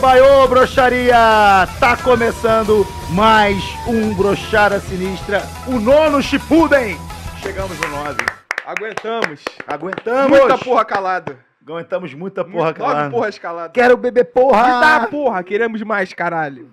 [0.00, 1.68] Atebaiô, broxaria!
[1.78, 6.96] Tá começando mais um Brochara Sinistra, o nono Shippuden!
[7.42, 8.16] Chegamos no 9.
[8.64, 9.44] Aguentamos.
[9.66, 10.38] Aguentamos!
[10.38, 11.38] Muita porra calada.
[11.60, 13.10] Aguentamos muita porra, Nove calada.
[13.10, 13.72] porras caladas.
[13.74, 14.62] Quero beber porra!
[14.62, 16.70] Me dá porra, queremos mais, caralho.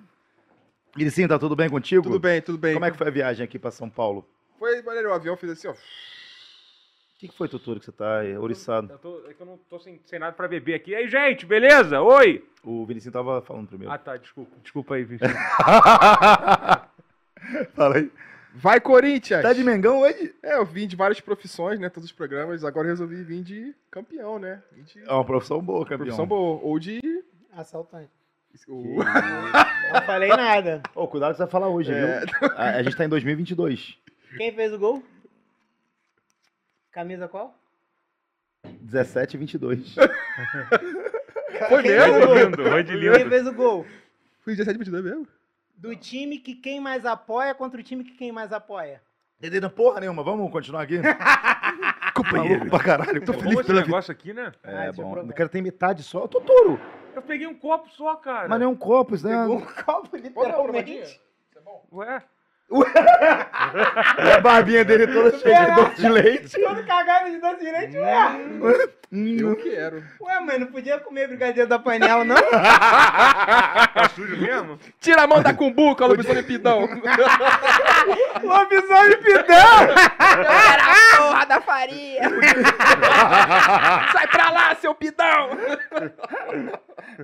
[0.96, 2.04] Iricinho, tá tudo bem contigo?
[2.04, 2.76] Tudo bem, tudo bem.
[2.76, 4.26] Como é que foi a viagem aqui pra São Paulo?
[4.58, 5.73] Foi maneiro, o avião fez assim, ó.
[7.18, 8.92] O que, que foi, Tuturo, que você tá aí, ouriçado?
[8.94, 10.92] Eu tô, é que eu não tô sem, sem nada pra beber aqui.
[10.92, 12.00] E aí, gente, beleza?
[12.00, 12.46] Oi!
[12.64, 13.92] O Vinicinho tava falando primeiro.
[13.92, 14.56] Ah, tá, desculpa.
[14.62, 15.32] Desculpa aí, Vinícius.
[17.74, 18.12] Fala aí.
[18.54, 19.42] Vai, Corinthians!
[19.42, 20.34] Tá de Mengão hoje?
[20.44, 21.90] É, eu vim de várias profissões, né?
[21.90, 22.64] Todos os programas.
[22.64, 24.62] Agora eu resolvi vir de campeão, né?
[24.76, 25.98] De É uma profissão boa, campeão.
[26.00, 26.59] profissão boa.
[26.64, 27.00] Ou de.
[27.52, 28.12] Assaltante.
[28.68, 28.98] o-
[29.94, 30.81] Não falei nada.
[30.94, 32.20] Ô, cuidado que você vai falar hoje, É.
[32.26, 32.30] viu?
[32.56, 33.98] A, a gente tá em 2022.
[34.38, 35.04] Quem fez o gol?
[36.98, 37.53] Camisa qual?
[38.81, 39.94] 17 e 22.
[41.70, 42.14] Foi Quem mesmo?
[42.16, 42.36] fez o gol?
[42.36, 43.30] lindo, foi de Quem lindo.
[43.30, 43.86] fez o gol?
[44.40, 45.28] Fui 17 22 mesmo?
[45.75, 49.00] Do time que quem mais apoia contra o time que quem mais apoia.
[49.38, 50.98] Entendendo porra nenhuma, vamos continuar aqui?
[52.34, 53.23] Maluco pra caralho.
[53.23, 53.73] Tô feliz vida.
[53.73, 54.52] negócio aqui, né?
[54.64, 55.20] É, Ah, é bom.
[55.22, 56.23] O cara tem metade só.
[56.23, 56.81] Ô, Totoro,
[57.14, 58.48] Eu peguei um copo só, cara.
[58.50, 60.94] mas não é um copo, isso é Pegou um copo, literalmente.
[61.03, 61.20] Isso
[61.58, 61.86] é bom.
[61.92, 62.23] Ué?
[62.70, 66.60] A barbinha dele toda cheia de doce de leite.
[66.62, 68.42] Todo cagado de doce de leite, ué.
[69.09, 70.04] Eu quero.
[70.20, 72.36] Ué, mãe, não podia comer brigadeiro da panela, não?
[73.98, 74.78] Tá sujo mesmo?
[75.00, 76.82] Tira a mão da cumbuca, lobisomem pidão.
[78.44, 79.88] Lobisomem pidão!
[81.18, 82.30] porra da farinha.
[84.12, 85.50] Sai pra lá, seu pidão.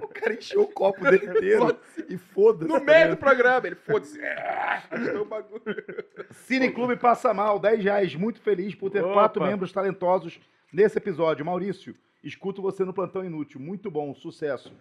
[0.02, 1.78] O cara encheu o copo dele inteiro.
[2.10, 2.72] e foda-se.
[2.72, 4.20] No meio do programa, ele foda-se.
[4.24, 5.84] Arrastou o bagulho.
[6.32, 8.16] Cine Clube Passa Mal, 10 reais.
[8.16, 9.14] Muito feliz por ter Opa.
[9.14, 10.40] quatro membros talentosos
[10.72, 11.46] nesse episódio.
[11.46, 13.60] Maurício, escuto você no Plantão Inútil.
[13.60, 14.72] Muito bom, sucesso.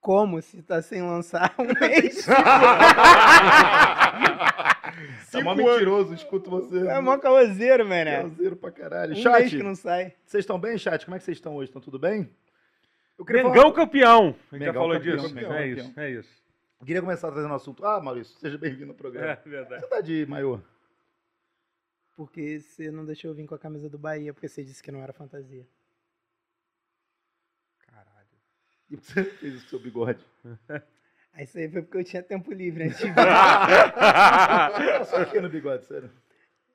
[0.00, 2.26] Como se tá sem lançar um mês?
[5.32, 6.86] Tá mó mentiroso, escuto você.
[6.88, 8.10] É mó caoseiro, mano.
[8.10, 9.12] Caoseiro pra caralho.
[9.12, 10.12] Um mês Chat, que não sai.
[10.24, 11.04] vocês estão bem, chat?
[11.04, 11.70] Como é que vocês estão hoje?
[11.70, 12.28] Estão tudo bem?
[13.18, 14.36] Eu queria Mengão falar- campeão.
[14.50, 15.34] A gente já falou campeão, disso.
[15.34, 15.86] Mengão é campeão.
[15.88, 16.44] isso, é isso.
[16.80, 17.84] Eu queria começar trazendo um assunto.
[17.86, 19.26] Ah, Maurício, seja bem-vindo ao programa.
[19.44, 19.80] É verdade.
[19.82, 20.60] Você tá de maior?
[22.16, 24.92] Porque você não deixou eu vir com a camisa do Bahia, porque você disse que
[24.92, 25.66] não era fantasia.
[27.86, 28.26] Caralho.
[28.90, 30.24] E por que você fez isso com seu bigode?
[31.32, 33.14] Aí isso aí foi porque eu tinha tempo livre antes de vir.
[35.06, 36.10] Só aqui no bigode, sério.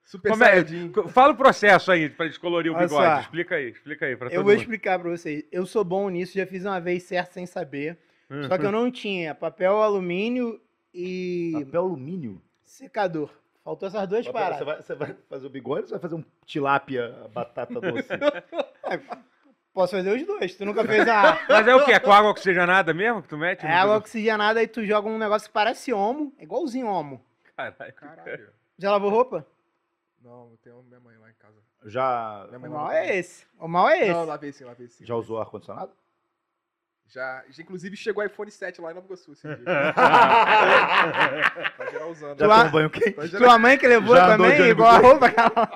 [0.10, 0.48] Super Como é?
[0.48, 0.92] Saiyajin.
[1.10, 3.06] Fala o processo aí pra descolorir o Olha bigode.
[3.06, 3.20] só.
[3.22, 4.60] Explica aí, explica aí pra Eu todo vou mundo.
[4.62, 5.44] explicar pra vocês.
[5.52, 7.96] Eu sou bom nisso, já fiz uma vez certo sem saber.
[8.28, 8.60] Só Uhum.
[8.60, 10.60] que eu não tinha papel alumínio
[10.92, 12.42] e Papel alumínio.
[12.64, 13.30] secador.
[13.64, 14.66] Faltou essas duas Você paradas.
[14.66, 18.08] vai, você vai fazer o bigode ou você vai fazer um tilápia batata doce?
[19.74, 20.56] Posso fazer os dois.
[20.56, 21.40] Tu nunca fez a.
[21.48, 21.92] Mas é o quê?
[21.92, 23.64] É com água oxigenada mesmo que tu mete?
[23.64, 24.04] É no água bigode?
[24.06, 26.34] oxigenada e tu joga um negócio que parece homo.
[26.40, 27.24] É igualzinho homo.
[27.56, 27.94] Caralho.
[27.94, 28.50] Caralho.
[28.78, 29.46] Já lavou roupa?
[30.22, 31.58] Não, eu tenho minha mãe lá em casa.
[31.86, 33.46] Já, O mal é esse.
[33.58, 34.12] O mal é esse.
[34.12, 35.06] Não, lavei sim, lavei sim.
[35.06, 35.94] já usou ar-condicionado?
[37.08, 39.56] Já, já, inclusive chegou o iPhone 7 lá em Nova Iguaçu esse dia.
[39.96, 42.38] tá geral usando.
[42.40, 43.14] Já tomou banho quente?
[43.14, 45.72] Tá geral- Tua mãe que levou Já também, igual a roupa que ela...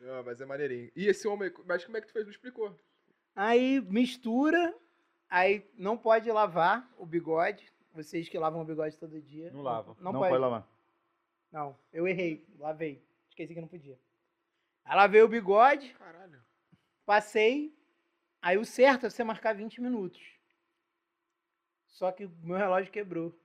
[0.00, 0.90] Não, mas é maneirinho.
[0.94, 2.24] E esse homem, mas como é que tu fez?
[2.26, 2.74] Não explicou.
[3.34, 4.74] Aí mistura,
[5.30, 7.72] aí não pode lavar o bigode.
[7.94, 9.50] Vocês que lavam o bigode todo dia.
[9.52, 9.96] Não lavam.
[10.00, 10.30] Não, Não pode.
[10.30, 10.66] pode lavar.
[11.52, 13.02] Não, eu errei, lavei.
[13.30, 13.98] Esqueci que não podia.
[14.84, 16.40] Aí lavei o bigode, Caralho.
[17.06, 17.74] passei.
[18.40, 20.20] Aí o certo é você marcar 20 minutos.
[21.86, 23.36] Só que o meu relógio quebrou.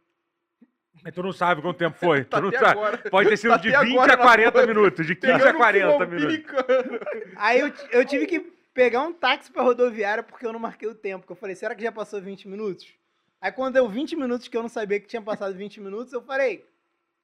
[1.02, 2.24] Mas tu não sabe quanto tempo foi.
[2.26, 2.66] Tá tu não sabe.
[2.80, 2.98] agora.
[3.10, 4.68] Pode ter sido Tá de até 20 agora a na 40 porra.
[4.68, 5.08] minutos.
[5.08, 6.26] De 15 a Pegando 40 fogo, minutos.
[6.36, 7.00] brincando.
[7.36, 8.40] Aí eu, eu tive que
[8.74, 11.26] pegar um táxi pra rodoviária porque eu não marquei o tempo.
[11.26, 12.94] Que eu falei, será que já passou 20 minutos?
[13.42, 16.22] Aí quando deu 20 minutos que eu não sabia que tinha passado 20 minutos, eu
[16.22, 16.64] falei,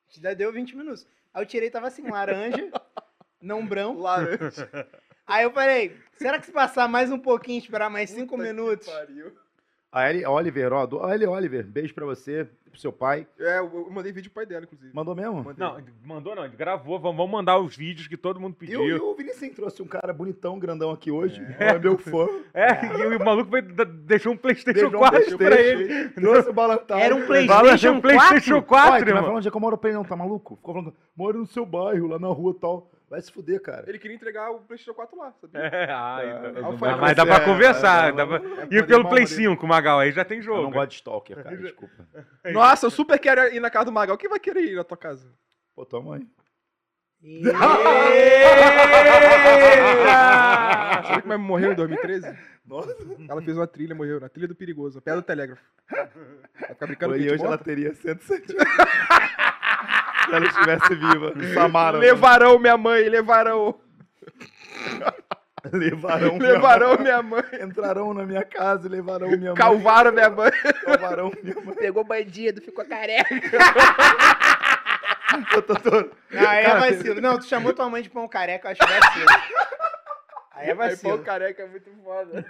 [0.10, 1.08] já deu 20 minutos.
[1.34, 2.72] Aí eu tirei, tava assim, laranja,
[3.42, 4.02] não branco.
[4.02, 4.88] Laranja.
[5.28, 8.50] Aí eu falei, será que se passar mais um pouquinho, esperar mais 5 Puta que
[8.50, 8.88] minutos?
[8.88, 9.38] pariu.
[9.92, 13.26] A Ellie Oliver, ó, do, a Ellie Oliver, beijo pra você, pro seu pai.
[13.40, 14.92] É, eu, eu mandei vídeo pro pai dela, inclusive.
[14.94, 15.44] Mandou mesmo?
[15.44, 15.56] Mandei.
[15.58, 17.00] Não, mandou não, ele gravou.
[17.00, 18.84] Vamos vamos mandar os vídeos que todo mundo pediu.
[18.86, 21.42] e o Vinicius trouxe um cara bonitão, grandão aqui hoje.
[21.58, 22.28] É, meu fã.
[22.54, 26.10] É, e o maluco foi, da- deixou um PlayStation Beijou um 4 pra ele.
[26.10, 27.00] Trouxe o Balantar.
[27.00, 28.68] Era um PlayStation um PlayStation 4?
[28.68, 29.24] 4, Olha, tu vai irmão.
[29.24, 30.56] falar onde é que eu moro pra ele, não, tá maluco?
[30.58, 32.92] Ficou falando, moro no seu bairro, lá na rua e tal.
[33.10, 33.86] Vai se fuder, cara.
[33.88, 35.60] Ele queria entregar o PlayStation 4 lá, sabia?
[35.66, 38.10] É, ah, É, então- não vai mas dá pra conversar.
[38.10, 39.36] é, dá pra- É, E pelo Play dele.
[39.36, 40.62] 5, Magal, aí já tem Eu jogo.
[40.62, 42.08] não gosto de stalker, cara, desculpa.
[42.52, 44.16] Nossa, eu super quero ir na casa do Magal.
[44.18, 45.28] Quem vai querer ir na tua casa?
[45.76, 46.28] Pô, tua mãe.
[47.24, 47.52] Eita!
[51.08, 52.38] Sabe como é que morreu em 2013?
[52.66, 52.96] Nossa.
[53.28, 54.20] Ela fez uma trilha, morreu.
[54.20, 55.62] Na trilha do Perigoso, a pedra do telégrafo.
[55.90, 56.08] Vai
[56.70, 58.64] ficar brincando E hoje ela teria 107 anos.
[60.30, 61.32] Se ela estivesse viva.
[61.36, 61.98] no Samara.
[61.98, 63.76] Levarão minha mãe, levarão.
[65.74, 66.36] Levarão.
[66.38, 67.02] minha Levarão mãe.
[67.04, 67.44] minha mãe.
[67.62, 69.56] Entrarão na minha casa e levarão minha mãe.
[69.56, 70.52] Calvaram minha mãe.
[70.86, 71.76] Calvarão minha mãe.
[71.76, 73.30] Pegou bandido, ficou careca.
[75.58, 76.12] Ô, Totoro.
[76.32, 77.22] Não, aí é vacilo.
[77.22, 79.26] Não, tu chamou tua mãe de pão careca, eu acho vacilo.
[80.54, 81.20] Aí é Aí, pô, vacilo.
[81.20, 82.46] careca é muito foda.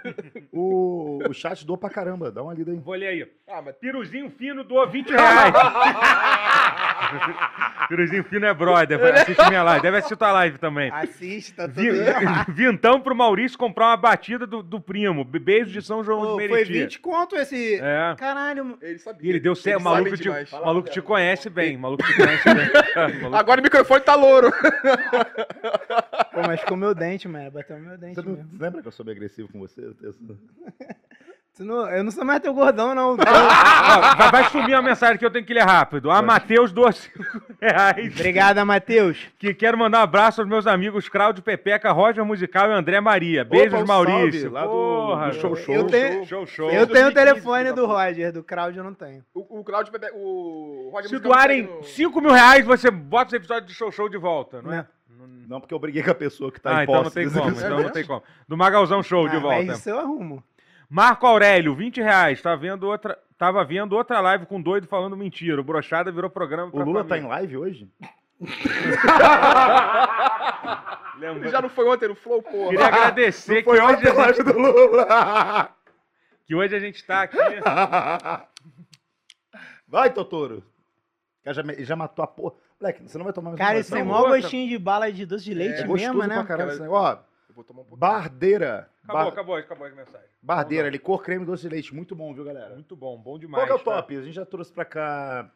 [0.52, 2.30] O, o chat doou pra caramba.
[2.32, 2.78] Dá uma lida aí.
[2.78, 3.30] Vou ler aí.
[3.48, 5.52] Ah, mas Piruzinho fino doa 20 reais.
[7.88, 8.98] Piruzinho fino é brother.
[8.98, 9.82] vai, Assiste minha live.
[9.82, 10.90] Deve assistir tua live também.
[10.92, 12.52] Assiste, tá tudo Vi- errado.
[12.52, 15.24] Vintão pro Maurício comprar uma batida do, do primo.
[15.24, 16.72] Beijo de São João Pô, de foi Meriti.
[16.72, 17.80] 20 conto esse.
[17.80, 18.14] É.
[18.16, 18.78] Caralho.
[18.80, 19.26] ele sabia.
[19.26, 19.82] E ele deu certo.
[19.82, 21.76] Maluco, te, maluco te conhece bem.
[21.76, 22.70] O maluco te conhece bem.
[23.34, 24.50] Agora o microfone tá louro.
[26.32, 27.50] Pô, mas ficou meu dente, mano.
[27.50, 28.48] Bateu meu dente Você mesmo.
[28.58, 29.80] lembra que eu sou bem agressivo com você?
[30.02, 30.14] Eu
[31.58, 33.12] não- eu não sou mais teu gordão, não.
[33.20, 36.10] Ó, vai, vai sumir a mensagem que eu tenho que ler rápido.
[36.10, 37.18] A Matheus doa 5
[37.60, 38.14] reais.
[38.14, 39.18] Obrigado, Matheus.
[39.38, 43.44] Que quero mandar um abraço aos meus amigos Claudio Pepeca, Roger Musical e André Maria.
[43.44, 44.40] Beijos, Opa, um Maurício.
[44.42, 45.74] salve lá do- Porra, do Show Show.
[45.74, 46.66] Eu tenho- Show, show.
[46.70, 49.22] Eu tenho o 2015, telefone filho do Roger, do Claudio eu não tenho.
[49.34, 50.06] O, o Claudio Bebe...
[50.14, 53.74] O Roger Se Musical doarem tá indo- 5 mil reais, você bota esse episódio de
[53.74, 54.86] show show de volta, não é?
[55.48, 57.24] Não, porque eu briguei com a pessoa que tá ah, em então posse.
[57.24, 57.50] não tem como.
[57.60, 58.22] Então não tem como.
[58.48, 59.64] Do Magalzão Show de Ah, volta.
[59.64, 60.42] Mas isso eu arrumo.
[60.90, 62.42] Marco Aurélio, 20 reais.
[62.42, 65.60] Tá vendo outra, tava vendo outra live com doido falando mentira.
[65.60, 67.28] O Brochada virou programa O Lula tá em família.
[67.28, 67.88] live hoje?
[71.18, 72.70] Lembra- Já não foi ontem no Flow, porra.
[72.70, 75.70] Queria agradecer que Foi hoje, ontem a gente, live do Lula.
[76.46, 77.36] que hoje a gente tá aqui.
[79.86, 80.62] Vai, Totoro.
[81.44, 82.54] Cara, já, já matou a porra.
[82.80, 84.00] Moleque, você não vai tomar mais Cara, isso não.
[84.04, 86.34] não, mó gostinho de bala de doce de leite É mesmo, né?
[86.34, 86.90] pra caralho.
[86.90, 87.16] Ó,
[87.60, 87.98] vou tomar um pouquinho.
[88.00, 88.88] Bardeira.
[89.04, 90.30] Acabou, Ba- acabou, acabou as mensagens.
[90.42, 91.94] Bardeira, licor creme doce de leite.
[91.94, 92.74] Muito bom, viu, galera?
[92.74, 93.64] Muito bom, bom demais.
[93.66, 94.02] Qual que é o tá?
[94.02, 94.16] top?
[94.16, 95.50] A gente já trouxe pra cá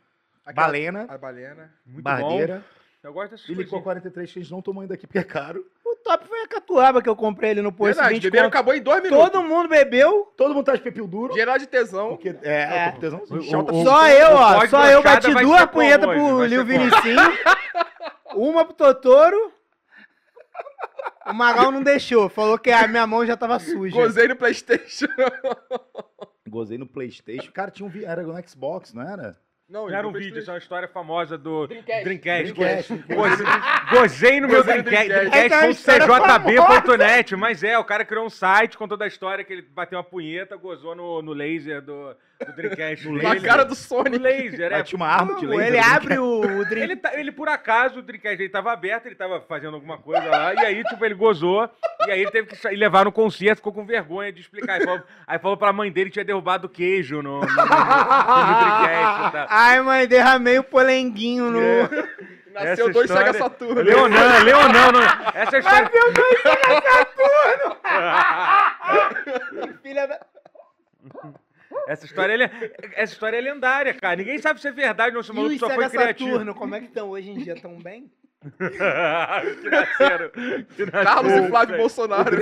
[0.45, 1.73] Aquela- balena, A balena.
[1.87, 2.85] Muito bardeira bom.
[3.09, 3.83] Eu gosto dessas e licor coisinhas.
[3.83, 5.63] 43 que a gente não tomou ainda aqui porque é caro.
[5.85, 8.55] O top foi a catuaba que eu comprei ali no posto Verdade, 20 beberam, conto.
[8.55, 9.25] acabou em dois minutos.
[9.31, 11.35] Todo mundo bebeu, Todo mundo tá de pepil duro.
[11.35, 12.09] Geral de tesão.
[12.11, 12.89] Porque, é, É.
[12.95, 13.23] eu tesão.
[13.23, 13.27] O-
[13.65, 14.67] tá o- só eu, o ó.
[14.69, 16.65] Só eu bati duas punhetas pro Lil?
[16.65, 17.21] Vinicinho,
[18.35, 19.53] uma pro Totoro.
[21.27, 23.95] O Magal não deixou, falou que a minha mão já tava suja.
[23.95, 25.07] Gozei no Playstation.
[26.49, 27.51] Gozei no Playstation.
[27.53, 27.93] Cara, tinha um...
[28.05, 29.37] Era no Xbox, não era?
[29.67, 32.05] Não, Era um vídeo, essa é uma história famosa do Dreamcast.
[32.05, 32.53] Dreamcast.
[32.53, 32.93] Dreamcast.
[33.15, 33.47] Gozei,
[33.91, 35.09] gozei no meu Dreamcast.
[35.09, 35.39] Dreamcast.
[35.39, 37.37] É que é Dreamcast.cjb.net.
[37.37, 40.05] Mas é, o cara criou um site com toda a história que ele bateu uma
[40.05, 43.09] punheta, gozou no, no laser do, do Dreamcast.
[43.09, 43.47] Na dele.
[43.47, 44.19] cara do Sonic.
[44.19, 44.83] laser, é.
[44.83, 45.67] Tinha uma arma de laser.
[45.67, 46.83] ele no abre o, o drink.
[46.83, 50.25] Ele, tá- ele, por acaso, o Dreamcast ele tava aberto, ele tava fazendo alguma coisa
[50.29, 51.69] lá, e aí, tipo, ele gozou,
[52.07, 54.75] e aí ele teve que levar no concerto, ficou com vergonha de explicar.
[54.75, 57.55] Aí falou, aí falou pra mãe dele que tinha derrubado queijo no, no, no, no
[57.57, 59.33] Dreamcast.
[59.33, 59.47] Tá?
[59.51, 61.61] Ai, mãe, derramei o polenguinho no.
[62.55, 63.83] Nasceu Essa dois história- Sega Saturno.
[63.83, 65.03] Leonan, Leonan, não-
[65.35, 65.91] essa história...
[69.83, 70.21] Filha da.
[71.87, 74.17] Essa história, é- essa história é lendária, cara.
[74.17, 76.31] Ninguém sabe se é verdade ou se o maluco só foi criativo.
[76.31, 77.55] Saturno, como é que estão hoje em dia?
[77.61, 78.11] Tão bem?
[78.45, 80.31] que nasceram.
[80.31, 81.47] Que Carlos nasceram.
[81.47, 82.37] e Flávio Bolsonaro.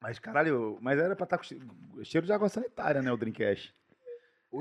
[0.00, 1.58] Mas, caralho, mas era pra estar com che-
[2.04, 3.74] cheiro de água sanitária, né, o Dreamcast.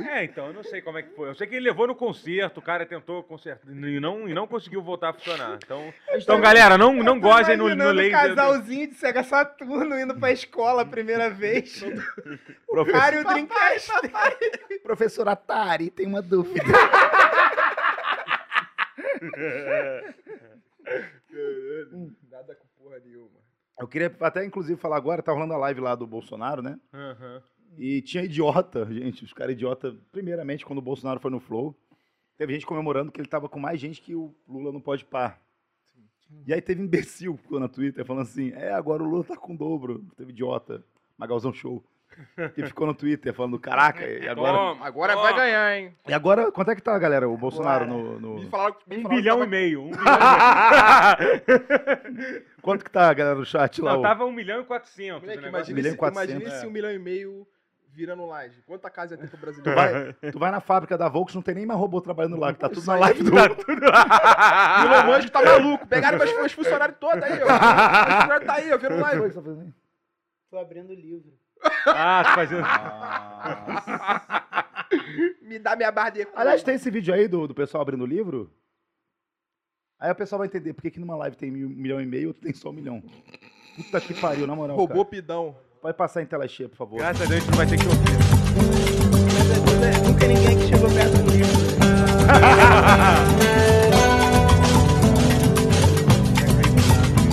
[0.01, 1.29] É, então, eu não sei como é que foi.
[1.29, 4.47] Eu sei que ele levou no concerto, o cara tentou consertar e não, e não
[4.47, 5.59] conseguiu voltar a funcionar.
[5.63, 8.09] Então, então galera, não, não gozem no, no laser.
[8.09, 11.83] um casalzinho de Sega Saturno indo pra escola a primeira vez.
[12.65, 13.91] Professor, Cara, e o Dreamcast.
[14.81, 16.63] professor Atari, tem uma dúvida.
[22.31, 23.39] Nada com porra nenhuma.
[23.79, 26.79] Eu queria até, inclusive, falar agora, tá rolando a live lá do Bolsonaro, né?
[26.93, 27.41] Aham.
[27.77, 31.75] E tinha idiota, gente, os caras idiota, primeiramente, quando o Bolsonaro foi no Flow,
[32.37, 35.41] teve gente comemorando que ele tava com mais gente que o Lula não pode par.
[36.47, 39.35] E aí teve imbecil que ficou na Twitter falando assim, é, agora o Lula tá
[39.37, 40.03] com o dobro.
[40.17, 40.83] Teve idiota,
[41.17, 41.83] Magalzão Show,
[42.55, 44.53] que ficou no Twitter falando, caraca, e agora...
[44.57, 45.23] Toma, Agora toma.
[45.25, 45.95] vai ganhar, hein?
[46.07, 48.19] E agora, quanto é que tá, galera, o Bolsonaro no...
[48.19, 49.83] no- Me falaram, me Um falaram bilhão tava- e meio.
[49.83, 50.03] Um bilhão
[52.61, 53.93] Quanto que tá, galera, no chat lá?
[53.93, 55.21] Não, o- tava um milhão e quatrocentos.
[55.21, 55.93] Moleque, imagina, milhão
[56.39, 56.67] e esse é.
[56.67, 57.47] um milhão e meio
[57.93, 58.61] virando laje.
[58.65, 59.75] Quanta casa ia ter pro Tu brasileiro?
[59.75, 62.59] vai, tu vai na fábrica da Volks, não tem nem mais robô trabalhando lá, que
[62.59, 63.31] tá tudo Isso na live do...
[63.33, 65.87] O Elon Musk tá maluco.
[65.87, 67.45] Pegaram meus, meus funcionários todos aí, ó.
[67.45, 69.21] Meus funcionários tá aí, ó, vendo Foi live.
[69.21, 69.73] que você tá fazendo?
[70.49, 71.33] Tô abrindo o livro.
[71.87, 72.61] Ah, tô fazendo.
[72.61, 74.45] Nossa.
[75.41, 78.07] Me dá minha barra de Aliás, tem esse vídeo aí do, do pessoal abrindo o
[78.07, 78.51] livro?
[79.99, 82.05] Aí o pessoal vai entender por que que numa live tem mil- um milhão e
[82.05, 83.01] meio, outro tem só um milhão.
[83.75, 84.75] Puta que pariu, na moral.
[84.75, 85.05] Robô cara.
[85.05, 85.55] pidão.
[85.83, 86.97] Pode passar em tela cheia, por favor.
[86.99, 87.99] Graças a Deus a gente não vai ter que ouvir.
[90.07, 91.53] Nunca ninguém que chegou perto do livro.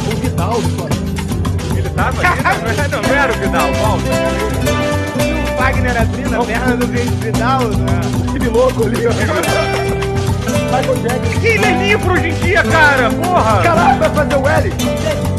[0.07, 0.87] O Vidal, só.
[1.77, 2.29] Ele tava ali?
[2.91, 4.11] Não, não era o Vidal, volta.
[5.53, 7.61] O Wagner abrindo a perna do Vidal.
[7.69, 8.01] né?
[8.29, 9.11] Aquele louco ali, ó.
[10.81, 11.47] Michael Jackson.
[11.47, 13.63] Ele é livro hoje em dia, cara, porra!
[13.63, 14.71] Caralho, vai fazer o L?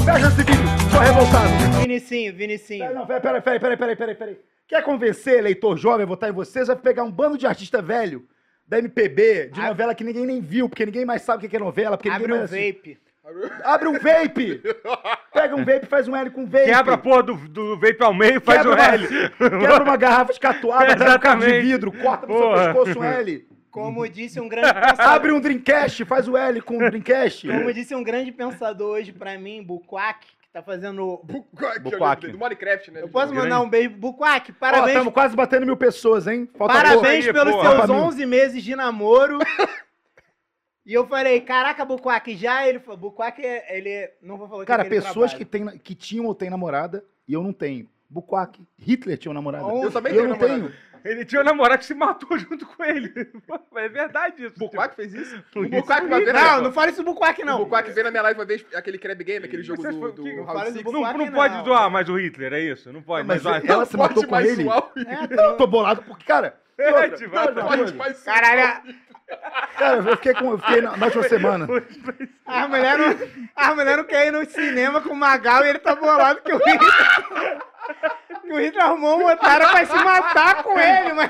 [0.05, 1.79] Fecha esse vídeo, só revoltado.
[1.81, 2.79] Vinicinho, Vinicinho.
[2.79, 4.37] Peraí, não, peraí, peraí, peraí, peraí, peraí, peraí, peraí.
[4.67, 6.67] Quer convencer eleitor jovem a votar em vocês?
[6.67, 8.23] Vai pegar um bando de artista velho
[8.67, 11.55] da MPB, de Abre- novela que ninguém nem viu, porque ninguém mais sabe o que
[11.55, 12.97] é novela, porque Abre ninguém um mais vape.
[13.63, 14.61] Abre um vape!
[15.33, 16.65] Pega um vape e faz um L com vape.
[16.65, 19.07] Quebra a porra do, do vape ao meio e faz Quebra uma- L.
[19.37, 20.85] Quebra uma garrafa de catuaba,
[21.35, 22.63] um de vidro, corta no Porra.
[22.63, 23.50] seu pescoço um L.
[23.71, 24.99] Como disse um grande pensador.
[25.05, 27.47] Abre um Dreamcast, faz o L com o Dreamcast.
[27.47, 31.21] Como disse um grande pensador hoje pra mim, Buquac, que tá fazendo.
[31.23, 31.79] Buquac.
[31.79, 32.27] Buquac.
[32.27, 33.01] Do Minecraft, né?
[33.01, 33.49] Eu posso grande.
[33.49, 34.51] mandar um beijo pro Buquac?
[34.51, 36.49] Ó, Parabéns, estamos quase batendo mil pessoas, hein?
[36.57, 37.69] Falta parabéns aí, pelos porra.
[37.71, 38.01] seus Pra mim.
[38.01, 39.39] 11 meses de namoro.
[40.83, 42.67] E eu falei, caraca, Buquac, já?
[42.67, 44.15] Ele falou, Buquac, é- ele é...
[44.19, 47.43] Não vou falar Cara, que pessoas que, tem, que tinham ou têm namorada e eu
[47.43, 47.87] não tenho.
[48.09, 49.63] Buquac, Hitler tinha uma namorada.
[49.71, 50.59] Eu Eu também E eu tenho não namorada.
[50.69, 50.73] tenho.
[51.03, 53.11] Ele tinha um namorado que se matou junto com ele.
[53.75, 54.57] É verdade isso.
[54.57, 55.43] Buquac fez isso?
[55.55, 56.33] O uma vez...
[56.33, 57.57] Não, não fala isso do Buquac, O não.
[57.59, 60.23] Buquac veio na minha live uma vez, aquele Crab Game, aquele jogo do, foi- do
[60.23, 60.35] Six.
[60.37, 60.83] Buquac.
[60.83, 61.31] Não, não não.
[61.31, 62.91] pode zoar mais o Hitler, é isso?
[62.93, 63.27] Não pode.
[63.27, 64.63] Mas Mas, ela se Pode matou com mais ele.
[64.63, 66.55] zoar o- É, Eu tô bolado porque, cara.
[66.81, 68.81] E É, tipo, vai- não, Pode mais Caralho,
[69.77, 71.65] Cara, eu fiquei, com, eu fiquei na, na última semana.
[72.45, 73.17] a mulher, não,
[73.55, 76.51] a mulher não quer ir no cinema com o Magal e ele tá bolado que
[76.53, 76.91] o Hitler...
[78.41, 81.29] que o Hitler arrumou um otário pra se matar com ele, mano.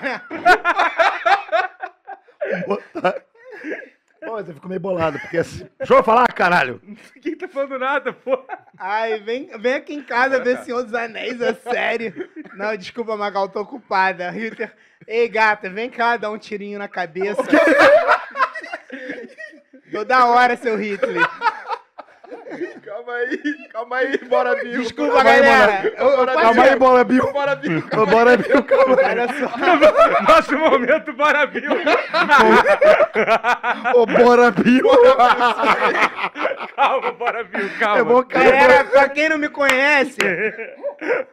[4.24, 5.68] Pô, mas eu fico meio bolado, porque assim.
[5.80, 6.80] Deixa eu falar, caralho.
[7.16, 8.38] Ninguém tá falando nada, pô.
[8.78, 12.30] Ai, vem, vem aqui em casa ver Senhor dos Anéis, é sério.
[12.54, 14.30] Não, desculpa, Magal, tô ocupada.
[14.30, 14.72] Hitler,
[15.08, 17.42] ei, gata, vem cá dar um tirinho na cabeça.
[19.92, 21.28] Toda hora, seu Hitler.
[22.86, 24.82] Calma aí, calma aí, bora, Bill.
[24.82, 25.94] Desculpa, Calma aí, galera.
[25.98, 27.32] Eu, eu Bora, Calma aí, bola, Bill.
[27.32, 27.82] Bora, Bill.
[27.82, 29.06] Bora, Bill, calma aí.
[29.06, 30.24] Olha só.
[30.34, 31.72] Nosso momento, bora, Bill.
[33.96, 34.84] Ô, Bora, Bill.
[36.76, 37.98] Calma, bora, Bill, calma.
[38.00, 38.52] É bom, cara.
[38.52, 40.18] Galera, pra quem não me conhece,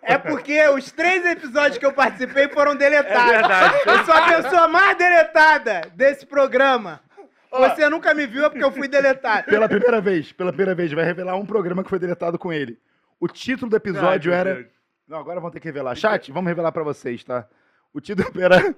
[0.02, 3.32] é porque os três episódios que eu participei foram deletados.
[3.32, 3.74] É verdade.
[3.86, 7.00] Eu sou a pessoa mais deletada desse programa.
[7.50, 9.46] Você nunca me viu é porque eu fui deletado.
[9.46, 12.78] Pela primeira vez, pela primeira vez, vai revelar um programa que foi deletado com ele.
[13.20, 14.54] O título do episódio Ai, era.
[14.54, 14.66] Deus.
[15.06, 15.94] Não, agora vamos ter que revelar.
[15.96, 17.46] Chat, vamos revelar pra vocês, tá?
[17.92, 18.74] O título era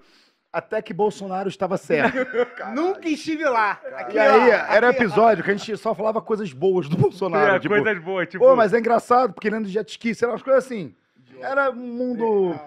[0.53, 2.17] Até que Bolsonaro estava certo.
[2.75, 3.81] Nunca estive lá.
[3.97, 4.93] Aqui, E aí, ó, era um ó.
[4.93, 7.57] episódio que a gente só falava coisas boas do Bolsonaro.
[7.57, 8.45] É, tipo, coisas boas, tipo.
[8.45, 10.95] Pô, mas é engraçado, porque ele anda de jet ski, sei lá, umas coisas assim.
[11.41, 12.59] Era um mundo.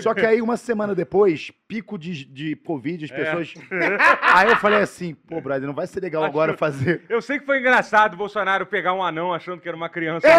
[0.00, 3.14] Só que aí, uma semana depois, pico de, de Covid, as É.
[3.14, 3.54] pessoas.
[4.22, 7.02] Aí eu falei assim, pô, brother, não vai ser legal Acho- agora fazer.
[7.08, 10.26] Eu sei que foi engraçado o Bolsonaro pegar um anão achando que era uma criança.
[10.26, 10.36] É.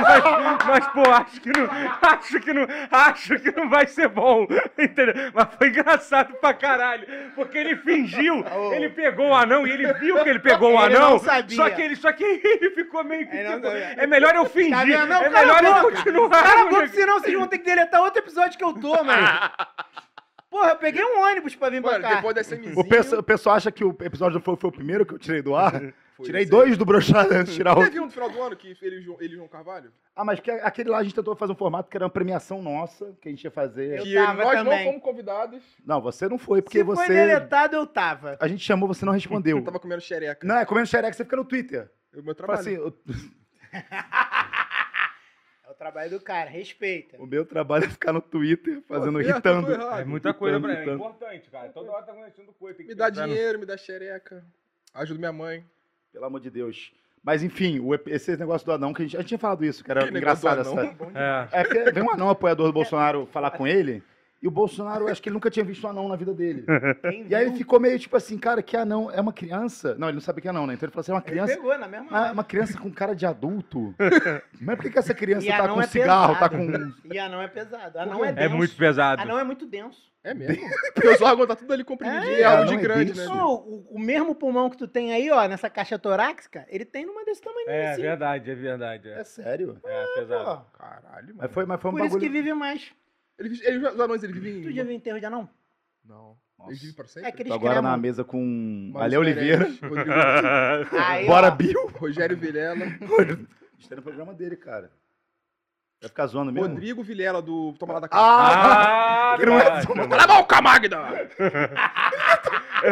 [0.00, 1.68] mas, mas, pô, acho que não.
[2.02, 2.66] Acho que não.
[2.90, 4.46] Acho que não vai ser bom.
[4.78, 5.14] Entendeu?
[5.32, 7.06] Mas foi engraçado pra caralho.
[7.34, 8.44] Porque ele fingiu.
[8.54, 8.72] Oh.
[8.72, 11.12] Ele pegou o anão e ele viu que ele pegou o anão.
[11.12, 11.56] não sabia.
[11.56, 13.42] Só que ele, só que ele ficou meio que.
[13.42, 14.70] Não tipo, é melhor eu fingir.
[14.76, 15.06] Tá vendo?
[15.06, 16.30] Não, é melhor eu continuar.
[16.30, 19.26] Cala a boca, senão vocês vão ter que deletar outro episódio que eu tô, mano.
[20.48, 22.14] Porra, eu peguei um ônibus pra vir pra Mano, cá.
[22.14, 22.54] depois dessa.
[22.76, 25.42] O, pesso- o pessoal acha que o episódio foi, foi o primeiro que eu tirei
[25.42, 25.72] do ar.
[25.72, 25.92] Foi
[26.24, 27.90] Tirei esse dois do brochado antes de tirar outro.
[27.90, 29.48] Teve um no final do ano que ele e o João- ele e o João
[29.48, 29.92] Carvalho?
[30.14, 32.62] Ah, mas que aquele lá a gente tentou fazer um formato que era uma premiação
[32.62, 33.98] nossa, que a gente ia fazer.
[33.98, 34.78] Eu que tava nós também.
[34.78, 35.62] não fomos convidados.
[35.84, 37.08] Não, você não foi, porque Se foi você.
[37.12, 38.38] deletado, eu tava.
[38.40, 39.58] A gente chamou, você não respondeu.
[39.58, 40.46] Eu tava comendo xereca.
[40.46, 41.90] Não, é comendo xereca, você fica no Twitter.
[42.14, 42.60] O meu Fala trabalho.
[42.60, 42.94] assim, o,
[43.72, 44.55] É o
[45.78, 47.16] trabalho do cara, respeita.
[47.20, 49.72] o meu trabalho é ficar no Twitter fazendo, Pô, irritando.
[49.72, 51.68] É muita coisa pra Irritando, É importante, cara.
[51.68, 52.76] Toda hora tá acontecendo coisa.
[52.78, 54.44] tem que Me dá pensar no- dinheiro, me dá xereca.
[54.94, 55.64] Ajuda minha mãe.
[56.12, 56.92] Pelo amor de Deus.
[57.22, 59.82] Mas enfim, o esse negócio do anão, que a gente, a gente tinha falado isso,
[59.84, 60.80] que era Que engraçado essa.
[61.52, 61.60] É.
[61.86, 64.02] É vem um anão apoiador do Bolsonaro falar com ele,
[64.46, 66.64] e o Bolsonaro, acho que ele nunca tinha visto um anão na vida dele.
[67.02, 69.96] Quem E aí ele ficou meio tipo assim, cara, que anão é uma criança.
[69.98, 70.74] Não, ele não sabe que é anão, né?
[70.74, 71.54] Então ele falou assim, é uma ele criança.
[71.56, 72.32] pegou na mesma hora.
[72.32, 73.92] uma criança com cara de adulto.
[74.60, 76.92] Mas por que, que essa criança E tá com é cigarro, tá com.
[77.12, 77.98] E anão é pesado.
[77.98, 78.46] Anão é denso.
[78.46, 79.22] É muito pesado.
[79.22, 80.14] Anão é muito denso.
[80.22, 80.56] É mesmo?
[80.94, 82.32] Porque os órgãos tá tudo ali comprimidinho.
[82.34, 83.28] É, É, algo de é grande, denso.
[83.28, 83.36] né?
[83.36, 87.06] Não, o, o mesmo pulmão que tu tem aí, ó, nessa caixa torácica, ele tem
[87.06, 88.02] numa desse tamanho É assim.
[88.02, 89.08] verdade, é verdade.
[89.08, 89.80] É É, sério.
[89.84, 90.44] é pesado.
[90.72, 91.38] Pô, Caralho, mano.
[91.38, 92.20] Mas foi, mas foi um Por isso bagulho.
[92.32, 92.92] que vive mais.
[93.38, 94.74] Ele, ele, os anões, ele vive Tu em...
[94.74, 95.48] já viu enterro de anão?
[96.04, 96.36] Não.
[96.58, 96.70] Nossa.
[96.70, 97.32] Eles vivem para É sempre?
[97.32, 98.38] que eles Tô agora na mesa com
[98.92, 99.68] Maurício Ale Oliveira.
[101.06, 101.90] Aí, Bora, ó, Bill.
[101.98, 102.86] Rogério Vilela.
[103.78, 104.90] Está no programa dele, cara.
[106.00, 106.68] Vai ficar zoando mesmo?
[106.68, 108.22] Rodrigo Vilela do Toma lá da Casa.
[108.22, 109.32] Ah!
[109.34, 109.86] Ah, não é verdade.
[110.08, 110.98] Cala a boca, Magda!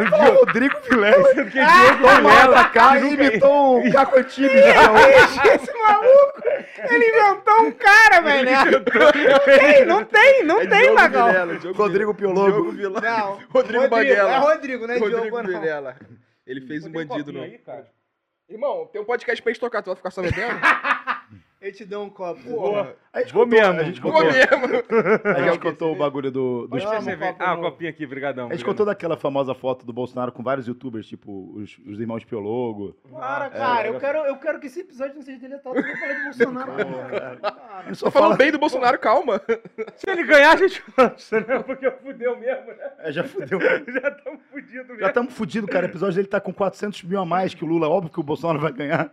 [0.09, 1.23] Fala, Rodrigo Vilela.
[1.23, 4.51] Porque Diego Tomou Vilela pra e nunca- imitou o Caco Antibes.
[4.55, 6.41] Esse maluco,
[6.77, 8.45] ele inventou um cara, velho.
[8.49, 8.57] né?
[9.59, 11.29] Tem, não tem, não É tem, Magal.
[11.73, 12.13] Rodrigo.
[12.13, 12.71] Piologo.
[13.01, 14.31] Não, Rodrigo Banguela.
[14.31, 15.59] É Rodrigo, não é Rodrigo Diogo, não.
[15.61, 15.95] Vilela.
[16.45, 17.41] Ele fez um bandido, não.
[17.43, 17.87] aí, cara?
[18.47, 20.59] Irmão, tem um podcast pra gente tocar, tu vai ficar só bebendo?
[21.61, 22.41] Eu te dou um copo.
[22.43, 22.93] Porra.
[23.11, 23.79] A gente Vou contou, mesmo.
[23.79, 25.29] A gente Vou contou, mesmo.
[25.35, 26.67] a gente contou o bagulho do...
[26.69, 26.75] copo
[27.39, 27.71] Ah, o novo.
[27.71, 28.43] copinho aqui, brigadão.
[28.45, 28.73] A gente brigadão.
[28.73, 32.95] contou daquela famosa foto do Bolsonaro com vários youtubers, tipo os, os irmãos Piologo.
[33.11, 33.99] Para, É, cara, eu é.
[33.99, 36.71] quero, eu quero que esse episódio não seja deletado, eu vou falar de Bolsonaro.
[36.75, 37.37] cara.
[37.37, 37.83] Cara.
[37.87, 38.37] Ele só Tô falando fala...
[38.37, 39.41] bem do Bolsonaro, calma.
[39.95, 41.59] Se ele ganhar, a gente lança, né?
[41.65, 42.91] Porque fudeu mesmo, né?
[42.99, 43.59] É, já fudeu.
[43.89, 44.99] Já estamos fudidos mesmo.
[44.99, 45.87] Já estamos fudidos, cara.
[45.87, 47.89] O episódio dele tá com 400 mil a mais que o Lula.
[47.89, 49.09] Óbvio que o Bolsonaro vai ganhar.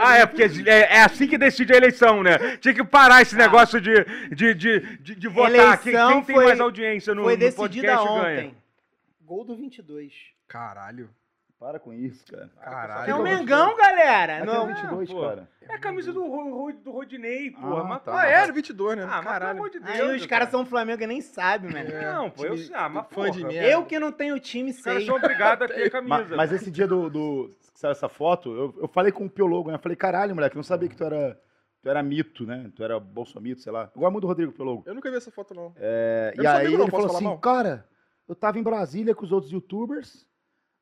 [0.00, 2.56] Ah, é, porque é, é assim que decide a eleição, né?
[2.58, 4.04] Tinha que parar esse negócio de,
[4.34, 5.78] de, de, de, de votar.
[5.78, 8.34] Quem, Eleição quem tem foi- mais audiência no, Foi no decidida podcast ontem.
[8.36, 8.54] ganha.
[9.22, 10.12] Gol do 22.
[10.48, 11.10] Caralho.
[11.58, 12.50] Para com isso, cara.
[12.62, 13.10] Caralho.
[13.10, 14.38] É o Mengão, galera.
[14.38, 15.20] Aqui Não, é 22, pô.
[15.22, 15.48] cara.
[15.66, 17.80] É a camisa do, Ro- do Rodinei, porra.
[17.80, 18.20] Ah, mas tá.
[18.20, 19.04] Ah, era 22, né?
[19.04, 19.58] Ah, mas pelo Caralho.
[19.58, 19.98] amor de Deus.
[20.00, 21.88] Aí os caras são Flamengo e nem sabem, mano.
[21.90, 22.70] É, Não, pô, eu sei.
[22.74, 23.68] Ah, mas fã de porra, merda.
[23.70, 25.06] Eu que não tenho time, Os caras sei.
[25.06, 26.36] são obrigados a ter camisa.
[26.36, 29.68] Mas, esse dia do, do que saiu essa foto, eu, eu falei com o Piologo,
[29.68, 29.74] né?
[29.74, 31.38] Eu falei, caralho, moleque, eu não sabia que tu era,
[31.82, 32.70] tu era mito, né?
[32.74, 33.90] Tu era bolsomito, sei lá.
[33.94, 34.84] Gosto muito do Rodrigo Piologo.
[34.86, 35.74] Eu nunca vi essa foto, não.
[35.76, 37.38] É, Eu e aí não, ele falou assim, mal?
[37.38, 37.86] cara,
[38.28, 40.24] eu tava em Brasília com os outros youtubers,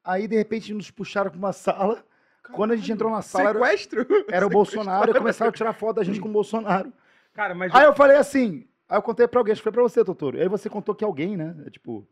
[0.05, 2.05] aí de repente nos puxaram pra uma sala.
[2.53, 4.07] Quando a gente entrou na sala, era, Sequestro?
[4.29, 6.93] era o Bolsonaro, e começaram a tirar foto da gente com o Bolsonaro.
[7.33, 7.75] Cara, mas.
[7.75, 10.38] Aí eu falei assim, aí eu contei pra alguém, acho que foi pra você, Totoro.
[10.38, 11.57] Aí você contou que alguém, né?
[11.66, 12.07] é Tipo,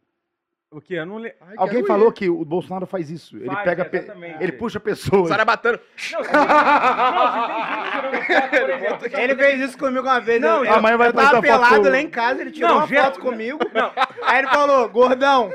[0.72, 0.94] O quê?
[0.94, 1.34] Eu não le...
[1.40, 2.12] Ai, alguém falou ir.
[2.12, 3.36] que o Bolsonaro faz isso.
[3.36, 4.40] Ele Faz, pega, pe- exatamente.
[4.42, 5.28] ele puxa pessoas.
[5.28, 5.80] Sarabatana.
[6.12, 9.20] Não, se tem, não, se tem gente tirando foto, por exemplo.
[9.20, 10.40] Ele fez isso comigo uma vez.
[10.40, 12.86] Não, eu, amanhã vai eu tava pelado foto- lá em casa, ele tirou Não, uma
[12.86, 13.58] foto comigo.
[13.74, 13.90] Não.
[14.22, 15.52] Aí ele falou, gordão,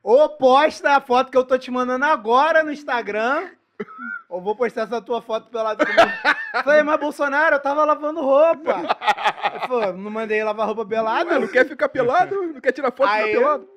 [0.00, 3.48] ou posta a foto que eu tô te mandando agora no Instagram,
[4.28, 6.12] ou vou postar essa tua foto pelado comigo.
[6.62, 8.76] Falei, mas Bolsonaro, eu tava lavando roupa.
[9.54, 11.40] Ele falou, não mandei lavar roupa pelado?
[11.40, 12.34] Não quer ficar pelado?
[12.42, 13.68] Não quer tirar foto Aí ficar pelado?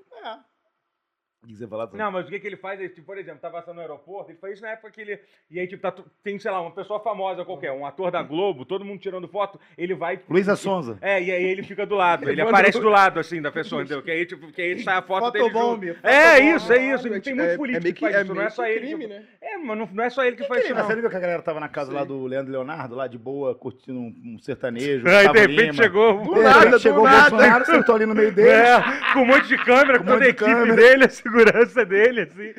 [1.46, 1.48] É.
[1.48, 1.90] Que você falar?
[1.94, 2.80] Não, mas o que, que ele faz?
[2.80, 5.20] Ele, tipo, por exemplo, tá passando no aeroporto, ele faz isso na época que ele.
[5.50, 8.66] E aí, tipo, tá, tem, sei lá, uma pessoa famosa qualquer, um ator da Globo,
[8.66, 10.20] todo mundo tirando foto, ele vai.
[10.30, 10.98] Luísa Sonza.
[11.02, 14.02] É, e aí ele fica do lado, ele aparece do lado, assim, da pessoa, entendeu?
[14.02, 15.46] Que aí, tipo, que aí sai a foto dele.
[15.46, 16.08] Fotobomb, junto.
[16.08, 17.04] É isso, é isso.
[17.22, 18.88] Tem muito é- político é meio que que- faz é isso, não é só ele.
[18.88, 19.24] crime, né?
[19.42, 21.42] É, mas não, não é só ele que faz isso, você viu que a galera
[21.42, 25.06] tava na casa lá do Leandro Leonardo, lá de boa, curtindo um, um sertanejo.
[25.08, 26.22] Aí, de repente, chegou.
[26.22, 27.10] De nada, do chegou o.
[27.10, 28.56] Bolsonaro, sentou ali no meio dele.
[28.66, 32.54] É, com um monte de câmera, com toda a equipe dele, a segurança dele, assim.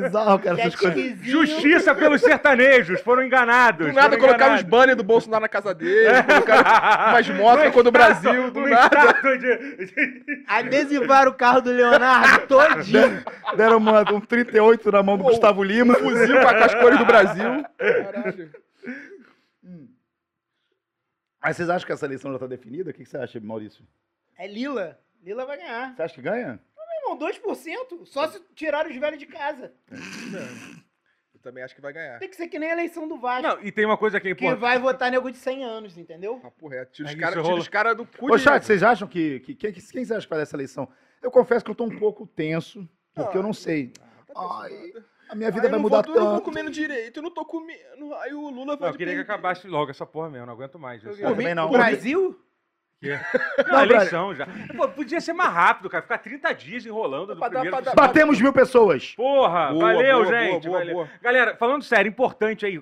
[0.00, 1.18] Bizarro, cara, essas coisas.
[1.22, 3.86] Justiça pelos sertanejos, foram enganados.
[3.86, 7.82] Do nada colocaram os banners do Bolsonaro na casa dele, colocaram umas motos da cor
[7.84, 9.12] do Brasil, do Um nada.
[9.38, 13.24] de- Adesivaram o carro do Leonardo todinho.
[13.56, 15.94] Deram uma, um 38 na mão do Gustavo Lima.
[15.94, 17.64] Fuzil com as cores do Brasil.
[17.78, 18.50] Caralho.
[21.42, 22.90] Mas vocês acham que essa eleição já tá definida?
[22.90, 23.84] O que que você acha, Maurício?
[24.38, 24.98] É Lila.
[25.24, 25.94] Lila vai ganhar.
[25.94, 26.60] Você acha que ganha?
[27.14, 28.06] Irmão, 2%.
[28.06, 29.72] Só se tirar os velhos de casa.
[31.34, 32.18] Eu também acho que vai ganhar.
[32.18, 33.42] Tem que ser que nem a eleição do Vasco.
[33.48, 34.60] Não, e tem uma coisa que é que importante.
[34.60, 36.38] vai votar nego de 100 anos, entendeu?
[36.40, 36.92] Papo reto.
[36.92, 37.60] Tira os É isso, caras tira rola.
[37.60, 40.22] os cara do cu Ô, de- chat, vocês acham que, que quem, quem vocês acham
[40.22, 40.88] que vai dessa eleição?
[41.22, 43.92] Eu confesso que eu tô um pouco tenso, porque eu não sei.
[44.00, 45.04] Ah, tá Ai, pensando.
[45.30, 46.44] A minha vida Ai, eu vai não mudar vou, Eu não tanto.
[46.44, 48.14] comendo direito, eu não tô comendo.
[48.16, 50.78] Aí o Lula Não, vai eu queria que acabasse logo essa porra mesmo, não aguento
[50.78, 51.02] mais.
[51.04, 51.20] Isso.
[51.22, 51.68] Eu também não.
[51.68, 52.38] O Brasil?
[53.70, 54.46] Não, a eleição já.
[54.76, 56.02] Pô, podia ser mais rápido, cara.
[56.02, 57.96] Ficar 30 dias enrolando do dar- primeiro dar- segundo.
[57.96, 59.14] Batemos mil pessoas.
[59.16, 60.66] Porra, Boa, valeu, boa, gente.
[60.66, 60.94] boa, valeu.
[60.94, 61.08] boa.
[61.22, 62.78] Galera, falando sério, importante aí.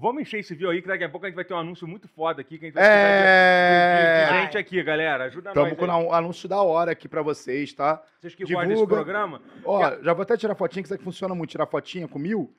[0.00, 1.86] Vamos encher esse vídeo aí, que daqui a pouco a gente vai ter um anúncio
[1.86, 4.28] muito foda aqui, que a gente vai É.
[4.32, 5.24] de gente aqui, galera.
[5.24, 5.78] Ajuda Estamos nós.
[5.78, 6.04] com aí.
[6.06, 8.02] um anúncio da hora aqui pra vocês, tá?
[8.18, 8.94] Vocês que gostam desse divulga.
[8.96, 9.42] programa.
[9.64, 11.50] Ó, já vou até tirar fotinha, que isso aqui funciona muito.
[11.50, 12.50] Tirar fotinha com mil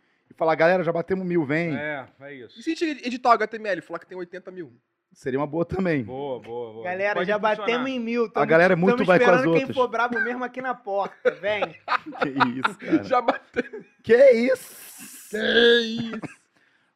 [0.41, 1.75] falar, galera, já batemos mil, vem.
[1.77, 2.60] É, é isso.
[2.60, 4.73] E se a gente editar o HTML e falar que tem 80 mil?
[5.13, 6.04] Seria uma boa também.
[6.04, 6.84] Boa, boa, boa.
[6.86, 7.58] Galera, Pode já funcionar.
[7.58, 8.27] batemos em mil.
[8.32, 9.75] Tamo- A galera é muito vai com as esperando quem outras.
[9.75, 11.30] for brabo mesmo aqui na porta.
[11.32, 11.62] Vem.
[12.21, 13.04] Que isso, cara.
[13.04, 13.86] Já bateu.
[14.01, 15.30] que isso?
[15.30, 16.19] Que isso?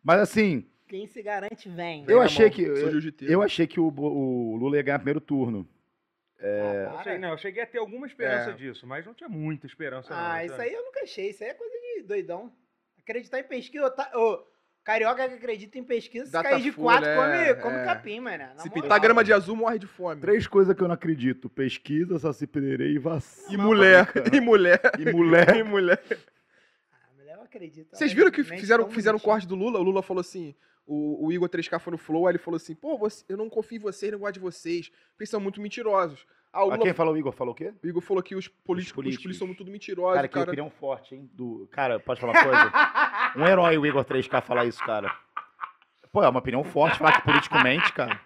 [0.03, 2.05] Mas assim, Quem se garante, vem.
[2.07, 2.63] eu achei que.
[2.63, 5.67] Eu, eu achei que o, o Lula ia ganhar primeiro turno.
[6.39, 8.53] É, Eu cheguei, não, eu cheguei a ter alguma esperança É.
[8.53, 10.09] disso, mas não tinha muita esperança.
[10.13, 10.67] não, Ah, isso sabe?
[10.69, 11.29] aí eu nunca achei.
[11.29, 12.51] Isso aí é coisa de doidão.
[13.05, 13.93] Acreditar em pesquisa.
[14.13, 14.43] Eu-
[14.83, 17.15] Carioca que acredita em pesquisa, se Data cair de full, quatro, né?
[17.55, 17.85] come, come É.
[17.85, 18.37] capim, mano.
[18.37, 18.83] Na Se moral.
[18.83, 20.21] pintar grama de azul, morre de fome.
[20.21, 21.49] Três coisas que eu não acredito.
[21.49, 23.51] Pesquisa, saci pererê e vacina.
[23.51, 25.55] E mulher, e mulher, E mulher.
[25.57, 26.03] e mulher.
[26.91, 27.89] Ah, mulher eu acredito.
[27.97, 29.79] Vocês ela viram que mente fizeram, tão fizeram corte do Lula?
[29.79, 30.53] O Lula falou assim:
[30.85, 33.49] o, o Igor 3K foi no Flow, aí ele falou assim: pô, você- eu não
[33.49, 36.27] confio em vocês, não gosto de vocês, porque eles são muito mentirosos.
[36.55, 37.33] Ah, o, Ah, Lula, quem falou o Igor?
[37.33, 37.73] Falou o quê?
[37.83, 39.23] o Igor falou que os políticos, os políticos.
[39.23, 40.45] políticos são tudo mentirosos, Cara, cara.
[40.45, 41.29] que opinião forte, hein?
[41.33, 41.67] Do...
[41.71, 42.71] Cara, pode falar uma coisa?
[43.35, 45.13] Um herói, o Igor 3K, falar isso, cara.
[46.09, 48.17] Pô, é uma opinião forte falar que político mente, cara.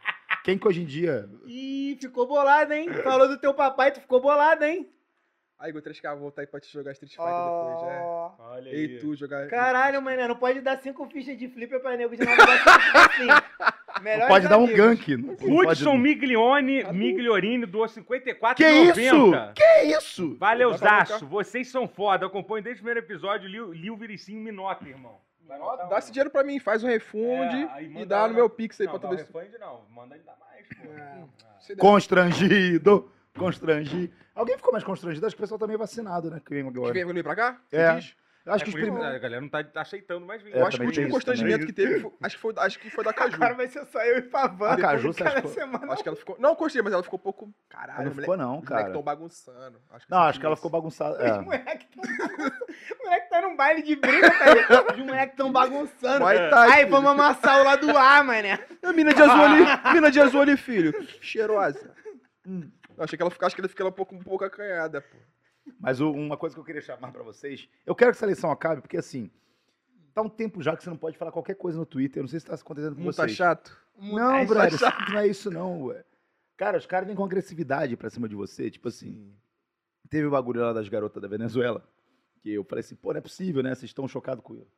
[0.43, 1.27] Quem que hoje em dia.
[1.47, 2.93] Ih, ficou bolado, hein?
[3.03, 4.87] Falou do teu papai, tu ficou bolado, hein?
[5.57, 8.01] Aí, Igor 3K, vou voltar aí pra te jogar Street Fighter depois, é.
[8.39, 9.47] Olha Ei, tu jogar.
[9.47, 12.97] Caralho, mano, não pode dar cinco fichas de flipper pra nego de não dar cinco
[12.97, 13.73] assim.
[13.99, 15.17] Não Melhores pode dar um gank.
[15.17, 15.57] Não, não.
[15.57, 18.55] Hudson Miglione, Migliorini doou 54,90.
[18.55, 19.31] Que isso?
[19.55, 20.35] Que isso?
[20.37, 21.25] Valeu, Zaço.
[21.27, 22.25] Vocês são foda.
[22.25, 23.47] Acompanho desde o primeiro episódio.
[23.49, 25.17] Liu, Liu Viricinho Minota, irmão.
[25.51, 28.79] Ó, Dá esse dinheiro pra mim, faz um refunde É, e dá no meu Pix
[28.79, 29.31] aí Não, pra tu o ver se.
[29.33, 29.81] refund não.
[29.89, 30.91] Manda ele dar mais, pô.
[30.91, 31.73] É.
[31.73, 31.77] der.
[31.77, 33.11] Constrangido.
[33.35, 34.13] Constrangido.
[34.35, 35.25] Alguém ficou mais constrangido?
[35.25, 36.39] Acho que o pessoal tá meio vacinado, né?
[36.45, 36.93] Que vem Que agora.
[36.93, 37.57] vem vir pra cá?
[37.71, 37.99] É.
[38.45, 39.05] Eu acho É que os primeiros.
[39.15, 40.55] A galera não tá aceitando mais vir.
[40.55, 41.67] É, Eu acho que o último constrangimento também.
[41.67, 43.37] que teve, foi- acho que foi, acho que foi da Caju.
[43.37, 44.69] Vai ser só eu e Pavan.
[44.71, 45.93] A Caju, você acha que- semana.
[45.93, 46.35] Acho que ela ficou.
[46.39, 47.53] Não, eu gostei, mas ela ficou um pouco.
[47.69, 48.93] Caralho, Não os ficou, moleque- não, Os moleques cara.
[48.93, 49.81] tão bagunçando.
[49.91, 50.61] Acho que Não, eu acho que ela isso.
[50.61, 51.15] ficou bagunçada.
[51.15, 51.41] Os É.
[51.41, 52.01] moleques tão.
[52.89, 54.91] Os moleques tá num baile de briga, tá ligado?
[54.93, 56.19] Os moleques tão bagunçando.
[56.21, 56.89] Muay Thai, Aí, filho.
[56.91, 58.59] vamos amassar o lado do ar, mané.
[58.81, 60.93] É mina de azul ali, mina de azul ali, filho.
[61.21, 61.93] Cheirosa.
[62.47, 62.69] Hum.
[62.97, 65.17] Eu achei que ela ficou, acho que ela ficou um pouco, um pouco acanhada, pô.
[65.79, 68.51] Mas o- uma coisa que eu queria chamar pra vocês, eu quero que essa eleição
[68.51, 69.29] acabe, porque assim,
[70.13, 72.27] tá um tempo já que você não pode falar qualquer coisa no Twitter, eu não
[72.29, 73.37] sei se tá acontecendo com Não tá vocês.
[73.37, 73.77] chato?
[73.97, 76.03] Não, Ai, brother, só não é isso não, ué.
[76.57, 79.33] Cara, os caras vêm com agressividade pra cima de você, tipo assim,
[80.09, 81.83] teve o bagulho lá das garotas da Venezuela,
[82.41, 84.77] que eu falei assim, pô, não é possível, né, vocês estão chocados com isso.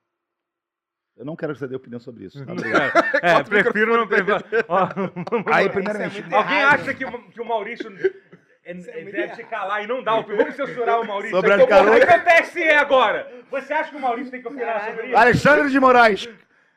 [1.18, 2.52] Eu não quero que você dê opinião sobre isso, tá?
[2.54, 2.94] Obrigado.
[3.22, 4.08] É, o prefiro não.
[4.68, 4.88] Ó,
[5.54, 6.80] Aí, primeiramente, é muito Alguém errado.
[6.82, 7.90] acha que, o- que o Maurício
[8.64, 10.20] é- é é- muito deve se calar e não dá?
[10.22, 11.36] Vamos censurar o Maurício.
[11.36, 11.64] Sobre aqui.
[11.64, 13.32] as garotas- é que é o TSE agora?
[13.50, 15.18] Você acha que o Maurício tem que opinar sobre isso?
[15.18, 16.30] Alexandre de Moraes,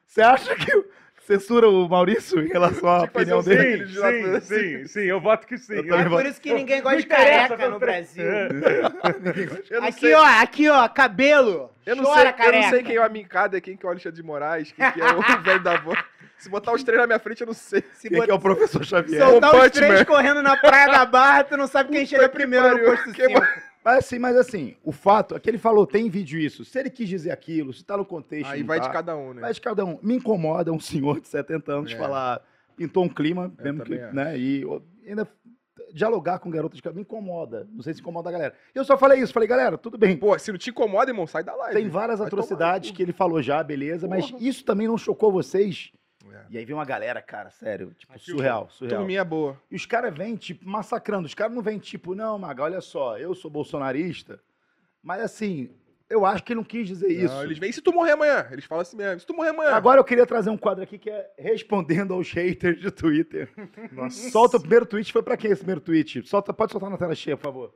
[0.07, 0.85] você acha que
[1.27, 3.87] censura o Maurício em relação à que fazer opinião dele?
[3.88, 5.75] Sim, pra- sim, sim, eu voto que sim.
[5.75, 8.25] Eu É por isso que ninguém gosta de careca no Brasil.
[9.83, 11.70] Aqui, sei, ó, aqui, ó, cabelo.
[11.87, 13.90] eu não Chora, sei, eu não sei quem é o Amincada, quem que é o
[13.92, 15.94] Alexandre de Moraes, quem que é o velho da van.
[16.38, 17.83] Se botar os três na minha frente, eu não sei.
[17.94, 19.27] Se Quem que é o professor Xavier?
[19.27, 20.05] soltar os Punch três Man.
[20.05, 22.90] correndo na praia da Barra, tu não sabe quem chega que primeiro no pariu.
[22.90, 23.40] posto Que 5.
[23.85, 26.64] Mas assim, mas assim, o fato é que ele falou, tem vídeo isso.
[26.64, 28.51] Se ele quis dizer aquilo, se tá no contexto.
[28.51, 29.42] Aí vai tá, de cada um, né?
[29.42, 29.99] Vai de cada um.
[30.03, 31.97] Me incomoda um senhor de 70 anos É.
[31.97, 32.40] falar,
[32.77, 34.14] pintou um clima, Eu mesmo que, acho.
[34.14, 34.38] né?
[34.38, 34.64] E
[35.07, 35.29] ainda
[35.92, 37.68] dialogar com garotas de cabelo me incomoda.
[37.70, 38.55] Não sei se incomoda a galera.
[38.75, 40.16] Eu só falei isso, falei, galera, tudo bem.
[40.16, 41.75] Pô, se não te incomoda, irmão, sai da live.
[41.79, 42.97] Tem várias tomar no atrocidades cu.
[42.97, 44.42] que ele falou já, beleza, mas Porra.
[44.42, 45.92] isso também não chocou vocês.
[46.35, 46.44] É.
[46.51, 48.99] E aí vem uma galera, cara, sério, tipo, Aqui, surreal, surreal.
[48.99, 49.61] Turminha boa.
[49.70, 51.27] E os caras vêm, tipo, massacrando.
[51.27, 54.40] Os caras não vêm, tipo, não, Maga, olha só, eu sou bolsonarista,
[55.03, 55.70] mas assim,
[56.09, 57.35] eu acho que ele não quis dizer isso.
[57.35, 58.47] Não, eles vêm, e se tu morrer amanhã?
[58.51, 59.70] Eles falam assim mesmo, se tu morrer amanhã.
[59.70, 63.49] Agora eu queria trazer um quadro aqui que é respondendo aos haters de Twitter.
[64.31, 65.12] Solta o primeiro tweet.
[65.12, 66.27] Foi pra quem esse primeiro tweet?
[66.29, 67.75] Solta, pode soltar na tela cheia, por favor.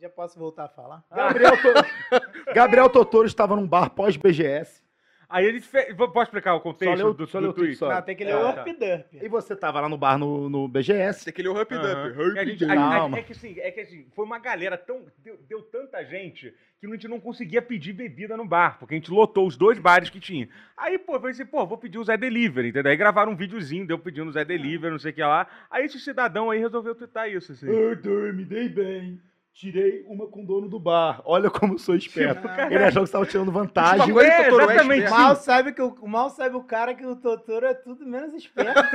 [0.00, 1.04] Já posso voltar a falar?
[1.14, 4.82] Gabriel, To- Gabriel Totoro estava num bar pós-BGS.
[5.30, 5.94] Aí ele fez.
[5.96, 7.78] Posso explicar o contexto Só leu- do, só do leu tudo, tweet?
[7.78, 7.88] só.
[7.94, 8.62] Não, tem que ler É, o tá.
[8.62, 9.04] Up Dump.
[9.24, 11.24] E você tava lá no bar no, no BGS.
[11.24, 12.08] Tem que ler o Hump Aham.
[12.12, 12.38] Dump.
[12.38, 13.18] A gente- a- a- Calma.
[13.18, 15.06] é que assim, é que assim, foi uma galera tão.
[15.18, 18.98] Deu, deu tanta gente que a gente não conseguia pedir bebida no bar, porque a
[18.98, 20.48] gente lotou os dois bares que tinha.
[20.76, 22.90] Aí, pô, eu falei assim, pô, vou pedir o Zé Delivery, entendeu?
[22.90, 25.46] Aí gravaram um videozinho, deu pedindo o Zé Delivery, não sei o que lá.
[25.70, 27.68] Aí esse cidadão aí resolveu twittar isso, assim.
[27.68, 29.20] Arthur, me dei bem.
[29.52, 31.20] Tirei uma com o dono do bar.
[31.24, 32.48] Olha como eu sou esperto.
[32.48, 34.06] Tipo, Ele achou que você tava tirando vantagem.
[34.06, 35.02] Tipo, agora É, é exatamente.
[35.04, 35.10] esperto.
[35.22, 38.80] Mal sabe, que o, mal sabe o cara que o Totoro é tudo menos esperto.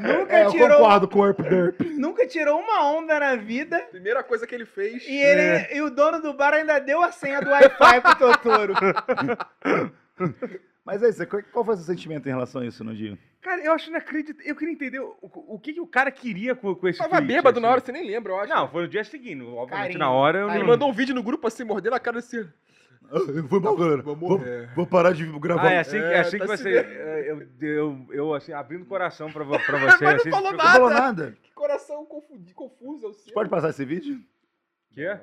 [0.00, 1.80] Nunca É, eu tirou, concordo com o Herp Derp.
[1.96, 3.78] nunca tirou uma onda na vida.
[3.90, 5.06] Primeira coisa que ele fez.
[5.06, 8.74] E, ele, e o dono do bar ainda deu a senha do Wi-Fi pro Totoro.
[10.84, 13.18] Mas é isso, qual qual foi o seu sentimento em relação a isso, Nandinho?
[13.40, 14.46] Cara, eu acho inacreditável.
[14.46, 17.26] Eu queria entender o, o que, que o cara queria com, com esse Tava tweet,
[17.26, 17.72] bêbado na assim.
[17.72, 18.52] hora, você nem lembra, eu acho.
[18.52, 19.42] Não, foi no dia seguinte.
[19.42, 20.66] Obviamente, Carinho, na hora eu Ele não.
[20.66, 22.46] mandou um vídeo no grupo assim, mordendo a cara assim.
[23.48, 24.02] Foi mal, galera.
[24.02, 24.40] Vou Vou,
[24.74, 25.68] vou parar de gravar.
[25.68, 26.76] Ah, é assim, que- é É, assim tá que você.
[26.78, 29.70] é, Eu, eu, eu, assim, abrindo o coração pra, pra você.
[29.78, 31.00] Mas não assim, falou você- Não falou nada.
[31.24, 31.36] nada.
[31.42, 33.24] Que coração confuso, confuso é o seu.
[33.26, 34.18] Você pode passar esse vídeo?
[34.92, 35.18] Quê?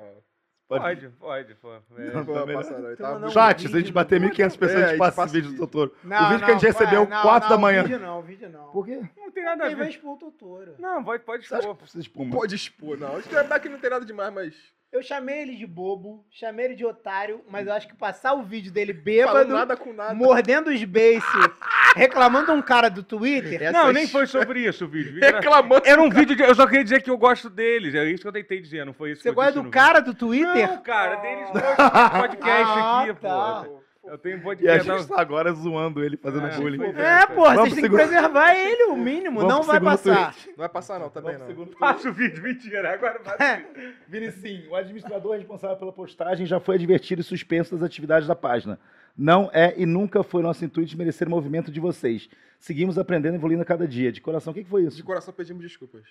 [0.78, 1.72] Pode, pode, pô.
[1.72, 1.80] É.
[2.12, 2.24] Não.
[2.24, 2.48] Não,
[2.86, 4.88] ele Tu tava mandou um Chat, se a gente bater do- 1.500 pessoas, É, a
[4.88, 5.58] gente passa passa esse vídeo do.
[5.66, 5.94] Totoro.
[6.04, 7.82] Não, o vídeo que a gente não, recebeu, não, 4 da não, manhã.
[7.82, 8.70] Vídeo não, vídeo não.
[8.70, 9.00] Por quê?
[9.16, 9.90] Não tem nada a Quem vai ver.
[9.92, 10.74] expor o Totoro?
[10.78, 11.76] Não, pode, pode expor.
[11.96, 12.36] espuma?
[12.36, 13.16] Pode expor, não.
[13.16, 14.54] Acho que é que não tem nada demais, mas.
[14.92, 18.42] Eu chamei ele de bobo, chamei ele de otário, mas eu acho que passar o
[18.42, 20.12] vídeo dele Falando bêbado, nada com nada.
[20.12, 21.50] mordendo os beiços,
[21.96, 23.62] reclamando um cara do Twitter.
[23.62, 25.18] Essa Não, é nem foi sobre isso o vídeo.
[25.24, 25.82] Era- Reclamando.
[25.84, 26.42] Era um vídeo de.
[26.42, 27.94] Eu só queria dizer que eu gosto deles.
[27.94, 29.70] É isso que eu tentei dizer, não foi isso Você que eu gosta disse do
[29.70, 30.18] cara do vídeo.
[30.18, 30.68] Twitter?
[30.68, 31.52] Não, cara, deles do
[32.20, 33.64] podcast Ah, aqui, tá.
[33.66, 33.82] pô.
[34.04, 34.84] Eu tenho um E a podcast.
[34.90, 36.82] gente tá agora zoando ele, fazendo É, bullying.
[36.96, 39.38] É, porra, Vamos vocês têm que segundo- preservar ele, o mínimo.
[39.40, 40.32] Vamos não vai passar.
[40.32, 40.48] tweet.
[40.48, 41.78] Não vai passar, não, também Vamos não.
[41.78, 42.92] Faça o vídeo, mentira.
[42.92, 43.64] Agora vai.
[44.08, 48.34] Vini, sim, o administrador responsável pela postagem já foi advertido e suspenso das atividades da
[48.34, 48.76] página.
[49.16, 52.28] Não é e nunca foi nosso intuito de merecer o movimento de vocês.
[52.58, 54.10] Seguimos aprendendo e evoluindo a cada dia.
[54.12, 55.04] De coração, o que, que foi De isso?
[55.04, 56.04] coração pedimos desculpas.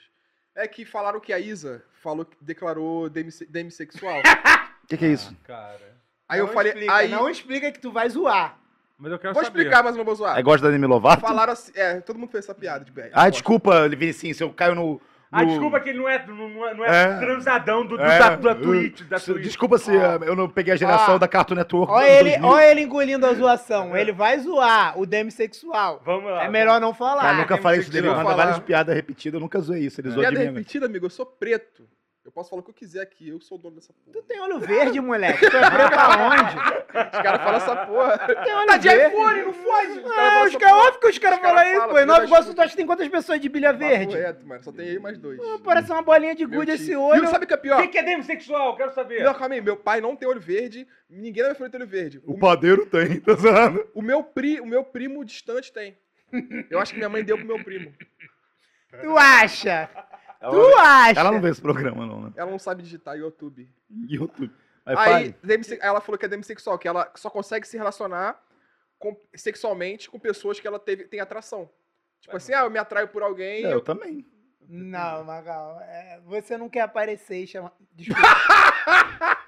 [0.53, 3.09] É que falaram que a Isa falou, que declarou
[3.49, 4.19] demissexual.
[4.19, 4.21] O
[4.87, 5.35] que, que é isso?
[5.43, 5.79] Cara.
[6.27, 6.71] Aí Não eu falei.
[6.73, 8.57] explica, aí, Não explica que tu vai zoar.
[8.97, 9.57] Mas eu quero vou saber.
[9.59, 10.37] explicar, mas não vou zoar.
[10.37, 11.21] É gosta da Demi Lovato?
[11.21, 11.71] Falaram assim.
[11.73, 13.09] É, todo mundo fez essa piada de BR.
[13.13, 15.01] Ah, desculpa, Vini, sim, se eu caio no...
[15.31, 17.03] Ah, desculpa que ele não é, não é, não É.
[17.03, 18.19] é transadão do, do- É.
[18.19, 19.01] da, da Twitch.
[19.03, 19.43] Da Twitch.
[19.43, 21.17] Desculpa se eh, eu não peguei a geração Ah.
[21.17, 21.91] da Cartoon Network.
[21.93, 22.47] Olha ele, 2000.
[22.49, 23.95] olha ele engolindo a zoação.
[23.95, 26.01] Ele vai zoar o demissexual.
[26.03, 26.43] Vamos lá.
[26.43, 27.21] É melhor não falar.
[27.21, 28.35] Cara, nunca falei isso dele, manda Falar.
[28.35, 30.01] várias piadas repetidas, eu nunca zoei isso.
[30.01, 30.45] Ele zoou de Piada mim.
[30.47, 30.59] agora.
[30.59, 31.05] repetida, amigo.
[31.05, 31.83] Eu sou preto.
[32.23, 33.29] Eu posso falar o que eu quiser aqui.
[33.29, 34.13] Eu sou o dono dessa porra.
[34.13, 35.39] Tu tem olho verde, moleque.
[35.39, 36.55] Tu é preto aonde?
[36.55, 38.17] Os caras falam essa porra.
[38.43, 39.15] Tem olho Tá de verde.
[39.15, 39.91] iPhone, não fode!
[39.91, 40.75] Os caras Ah, os porra.
[40.75, 41.99] óbvio que os caras cara falam isso, pô.
[41.99, 44.13] Em Nova Iguaçu, tu acha que tem quantas pessoas de bilha verde?
[44.13, 44.63] Papo reto, mano.
[44.63, 45.39] Só tem aí mais dois.
[45.39, 47.27] Ah, Parece uma bolinha de Meu gude esse E olho.
[47.27, 47.81] sabe o que é O pior?
[47.81, 48.77] que, que é demissexual?
[48.77, 49.23] Quero saber.
[49.23, 49.61] Não, calma aí.
[49.61, 50.87] Meu pai não tem olho verde.
[51.09, 52.21] Ninguém na minha família tem olho verde.
[52.25, 53.89] O padeiro tem, tá zoando?
[53.95, 55.97] O meu, pri, o meu primo distante tem.
[56.69, 57.91] Eu acho que minha mãe deu pro meu primo.
[59.01, 59.89] Tu acha?
[60.41, 61.19] Ela, Tu acha?
[61.19, 62.33] ela não vê esse programa, não, né?
[62.35, 63.69] Ela não sabe digitar YouTube.
[64.07, 64.51] YouTube.
[64.83, 68.41] Mas Aí, demisse- ela falou que é demissexual, que ela só consegue se relacionar
[68.97, 71.69] com- sexualmente com pessoas que ela teve, tem atração.
[72.19, 73.63] Tipo assim, ah, eu me atraio por alguém.
[73.63, 74.25] É, eu eu- também.
[74.67, 75.79] Não, Magal.
[75.81, 77.73] é, você não quer aparecer e chamar.
[77.93, 78.21] Desculpa.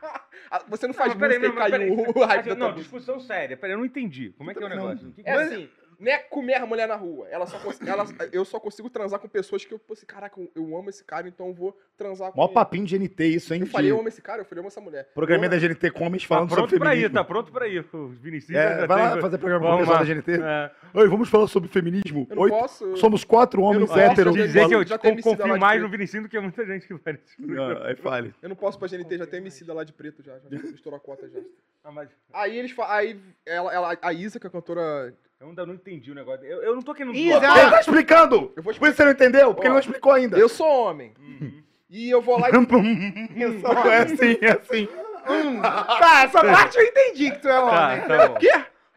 [0.52, 1.90] Ah, Você não faz Não, peraí, música não, e cai peraí.
[1.92, 3.58] o, o hype da Não, discussão séria.
[3.58, 4.34] Peraí, eu não entendi.
[4.38, 4.76] Como é que é o Não.
[4.76, 5.08] negócio?
[5.10, 5.36] O que que É é?
[5.44, 5.70] assim,
[6.04, 7.28] não é comer a mulher na rua.
[7.30, 10.52] Ela só cons- ela- eu só consigo transar com pessoas que eu, assim, caraca, eu-
[10.56, 12.54] eu amo esse cara, então eu vou transar com Mó ele.
[12.54, 13.62] papinho de NT isso, hein?
[13.62, 15.10] Eu falei, eu amo esse cara, eu falei, eu amo essa mulher.
[15.14, 17.14] Programinha Eu- da GNT Comes Tá falando pronto sobre pra ir, feminismo.
[17.16, 17.86] tá pronto pra ir.
[17.94, 20.00] O Vinicius É, vai lá tem- fazer programa com o pessoal lá.
[20.04, 20.32] da GNT.
[20.42, 20.72] É.
[21.00, 22.28] Oi, vamos falar sobre feminismo.
[22.30, 22.98] Eu não Oito- posso.
[22.98, 24.34] Somos quatro homens posso héteros.
[24.34, 26.94] dizer Dizer que eu Já lá confio mais no Vinicius do que muita gente que
[26.96, 27.86] vai nesse programa.
[27.88, 28.34] Aí fale.
[28.42, 30.34] Eu não posso pra GNT, já tem homicida lá de preto já.
[30.52, 31.40] Já estourou a cota já.
[31.84, 35.14] Ah, mas Aí eles fa- Aí ela, ela, a Isa, que é a cantora.
[35.44, 36.46] Eu ainda não entendi o negócio.
[36.46, 37.60] Eu, eu não tô querendo zoar.
[37.60, 38.54] Ele tá explicando!
[38.56, 39.54] Eu vou Por isso você não entendeu?
[39.54, 40.38] Porque Ó, ele não explicou ainda.
[40.38, 41.14] Eu sou homem.
[41.20, 41.62] Uhum.
[41.90, 42.54] E eu vou lá e.
[43.42, 44.88] Eu sou É assim, é assim.
[45.30, 48.02] Hum, tá, essa parte eu entendi que tu é homem.
[48.02, 48.36] Tá, tá bom.
[48.36, 48.52] Quê?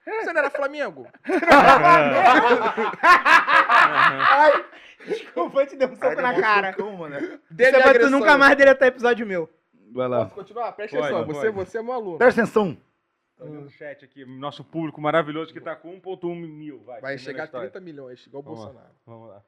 [0.04, 1.06] Você não era Flamengo?
[3.02, 4.64] Ai,
[5.06, 6.72] desculpa, eu te dei um soco na cara.
[6.74, 7.38] Como, né?
[7.50, 9.50] Dele Você vai tu nunca mais deletar episódio meu.
[9.92, 10.24] Vai lá.
[10.24, 10.72] Posso continuar?
[10.72, 11.26] Presta Pode, atenção.
[11.26, 11.70] Você, pode.
[11.70, 12.18] você é meu aluno.
[12.18, 12.76] Presta atenção.
[13.36, 16.80] Tá vendo o chat aqui, nosso público maravilhoso que tá com 1.1 mil.
[16.80, 17.70] Vai, Vai chegar a história.
[17.70, 18.66] 30 milhões, igual o Vamos lá.
[18.66, 18.94] Bolsonaro.
[19.04, 19.44] Vamos lá.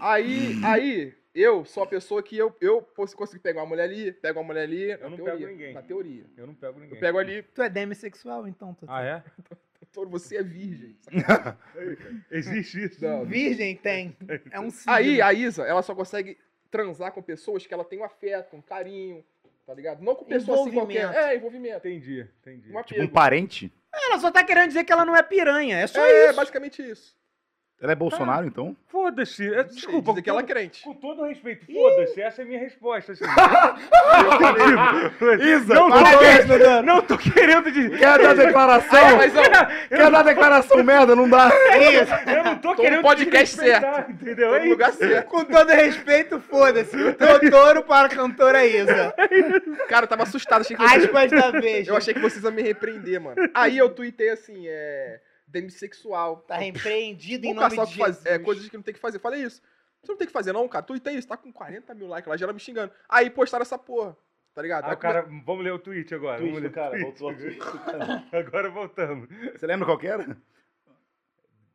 [0.00, 4.12] Aí, aí, eu sou a pessoa que eu, eu posso- consigo pegar uma mulher ali,
[4.12, 4.90] pego uma mulher ali.
[4.90, 5.74] Eu na não teoria, pego ninguém.
[5.74, 6.26] Na teoria.
[6.36, 6.96] Eu não pego ninguém.
[6.96, 8.84] Eu pego ali, Tu é demissexual, então, tu.
[8.88, 9.22] Ah, é?
[9.80, 10.96] doutor, você é virgem.
[12.30, 13.04] Existe isso.
[13.04, 13.24] Não.
[13.24, 14.16] Virgem tem.
[14.50, 14.92] É um signo.
[14.92, 16.36] Aí, a Isa, ela só consegue
[16.70, 19.22] transar com pessoas que ela tem um afeto, um carinho,
[19.66, 20.02] tá ligado?
[20.02, 21.02] Não com pessoas assim qualquer.
[21.04, 21.26] Envolvimento.
[21.26, 21.88] É, envolvimento.
[21.88, 22.76] Entendi, entendi.
[22.76, 23.72] Um Tipo um parente?
[23.94, 25.78] Ela só tá querendo dizer que ela não é piranha.
[25.78, 26.36] É só é, isso.
[26.36, 27.16] basicamente isso.
[27.82, 28.76] Ela é Bolsonaro, então?
[28.88, 29.52] Foda-se.
[29.52, 30.84] é, Desculpa, dizer que ela é com, crente.
[30.84, 32.20] com todo respeito, foda-se.
[32.22, 33.10] Essa é a minha resposta.
[33.10, 33.24] Assim.
[35.42, 37.98] Isa, não, tô parabéns, querendo, não tô querendo dizer.
[37.98, 39.16] Quer dar declaração?
[39.16, 39.42] Mas, ó,
[39.88, 41.16] Quer dar declaração merda?
[41.16, 41.48] Não dá.
[41.48, 42.30] Isso.
[42.30, 44.48] Eu não tô Tô querendo podcast desrespeitar, Entendeu?
[44.50, 45.26] tô É no lugar certo.
[45.28, 46.96] Com todo respeito, foda-se.
[46.96, 49.12] Doutor para a cantora Isa.
[49.88, 50.60] Cara, eu tava assustado.
[50.60, 51.88] Achei que vocês, Aspas da vez.
[51.88, 53.36] eu achei que vocês iam me repreender, mano.
[53.52, 55.18] Aí eu tuitei assim, é.
[55.52, 56.38] Demissexual.
[56.48, 57.94] Tá repreendido em nome de.
[57.94, 58.26] Jesus.
[58.26, 59.18] É, coisas que não tem que fazer.
[59.18, 59.62] Falei isso.
[60.02, 60.84] Você não tem que fazer, não, cara.
[60.84, 62.92] Tuitei isso, tá com 40 mil likes lá, já era me xingando.
[63.08, 64.16] Aí postaram essa porra.
[64.54, 64.84] Tá ligado?
[64.84, 66.38] Ah, cara, vamos ler o tweet agora.
[66.38, 67.04] Tweet vamos ler cara, o tweet.
[67.04, 67.58] voltou ao tweet.
[68.36, 69.28] Agora voltamos.
[69.54, 70.36] Você lembra qual que era?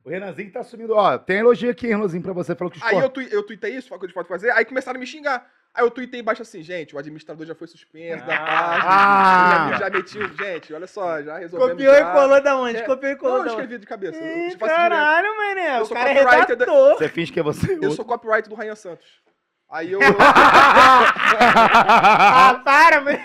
[0.04, 0.94] O Renanzinho tá sumindo.
[0.94, 2.56] Ó, tem elogio aqui, Renanzinho, pra você.
[2.56, 4.28] Falou que os Aí eu, tui, eu tuitei isso, foi o que a gente pode
[4.28, 4.52] fazer.
[4.52, 5.52] Aí começaram a me xingar.
[5.78, 8.84] Aí eu tuitei embaixo assim, gente, o administrador já foi suspenso da página.
[8.90, 9.70] Ah!
[9.74, 11.74] Já, já meti, o- gente, olha só, já resolvemos.
[11.74, 12.00] Copiou já.
[12.02, 12.78] e colou da onde?
[12.78, 12.82] É.
[12.82, 13.62] Copiou e Não, colou eu da onde?
[13.62, 14.18] escrevi de cabeça.
[14.18, 14.60] eu Ih, direto.
[14.66, 15.78] caralho, mané.
[15.78, 16.66] Eu O sou cara é da-.
[16.96, 17.78] Você finge que é você.
[17.80, 19.06] Eu sou copyright do Ryan Santos.
[19.70, 20.00] Aí eu.
[21.40, 23.20] Ah, para, velho.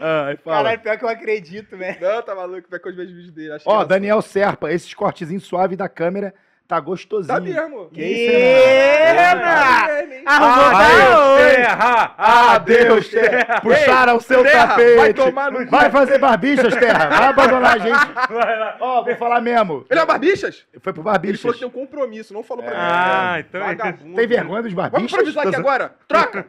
[0.00, 0.36] Ah.
[0.44, 1.98] Caralho, pior que eu acredito, velho.
[2.00, 3.52] Não, tá maluco, vai com os meus vídeos dele.
[3.52, 3.84] acho Ó.
[3.84, 6.34] Daniel Serpa, esses cortezinhos suaves da câmera
[6.68, 7.34] tá gostosinho.
[7.34, 7.88] Tá mesmo.
[7.90, 9.40] Que isso, Eita!
[9.40, 10.22] Tá mesmo, hein?
[10.26, 11.54] Arrumou Ah, da Aí, onde?
[11.54, 12.14] Serra!
[12.18, 13.60] Adeus, terra.
[13.60, 14.96] Puxaram o seu Terra, tapete.
[14.96, 17.08] vai tomar no Vai fazer barbichas, terra.
[17.08, 18.12] Vai abandonar a gente.
[18.32, 18.76] Vai lá.
[18.80, 19.86] Ó, vou falar mesmo.
[19.88, 20.66] Ele é o Barbichas?
[20.80, 21.40] Foi pro Ele barbichas.
[21.40, 22.80] falou que tem um compromisso, não falou pra mim.
[22.80, 24.14] Ah, então é- Vagabundo.
[24.16, 25.12] Tem vergonha dos Vamos barbichas?
[25.12, 25.94] improvisar aqui agora.
[26.08, 26.46] Troca.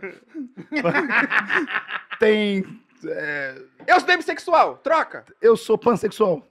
[2.20, 2.66] Tem...
[3.06, 4.78] é, Eu sou demissexual.
[4.78, 5.24] Troca.
[5.42, 6.42] eu sou pansexual.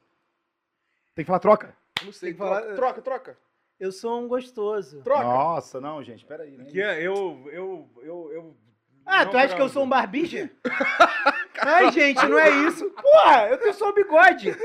[1.15, 1.75] Tem que falar troca.
[2.05, 2.29] Não sei.
[2.31, 3.37] Tem que falar- Troca, troca, troca.
[3.79, 5.03] Eu sou um gostoso.
[5.03, 5.23] Troca.
[5.23, 6.57] Nossa, não, gente, peraí.
[6.57, 6.65] Né?
[6.65, 8.57] Que é, eu, eu, eu, eu...
[9.05, 10.51] Ah, não tu acha que eu sou um barbija?
[11.61, 12.91] Ai, gente, não é isso.
[12.91, 14.57] Porra, eu tenho só um bigode.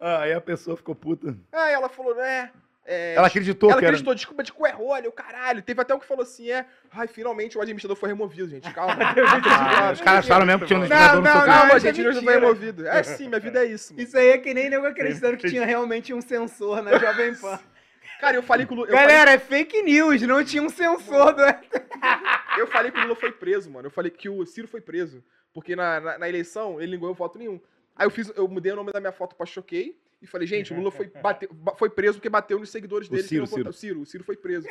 [0.00, 1.36] Ah, aí a pessoa ficou puta.
[1.52, 2.50] Aí ela falou, né?
[2.88, 3.94] É, Ela acreditou ela que era...
[3.94, 5.60] acreditou, desculpa de cu é rolha, o caralho.
[5.60, 6.64] Teve até um que falou assim, é.
[6.92, 8.72] Ai, finalmente o administrador foi removido, gente.
[8.72, 8.94] Calma.
[9.48, 11.46] Ah, os caras acharam mesmo que tinha um Não, administrador no não, seu não.
[11.46, 12.86] Calma, isso é gente, não foi removido.
[12.86, 13.92] É sim, minha vida é isso.
[13.92, 14.06] mano.
[14.06, 17.58] Isso aí é que nem nego acreditando que tinha realmente um sensor na Jovem Pan.
[18.20, 18.88] Cara, eu falei que o Lula.
[18.88, 21.42] Eu falei, Galera, é fake news, não tinha um sensor do...
[22.58, 23.86] eu falei que o Lula foi preso, mano.
[23.86, 25.22] Eu falei que o Ciro foi preso.
[25.52, 27.60] Porque na, na, na eleição ele não ganhou voto nenhum.
[27.94, 30.72] Aí eu fiz, eu mudei o nome da minha foto pra Choquei e falei, gente,
[30.72, 33.22] o Lula foi, bateu, ba- foi preso porque bateu nos seguidores O dele.
[33.22, 33.70] que Ciro, não votaram.
[33.70, 34.68] O Ciro, o Ciro foi preso.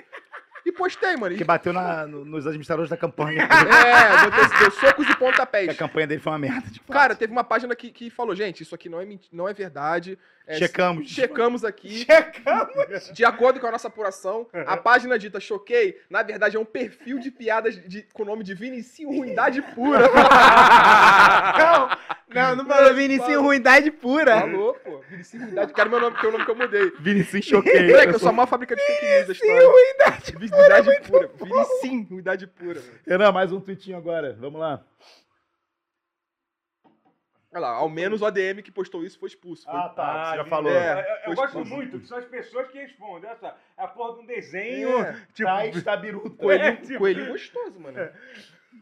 [0.65, 1.36] E postei, mano.
[1.36, 3.43] Que bateu na- no- nos administradores da campanha.
[3.47, 5.69] é, deu, deu socos e Que pontapés.
[5.69, 6.69] a campanha dele foi uma merda.
[6.71, 6.91] de fato.
[6.91, 10.17] Cara, teve uma página que, que falou, gente, isso aqui não é, não é verdade.
[10.47, 11.10] É, checamos.
[11.10, 12.06] Checamos aqui.
[12.06, 13.12] Checamos.
[13.13, 17.19] De acordo com a nossa apuração, a página dita Choquei, na verdade, é um perfil
[17.19, 20.08] de piadas de- com o nome de Vinicinho Ruindade Pura.
[21.58, 21.89] Não,
[22.30, 24.41] não, não falou Vinicinho ruindade pura.
[24.41, 24.94] Falou, pô.
[25.25, 26.91] Vinicinho Ruindade, que era meu nome, que é o nome que eu mudei.
[26.99, 27.88] Vinicius choquei.
[27.88, 29.67] Moleque, eu sou a maior fábrica de fake news da história.
[29.67, 31.27] ruindade Ruindade pura.
[31.43, 32.81] Vinicinho Ruindade Pura.
[33.07, 34.33] Renan, mais um tweetinho agora.
[34.39, 34.83] Vamos lá.
[37.51, 39.63] Olha lá, ao menos o ADM que postou isso foi expulso.
[39.63, 39.73] Foi...
[39.73, 40.29] Ah, tá.
[40.31, 40.71] Você já falou.
[40.73, 43.29] É, É, eu- eu, gosto muito, que são as pessoas que respondem.
[43.29, 44.99] Olha só, é a porra de um desenho.
[45.01, 45.13] É.
[45.33, 46.29] Tipo, Tá, está biruta.
[46.43, 47.97] Coelhinho, É, tipo- coelhinho gostoso, mano.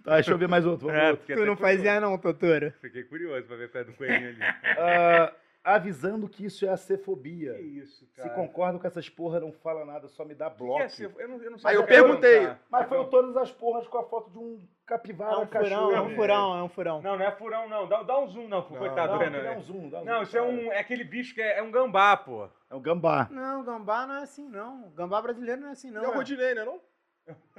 [0.03, 0.89] Tá, deixa eu ver mais outro.
[0.89, 1.61] É, Tu não curioso.
[1.61, 2.75] fazia não, doutora.
[2.81, 4.39] Fiquei curioso pra ver perto do coelhinho ali.
[4.79, 5.31] Ah,
[5.63, 7.53] avisando que isso é a cefobia.
[7.53, 8.29] Que isso, Se cara.
[8.31, 10.81] concordo com essas porra, não fala nada, só me dá O que bloco.
[10.83, 12.39] é eu não, eu não sei Aí se eu quero perguntei.
[12.39, 12.61] perguntar.
[12.69, 15.91] Mas foi todas as porras com a foto de um capivara, É um furão, cachorro.
[15.93, 17.01] é um furão, é um furão.
[17.01, 17.87] Não, não é furão, não.
[17.87, 19.37] Dá, dá um zoom, não, Não, coitado Não, do Renan.
[19.39, 19.89] é um zoom.
[19.89, 20.51] dá um Não, zoom, isso é cara.
[20.51, 20.71] um.
[20.73, 22.49] É aquele bicho que é, é um gambá, pô.
[22.69, 23.27] É um gambá.
[23.31, 24.89] Não, gambá não é assim, não.
[24.91, 26.01] Gambá brasileiro não é assim, não.
[26.01, 26.17] Não é o é.
[26.17, 26.79] Rodinei, né, não?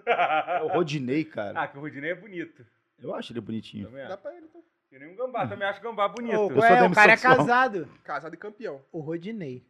[0.07, 1.59] É o Rodinei, cara.
[1.63, 2.67] ah, que o Rodinei é bonito.
[2.99, 3.91] Eu acho ele bonitinho.
[3.91, 4.63] Dá pra ele, então.
[4.95, 6.39] Tem nenhum gambá, também acho gambá bonito.
[6.39, 7.89] Ô, Eu ué, o cara é casado.
[8.05, 8.81] Casado e campeão.
[8.93, 9.67] O Rodinei.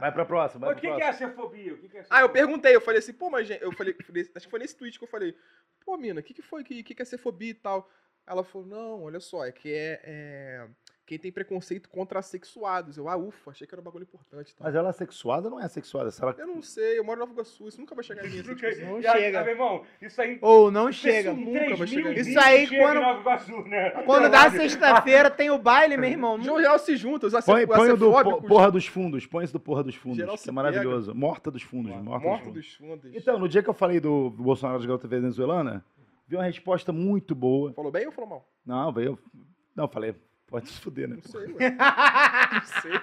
[0.00, 1.06] Vai pra próxima, vai Mas o pra que, que próxima.
[1.06, 1.74] é a cefobia?
[1.74, 3.70] O que, que é a Ah, eu perguntei, eu falei assim, pô, mas gente, eu
[3.70, 5.36] falei, falei- acho que foi nesse tweet que eu falei,
[5.84, 6.62] pô, mina, o que, que foi?
[6.62, 7.88] O que, que, que é ser fobia e tal?
[8.26, 10.66] Ela falou, não, olha só, é que é, é
[11.10, 12.96] quem tem preconceito contra assexuados.
[12.96, 14.54] Eu, ah, ufa, achei que era um bagulho importante.
[14.54, 14.64] tal.
[14.64, 16.08] Mas ela é sexuada ou não é sexuada?
[16.12, 16.36] Se ela...
[16.38, 18.42] Eu não sei, eu moro em Nova Iguaçu, isso nunca vai chegar em mim.
[18.44, 19.40] Não aí, chega.
[19.40, 20.38] ah, meu irmão, isso aí.
[20.40, 21.32] Ou não chega.
[21.32, 23.90] Isso, nunca vai chegar 3020 Isso aí, chega quando- em Nova Iguaçu, né?
[24.06, 24.56] Quando dá Caralho.
[24.60, 26.40] sexta-feira, tem o baile, meu irmão.
[26.40, 28.42] João Real se junta, os Põe, põe o do.
[28.42, 29.26] Porra dos Fundos.
[29.26, 30.18] Põe esse do Porra dos Fundos.
[30.18, 31.12] Geral Que é maravilhoso.
[31.12, 31.90] Morta dos Fundos.
[31.90, 33.00] Morta, Morto dos Fundos.
[33.00, 33.16] dos fundos.
[33.20, 35.84] Então, no dia que eu falei do, Bolsonaro das garota venezuelana,
[36.28, 37.72] vi uma resposta muito boa.
[37.72, 38.48] Falou bem ou falou mal?
[38.64, 39.18] Não, veio.
[39.74, 40.14] Não, falei,
[40.50, 41.16] pode se fuder, né?
[41.16, 41.70] Não sei, ué.
[42.52, 43.00] Não sei.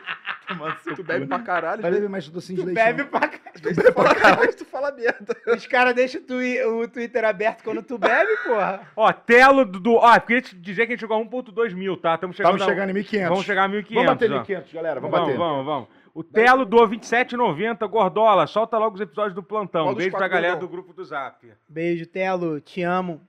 [0.84, 1.28] Seu Tu cu, bebe né?
[1.28, 2.76] pra caralho, Vai às beber mais docinho de Tu leite.
[2.78, 3.10] bebe não.
[3.10, 3.76] pra caralho.
[3.76, 5.36] tu fala, às vezes tu fala merda.
[5.48, 8.82] Os caras deixam o, twi- o Twitter aberto quando tu bebe, porra.
[8.96, 9.80] Ó, telo do.
[9.80, 12.16] do- Ó, queria te dizer que a gente chegou a 1.2 mil, tá?
[12.16, 12.54] Estamos chegando.
[12.56, 13.28] Estamos a- chegando em 1.500.
[13.30, 13.94] Vamos chegar a 1.500.
[13.96, 14.44] Vamos bater ó.
[14.44, 15.00] 1.500, galera.
[15.02, 15.38] Vamos, Vamos, bater.
[15.38, 15.88] vamos, vamos.
[16.14, 17.86] O Telo doou 27,90.
[17.88, 19.82] Gordola, solta logo os episódios do plantão.
[19.82, 20.68] Logo os Beijo pra quatro galera gordão.
[20.70, 21.46] do grupo do Zap.
[21.68, 22.60] Beijo, Telo.
[22.62, 23.22] Te amo.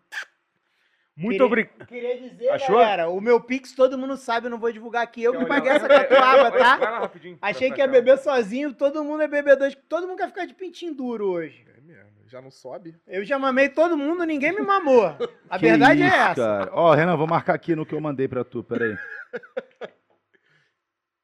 [1.21, 1.85] Muito obrigado.
[1.87, 2.77] Queria dizer, Achou?
[2.79, 5.23] galera, o meu Pix todo mundo sabe, eu não vou divulgar aqui.
[5.25, 6.77] Eu que paguei essa catuaba, Vai tá?
[6.79, 7.37] lá rapidinho.
[7.43, 9.73] Achei que ia beber sozinho, todo mundo é bebedor.
[9.89, 11.67] Todo mundo quer ficar de pintinho duro hoje.
[11.77, 12.95] É mesmo, já não sobe?
[13.07, 15.07] Eu já mamei todo mundo, ninguém me mamou.
[15.51, 16.35] A Que verdade é isso, essa.
[16.35, 16.71] Cara.
[16.73, 18.97] Ó, Renan, vou marcar aqui no que eu mandei pra tu, peraí.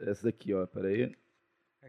[0.00, 1.14] Essa daqui, ó, peraí.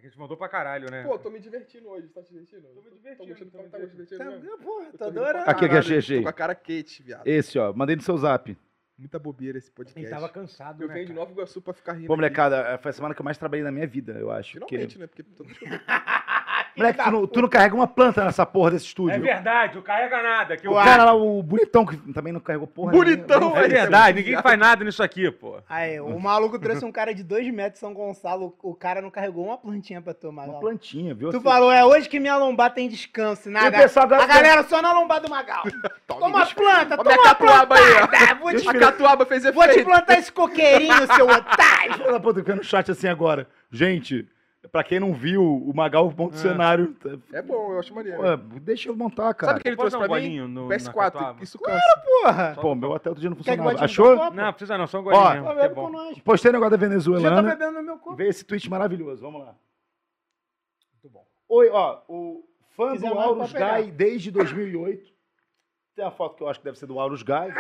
[0.05, 1.03] É que a gente mandou pra caralho, né?
[1.03, 2.67] Pô, tô me divertindo hoje, tá te divertindo?
[2.67, 4.57] Tô me divertindo, Tô gostando, tô me tá divertindo Tá, mesmo?
[4.59, 5.49] porra, tô pra adorando.
[5.49, 6.17] Aqui, aqui, achei, achei.
[6.17, 7.25] Tô com a cara quente, viado.
[7.25, 8.55] Esse, ó, mandei no seu zap.
[8.97, 9.99] Muita bobeira esse podcast.
[9.99, 11.13] Ele tava cansado, Eu né, venho de?
[11.13, 12.05] Nova Iguaçu pra ficar rindo.
[12.07, 12.21] Pô, aqui.
[12.21, 14.53] molecada, foi a semana que eu mais trabalhei na minha vida, eu acho.
[14.53, 15.23] Finalmente, Porque...
[15.23, 15.33] né?
[15.35, 15.79] Porque que eu
[16.77, 19.21] Moleque, tu não, tu não carrega uma planta nessa porra desse É estúdio.
[19.21, 20.57] verdade, o carrega nada.
[20.57, 23.59] Que o cara lá, o bonitão, que também não carregou porra Bonitão, nenhuma.
[23.59, 25.57] É verdade, ninguém faz nada nisso aqui, pô.
[25.69, 29.09] Aí, o maluco trouxe um cara de 2 metros de São Gonçalo, o cara não
[29.09, 30.47] carregou uma plantinha pra tomar.
[30.49, 31.29] Uma plantinha, viu?
[31.31, 31.43] Tu Assim.
[31.43, 33.47] falou, é hoje que minha lombar tem descanso.
[33.49, 35.63] E Na o pessoal a agora- galera só na lombar do Magal.
[36.07, 38.07] Toma planta, Ó, toma minha catuaba aí, ó.
[38.07, 38.35] plantada.
[38.35, 39.85] Vou te, A catuaba fez vou te efeito.
[39.85, 41.93] plantar esse coqueirinho, seu otário.
[41.95, 43.47] Filha da puta, fica no chat assim agora.
[43.71, 44.27] Gente,
[44.71, 46.41] Pra quem não viu, o Magal monta o Ah.
[46.41, 46.95] cenário.
[47.33, 48.17] É bom, eu acho maneiro.
[48.19, 49.51] Pô, deixa eu montar, cara.
[49.53, 50.21] Sabe o que ele trouxe dar pra mim?
[50.23, 51.43] golinho no, na PS4, catuaba?
[51.43, 51.81] isso cansa.
[52.05, 52.57] Porra!
[52.59, 53.77] Pô, meu até outro dia não Quer que funcionava.
[53.77, 54.17] no Achou?
[54.17, 54.35] copo?
[54.35, 55.91] Não, precisa não, só um golinho Ó, mesmo, Tá que é bebendo com bom.
[55.91, 56.19] nós.
[56.19, 57.41] Postei o negócio da Já tá venezuelana.
[57.55, 58.15] bebendo no meu copo.
[58.15, 59.21] Veio esse tweet maravilhoso.
[59.21, 59.55] Vamos lá.
[60.93, 61.25] Muito bom.
[61.49, 62.43] Oi, ó, o
[62.75, 63.81] fã Quiser do mais, Aurus pode pegar.
[63.81, 65.13] Guy desde 2008.
[65.95, 67.53] Tem a foto que eu acho que deve ser do Aurus Guy.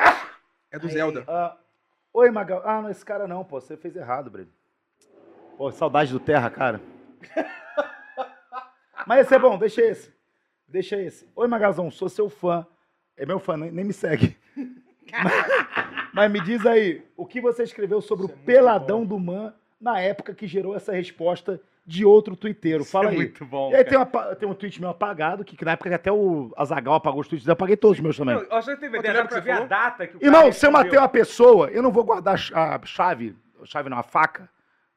[0.71, 0.93] É do Aí.
[0.93, 1.23] Zelda.
[1.27, 1.55] Ah,
[2.13, 2.61] Oi, Magal.
[2.65, 3.59] Ah, não, esse cara não, pô.
[3.59, 4.49] Você fez errado, Breno.
[5.57, 6.79] Pô, saudade do Terra, cara.
[9.05, 10.13] Mas esse é bom, deixa esse.
[10.67, 11.27] Deixa esse.
[11.35, 12.65] Oi, Magalzão, sou seu fã.
[13.17, 14.35] É meu fã, nem, me segue.
[15.11, 15.33] mas,
[16.13, 19.19] mas me diz aí, o que você escreveu sobre Isso é o muito peladão do
[19.19, 22.83] Man na época que gerou essa resposta de outro twitteiro?
[22.83, 23.15] Fala Isso aí.
[23.15, 23.71] é muito bom.
[23.71, 26.11] E aí tem, uma, tem um tweet meu apagado, que, que na época que até
[26.11, 28.35] o Azagal apagou os tweets, eu apaguei todos os meus também.
[28.35, 30.41] Não, ó, você tem Mas tu ideia, pra que ver a data que o Irmão,
[30.41, 33.35] cara se eu matei uma pessoa, eu não vou guardar a ch- a chave,
[33.65, 34.49] chave não, a faca,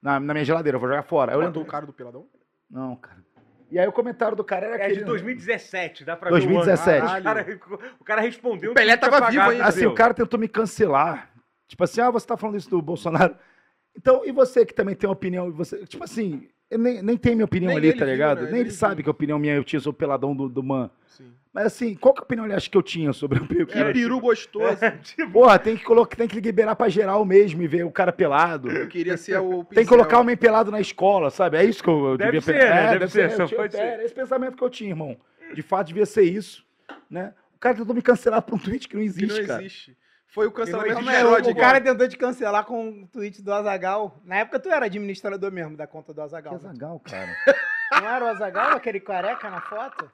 [0.03, 1.32] na, na minha geladeira, eu vou jogar fora.
[1.32, 1.61] Eu lembro...
[1.61, 2.26] do cara do peladão?
[2.70, 3.24] Não, cara.
[3.70, 5.01] E aí o comentário do cara era É aquele...
[5.01, 7.01] de 2017, dá pra 2017.
[7.01, 7.22] ver o ano.
[7.22, 8.70] Caralho, O cara, o cara respondeu...
[8.70, 9.64] O Pelé tava vivo ainda.
[9.66, 11.30] Assim, o cara tentou me cancelar.
[11.66, 13.36] Tipo assim, ah, você tá falando isso do Bolsonaro.
[13.94, 17.34] Então, e você que também tem uma opinião, você, tipo assim, eu nem, nem tem
[17.34, 18.42] minha opinião Nem ali, ele tá viu, ligado?
[18.42, 18.51] né?
[18.51, 19.05] Nem ele ele sabe viu.
[19.05, 20.90] que a opinião minha eu tinha sobre o peladão do, do man.
[21.07, 21.34] Sim.
[21.59, 23.67] Mas assim, qual que a opinião ele acha que eu tinha sobre o peru?
[23.67, 24.79] Que peru gostoso.
[25.03, 28.13] Tipo, Porra, tem que, colocar, tem que liberar pra geral mesmo e ver o cara
[28.13, 28.71] pelado.
[28.71, 31.57] Eu queria ser o Tem que colocar homem pelado na escola, sabe?
[31.57, 32.75] É isso que eu, eu Deve devia ser, pensar.
[32.75, 32.85] né?
[32.87, 33.83] É, Deve ser, só Eu tinha- pode ser.
[33.83, 35.17] Era esse pensamento que eu tinha, irmão.
[35.53, 36.65] De fato, devia ser isso,
[37.11, 37.35] né?
[37.57, 39.61] O cara tentou me cancelar por um tweet que não Que existe, não cara.
[39.63, 39.97] existe.
[40.29, 41.57] Foi o cancelamento de Schrödinger.
[41.57, 44.21] o, cara tentou te cancelar com um tweet do Azagal.
[44.25, 46.55] Na época tu era administrador mesmo da conta do Que Azagal.
[46.55, 47.35] Azagal, cara.
[48.01, 50.09] Não era o Azagal, aquele careca na foto?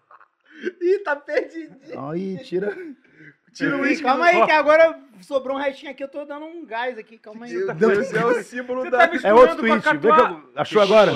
[0.81, 2.09] Ih, tá perdidinho.
[2.11, 2.77] Aí, tira.
[3.53, 6.45] Tira o uísque calma do- aí, que agora sobrou um restinho aqui, eu tô dando
[6.47, 7.53] um gás aqui, calma aí.
[7.55, 9.07] Meu Deus, é o símbolo da...
[9.07, 9.63] tá É outro.
[9.63, 11.13] Vê que eu- Achou agora?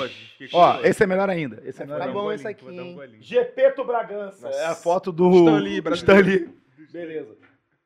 [0.53, 1.61] Ó, esse é melhor ainda.
[1.65, 3.21] Esse é melhor Tá bom esse aqui, golinho.
[3.21, 4.47] Gepeto Bragança.
[4.47, 6.29] É a foto do Stan Lee, brasileiro.
[6.29, 6.87] Stan Lee.
[6.91, 7.35] Beleza.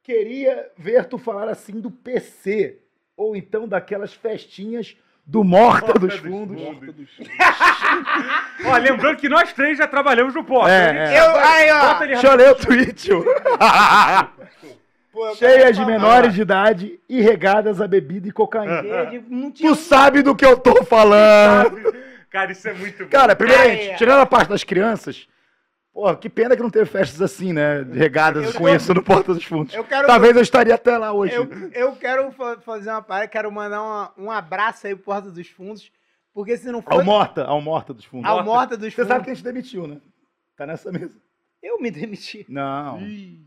[0.04, 2.80] Queria ver tu falar assim do PC.
[3.18, 4.96] Ou então daquelas festinhas
[5.26, 6.60] do Morta dos Fundos.
[8.66, 10.72] Ó, lembrando que nós três já trabalhamos no Porta.
[10.72, 11.20] É, é.
[11.20, 11.94] Eu, aí, ó.
[12.06, 13.10] Deixa eu ler o tweet.
[15.12, 15.92] Pô, Cheias de falar.
[15.92, 18.82] menores de idade e regadas a bebida e cocaína.
[18.82, 19.24] Cheia
[19.56, 21.94] Tu sabe do que eu tô falando.
[22.32, 23.10] Cara, isso é muito bom.
[23.12, 25.28] Cara, primeiramente, Ai, tirando a parte das crianças,
[25.94, 27.82] porra, que pena que não teve festas assim, né?
[27.84, 29.74] Regadas Eu com isso no Porta dos Fundos.
[29.74, 31.34] Eu quero, Talvez eu estaria até lá hoje.
[31.36, 35.30] eu, eu quero fa- fazer uma parada, quero mandar uma- um abraço aí pro Porta
[35.32, 35.92] dos Fundos,
[36.34, 38.30] porque se não for Ao Morta, ao Morta dos Fundos.
[38.30, 40.02] ao Morta dos Você Fundos, sabe que a gente demitiu, né?
[40.58, 41.18] Tá nessa mesa.
[41.62, 42.46] eu me demiti.
[42.50, 43.00] Não.
[43.02, 43.46] Ih.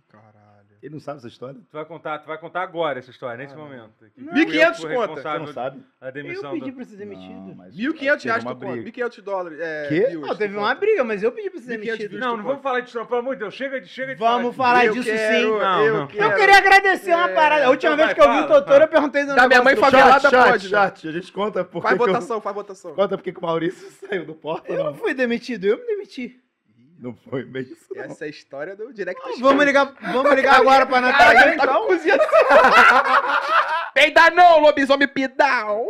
[0.87, 1.59] Ele não sabe essa história?
[1.68, 3.91] Tu vai contar, tu vai contar agora essa história, nesse Ah, momento.
[4.14, 4.32] Que Não.
[4.32, 5.20] fui eu que 1.500 fui conta.
[5.20, 5.82] Você não sabe?
[6.01, 6.76] da demissão Eu pedi do...
[6.76, 7.32] pra ser demitido.
[7.34, 8.72] Não, mas 1.500 teve reais uma tu conta.
[8.82, 8.91] briga.
[9.09, 9.59] 1.500 dólares.
[9.61, 10.07] É, Quê?
[10.11, 12.18] views, Não, teve uma briga, mas eu pedi pra ser 1.500 demitido.
[12.20, 13.55] Não, não vamos falar disso não, pelo amor de Deus.
[13.55, 15.51] Chega de, chega de Vamos falar disso quero, sim.
[15.59, 16.07] Não, eu não.
[16.07, 16.22] quero.
[16.30, 17.66] Eu queria agradecer uma É, parada.
[17.66, 18.84] A última então vez vai, que eu vi o fala, fala.
[18.84, 20.70] eu perguntei no Da minha mãe favelada pode, né?
[20.70, 21.09] chat.
[21.09, 22.95] A gente conta por Faz que que votação, faz votação.
[22.95, 24.95] Conta porque que o Maurício saiu do Porta, Eu não.
[24.95, 26.41] fui demitido, eu me demiti.
[26.99, 28.05] Não foi bem isso, não.
[28.05, 31.87] Essa é a história do Direct Vamos ligar, vamos ligar agora pra Natália, tá então?
[31.87, 32.19] cozinha
[33.93, 35.87] Peida não, lobisomem pidão.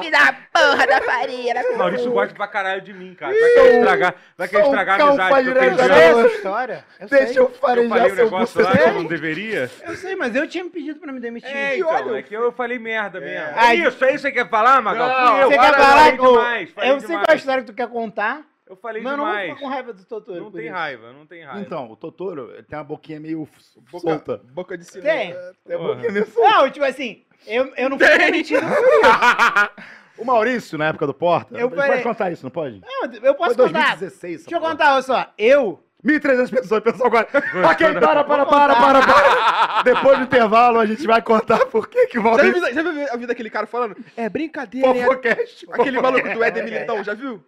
[0.00, 1.54] Me dá a porra da farinha.
[1.54, 1.62] né?
[1.76, 3.32] Maurício gosta pra caralho de mim, cara.
[3.32, 6.84] Vai querer estragar, vai querer um estragar a amizade que eu da essa história.
[7.00, 7.38] Eu Deixa sei.
[7.38, 9.70] eu Eu falei farejar o seu negócio lá que eu não deveria.
[9.82, 11.50] Eu sei, mas eu tinha me pedido pra me demitir.
[11.50, 13.46] É, então, olha, é que eu falei merda mesmo.
[13.56, 15.08] Ah, É isso, é isso que você quer falar, Magal?
[15.08, 17.76] Não, Fui eu, Você quer falar demais, Eu sei qual é a história que tu
[17.76, 19.48] quer contar, Eu falei não vou demais.
[19.50, 20.40] ficar com raiva do Totoro.
[20.44, 20.74] Não tem isso.
[20.74, 21.60] raiva, não tem raiva.
[21.60, 23.48] Então, o Totoro ele tem uma boquinha meio
[23.92, 24.40] Boca, solta.
[24.52, 25.04] boca de cima.
[25.04, 25.32] Tem.
[25.64, 25.94] Tem a Porra.
[25.94, 26.50] boquinha meio solta.
[26.50, 28.62] Não, tipo assim, eu, eu não fui demitido.
[30.18, 32.80] O Maurício, na época do Porta, Eu falei- pode contar isso, não pode?
[32.80, 33.98] Não, eu posso Foi contar.
[33.98, 34.44] 2016.
[34.44, 35.26] Deixa eu contar, olha só.
[35.36, 37.28] Eu, 1.300 pessoas, pessoal agora.
[37.70, 39.82] Ok, para, para, para, para, para.
[39.82, 43.12] Depois do intervalo, a gente vai contar por que que o Já viu, já viu
[43.12, 43.94] a vida daquele cara falando?
[44.16, 45.04] É brincadeira, é...
[45.04, 45.66] Fofocast.
[45.70, 47.44] Aquele maluco do Éder Militão, já viu?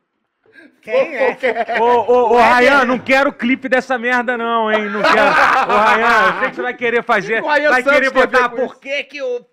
[0.88, 1.80] Quem é?
[1.80, 4.88] Ô, ô, ô, Rayan, não quero clipe dessa merda, não, hein?
[4.88, 5.72] Não quero.
[5.72, 7.42] Ô, Rayan, eu sei que você vai querer fazer.
[7.42, 9.46] Vai Santos querer botar por que que o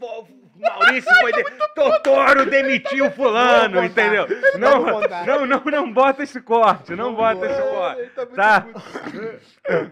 [0.58, 1.32] Maurício foi.
[1.34, 1.44] De...
[1.76, 4.26] Totoro demitiu fulano, entendeu?
[4.58, 8.10] Não, não, não, não bota esse corte, não bota esse corte.
[8.12, 8.66] Tá Tá.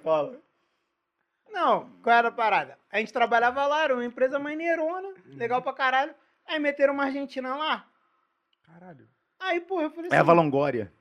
[0.04, 0.38] Fala.
[1.52, 2.78] Não, qual era a parada?
[2.92, 6.16] A gente trabalhava lá, era uma empresa maneirona, legal pra caralho.
[6.48, 7.86] Aí meteram uma argentina lá.
[8.66, 9.08] Caralho.
[9.40, 10.92] Aí, porra, eu falei É assim, Eva Longoria.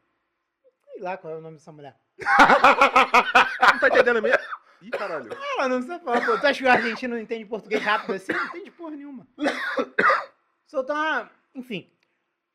[0.93, 1.97] Sei lá qual é o nome dessa mulher.
[2.19, 4.39] Não tá entendendo mesmo?
[4.83, 5.31] Ih, caralho.
[5.33, 8.33] Ela não sabe falar, pô, tu acha que o argentino não entende português rápido assim?
[8.33, 9.27] Não entende porra nenhuma.
[10.67, 11.31] Soltou uma...
[11.55, 11.91] Enfim.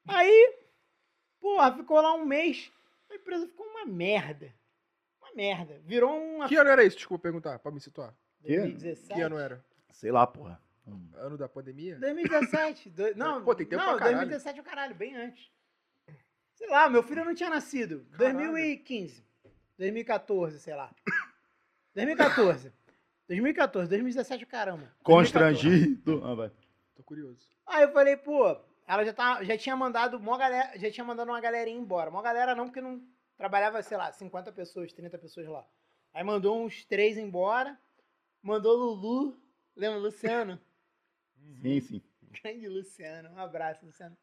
[0.07, 0.55] Aí,
[1.39, 2.71] Porra, ficou lá um mês.
[3.09, 4.53] A empresa ficou uma merda.
[5.21, 5.79] Uma merda.
[5.85, 6.47] Virou uma.
[6.47, 6.97] Que ano era isso?
[6.97, 8.13] Desculpa perguntar, pra me situar.
[8.43, 8.63] Que ano?
[8.71, 9.13] 2017.
[9.13, 9.63] Que ano era?
[9.91, 10.61] Sei lá, porra.
[11.15, 11.97] Ano da pandemia?
[11.99, 12.89] 2017.
[12.89, 14.17] Do- Não, Pô, tem tempo não, pra caralho.
[14.29, 15.49] 2017 é o caralho, bem antes.
[16.57, 18.03] Sei lá, meu filho não tinha nascido.
[18.11, 18.39] Caralho.
[18.39, 19.23] 2015.
[19.77, 20.93] 2014, sei lá.
[21.93, 22.73] 2014.
[23.27, 24.91] 2014, 2017 o caramba.
[25.03, 25.03] 2014.
[25.03, 26.25] Constrangido.
[26.25, 26.51] Ah, vai.
[26.95, 27.47] Tô curioso.
[27.67, 31.29] Aí eu falei, pô, ela já, tá, já tinha mandado uma galera, já tinha mandado
[31.29, 32.09] uma galerinha embora.
[32.09, 33.05] Uma galera não, porque não
[33.37, 35.63] trabalhava, sei lá, 50 pessoas, 30 pessoas lá.
[36.11, 37.79] Aí mandou uns três embora,
[38.41, 39.39] mandou Lulu,
[39.75, 40.59] lembra Luciano?
[41.61, 42.01] Sim, sim.
[42.41, 44.17] Grande Luciano, um abraço, Luciano.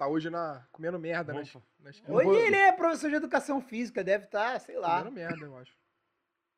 [0.00, 0.62] Tá hoje na.
[0.72, 1.68] comendo merda nas, Vamos.
[1.78, 4.96] nas Eu Hoje vou- ele é professor de educação física, deve estar, sei lá.
[5.00, 5.72] Comendo merda, eu acho.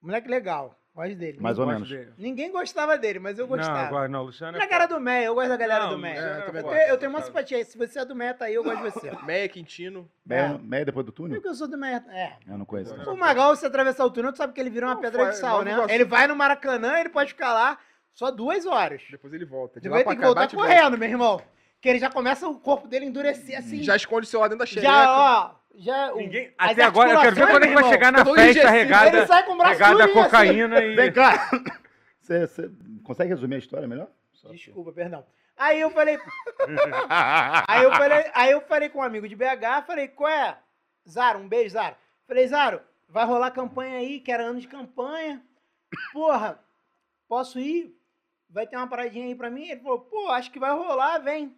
[0.01, 1.41] Moleque legal, gosto dele.
[1.41, 1.89] Mais ou menos.
[1.89, 2.13] dele.
[2.17, 3.81] Ninguém gostava dele, mas eu Não, gostava.
[3.81, 6.21] agora não, Luciano Ele é cara do Meia, eu gosto da galera Não, do Meia.
[6.21, 7.65] É, é eu, foda, tenho, eu tenho uma simpatia.
[7.65, 9.11] Se você é do Meia, tá aí, eu gosto de você.
[9.27, 10.09] Meia Quintino.
[10.25, 11.43] Meia, meia depois do túnel?
[11.43, 12.05] que eu sou do Meia?
[12.11, 12.37] É.
[12.47, 12.95] Eu não conheço.
[12.95, 15.37] O Magal, se atravessar o túnel, tu sabe que ele vira uma Não, pedra de
[15.37, 15.73] sal, né?
[15.89, 17.77] Ele vai no Maracanã, ele pode ficar lá
[18.13, 19.03] só duas horas.
[19.11, 19.81] Depois ele volta.
[19.81, 21.43] De Ele vai pra ter que voltar correndo, meu irmão.
[21.83, 23.83] Que ele já começa o corpo dele endurecer assim.
[23.83, 24.89] Já esconde o celular dentro da xereca.
[24.89, 25.63] já ó.
[25.75, 28.71] Já, Ninguém, as até agora, eu quero ver quando é que vai chegar na festa
[28.71, 30.31] regada, Ele sai com o braço regada a durinho assim.
[30.31, 30.95] cocaína e...
[30.95, 31.51] Vem cá!
[32.21, 32.71] Você, você
[33.03, 34.09] consegue resumir a história melhor?
[34.33, 35.25] Só Desculpa, perdão.
[35.57, 36.19] Aí eu falei.
[37.67, 40.57] aí, eu falei aí eu falei com um amigo de BH, falei, qual é?
[41.09, 41.97] Zaro, um beijo, Zaro.
[42.29, 45.43] Falei, Zaro, vai rolar campanha aí, que era ano de campanha.
[46.13, 46.61] Porra,
[47.29, 47.97] posso ir?
[48.49, 49.69] Vai ter uma paradinha aí pra mim?
[49.69, 51.57] Ele falou, pô, acho que vai rolar, vem.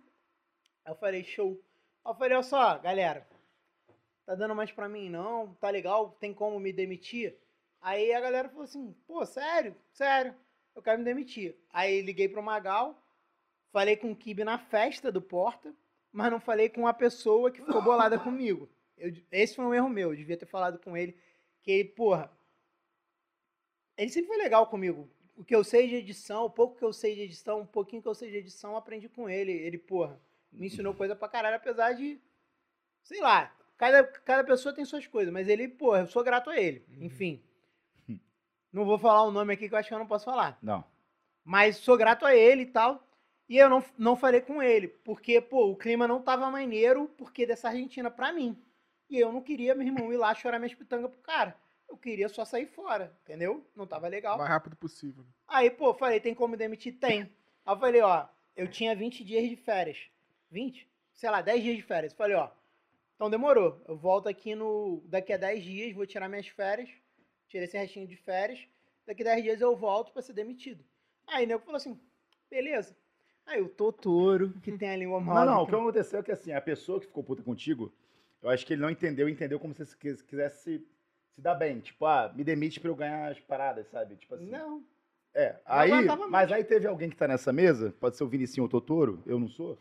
[0.84, 1.60] Aí eu falei, show.
[2.04, 3.26] Aí eu falei, olha só, galera,
[4.26, 5.54] tá dando mais pra mim não?
[5.54, 6.10] Tá legal?
[6.20, 7.36] Tem como me demitir?
[7.80, 9.74] Aí a galera falou assim, pô, sério?
[9.92, 10.34] Sério,
[10.74, 11.56] eu quero me demitir.
[11.70, 13.02] Aí liguei pro Magal,
[13.70, 15.74] falei com o Kibe na festa do Porta,
[16.12, 18.68] mas não falei com a pessoa que ficou bolada comigo.
[18.96, 21.16] Eu- esse foi um erro meu, eu devia ter falado com ele,
[21.62, 22.30] que ele, porra,
[23.96, 25.08] ele sempre foi legal comigo.
[25.36, 28.00] O que eu sei de edição, o pouco que eu sei de edição, um pouquinho
[28.00, 29.52] que eu sei de edição, aprendi com ele.
[29.52, 30.20] Ele, porra,
[30.54, 32.20] me ensinou coisa pra caralho, apesar de,
[33.02, 36.58] sei lá, cada, cada pessoa tem suas coisas, mas ele, porra, eu sou grato a
[36.58, 36.84] ele.
[37.00, 37.42] Enfim.
[38.72, 40.58] Não vou falar o nome aqui que eu acho que eu não posso falar.
[40.60, 40.84] Não.
[41.44, 43.06] Mas sou grato a ele e tal.
[43.48, 47.46] E eu não, não falei com ele, porque, pô, o clima não tava maneiro porque
[47.46, 48.58] dessa Argentina pra mim.
[49.08, 51.54] E eu não queria, meu irmão, ir lá chorar minhas pitangas pro cara.
[51.88, 53.64] Eu queria só sair fora, entendeu?
[53.76, 54.36] Não tava legal.
[54.36, 55.24] O mais rápido possível.
[55.46, 56.98] Aí, pô, falei, tem como demitir?
[56.98, 57.22] Tem.
[57.22, 58.26] Aí eu falei, ó,
[58.56, 60.10] eu tinha 20 dias de férias.
[60.54, 60.88] 20?
[61.12, 62.12] Sei lá, 10 dias de férias.
[62.12, 62.48] Falei, ó,
[63.16, 63.82] então demorou.
[63.88, 65.02] Eu volto aqui no.
[65.06, 66.88] Daqui a 10 dias, vou tirar minhas férias.
[67.48, 68.60] Tirei esse restinho de férias.
[69.06, 70.82] Daqui a 10 dias eu volto pra ser demitido.
[71.26, 71.98] Aí o nego falou assim,
[72.50, 72.96] beleza.
[73.46, 75.44] Aí o Totoro, que tem a língua mal.
[75.44, 77.92] Não, não, o que aconteceu é que assim, a pessoa que ficou puta contigo,
[78.42, 80.86] eu acho que ele não entendeu, entendeu como se quisesse se,
[81.30, 81.80] se dar bem.
[81.80, 84.16] Tipo, ah, me demite pra eu ganhar as paradas, sabe?
[84.16, 84.50] Tipo assim.
[84.50, 84.82] Não.
[85.34, 85.90] É, aí,
[86.30, 89.20] mas aí teve alguém que tá nessa mesa, pode ser o Vinicinho ou o Totoro,
[89.26, 89.76] eu não sou,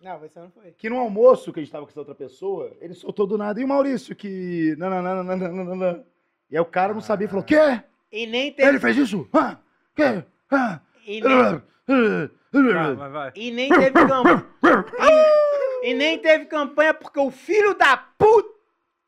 [0.00, 0.70] Não, você não foi.
[0.72, 3.60] que no almoço que a gente tava com essa outra pessoa, ele soltou do nada,
[3.60, 4.76] e o Maurício, que...
[4.78, 6.04] Não, não, não, não, não, não, não.
[6.50, 7.82] E aí o cara não sabia, falou, quê?
[8.10, 8.68] E nem teve.
[8.68, 9.28] Ele fez isso?
[9.32, 9.58] Ah,
[9.94, 10.24] quê?
[10.50, 13.32] Ah, E nem, Tá, vai, vai.
[13.34, 14.46] e nem teve campanha.
[15.82, 18.48] E, e nem teve campanha porque o filho da puta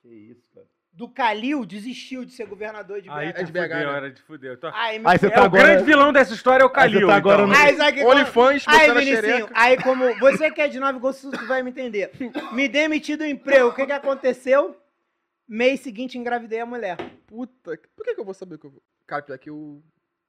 [0.03, 0.49] Que isso.
[1.01, 3.36] Do Calil desistiu de ser governador de Aí BH.
[3.38, 3.96] tu de BH, fudeu, né?
[3.96, 4.59] era de fuder.
[4.59, 5.62] Tô- Aí, Aí você É tá o agora...
[5.64, 7.07] grande vilão dessa história é o Calil.
[7.07, 7.46] tá agora então.
[7.46, 11.30] no- Aí, sabe que OnlyFans, Aí, Vinicinho, aí como você que é de Nova Iguaçu,
[11.30, 12.11] tu vai me entender.
[12.53, 14.76] Me demiti do emprego, o que que aconteceu?
[15.48, 16.98] Mês seguinte engravidei a mulher.
[17.26, 18.82] Puta, por que, que eu vou saber que eu vou.
[19.07, 19.82] Cara, pior que eu.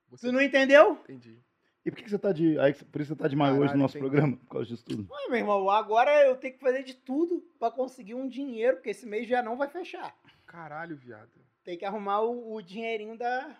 [0.09, 0.27] Você...
[0.27, 0.97] Tu não entendeu?
[1.03, 1.37] Entendi.
[1.85, 2.59] E por que, que você tá de...
[2.59, 4.09] Aí, por isso você tá de maio hoje no nosso entendi.
[4.11, 5.07] programa, por causa disso tudo.
[5.11, 8.91] Ué, meu irmão, agora eu tenho que fazer de tudo pra conseguir um dinheiro, porque
[8.91, 10.13] esse mês já não vai fechar.
[10.51, 11.31] Caralho, viado.
[11.63, 13.55] Tem que arrumar o, o dinheirinho da,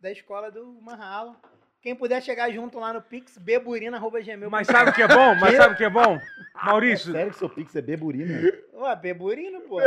[0.00, 1.36] da escola do Marralo.
[1.80, 4.50] Quem puder chegar junto lá no Pix, beburina.gmail.
[4.50, 5.36] Mas sabe o que é bom?
[5.36, 6.18] Mas sabe o que é bom?
[6.64, 8.40] Maurício, Sério que seu Pix é beburina?
[8.72, 9.78] Ué, beburina, pô.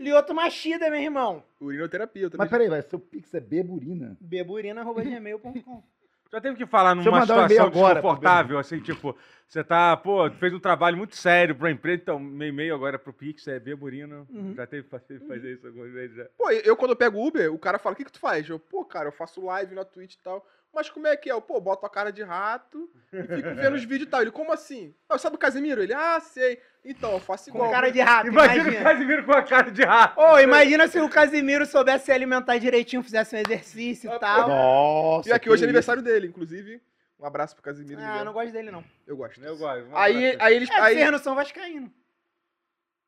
[0.00, 1.44] Lioto Machida, meu irmão.
[1.60, 2.44] Urinoterapia, eu também.
[2.44, 4.16] Mas peraí, mas seu Pix é beburina?
[4.20, 5.84] beburina.gmail.com.
[6.32, 9.16] já teve que falar numa um situação agora, desconfortável, assim, tipo,
[9.48, 13.12] você tá, pô, fez um trabalho muito sério pra empresa, então, meio e-mail agora pro
[13.12, 14.26] Pix, é Beburino.
[14.30, 14.54] Uhum.
[14.54, 16.26] Já teve que fazer, fazer isso algumas vezes já.
[16.38, 18.48] Pô, eu quando eu pego Uber, o cara fala, o que que tu faz?
[18.48, 20.46] Eu, pô, cara, eu faço live na Twitch e tal.
[20.72, 21.32] Mas como é que é?
[21.32, 24.22] Eu, pô, boto a cara de rato e fico vendo os vídeos e tal.
[24.22, 24.94] Ele, como assim?
[25.08, 25.82] Ah, sabe o Casemiro?
[25.82, 26.60] Ele, ah, sei.
[26.84, 27.66] Então, eu faço igual.
[27.66, 28.80] Com cara de rato, Imagina, imagina.
[28.80, 30.20] o Casimiro com a cara de rato.
[30.20, 34.48] Ô, imagina se o Casimiro soubesse se alimentar direitinho, fizesse um exercício e tal.
[34.48, 36.80] Nossa, E aqui hoje é aniversário dele, inclusive.
[37.18, 38.00] Um abraço pro Casimiro.
[38.00, 38.24] Ah, Miguel.
[38.24, 38.82] não gosto dele, não.
[39.06, 39.44] Eu gosto.
[39.44, 39.90] Eu gosto.
[39.90, 40.70] um Aí, aí eles.
[40.70, 41.92] É, aí, vocês não são vascaíno.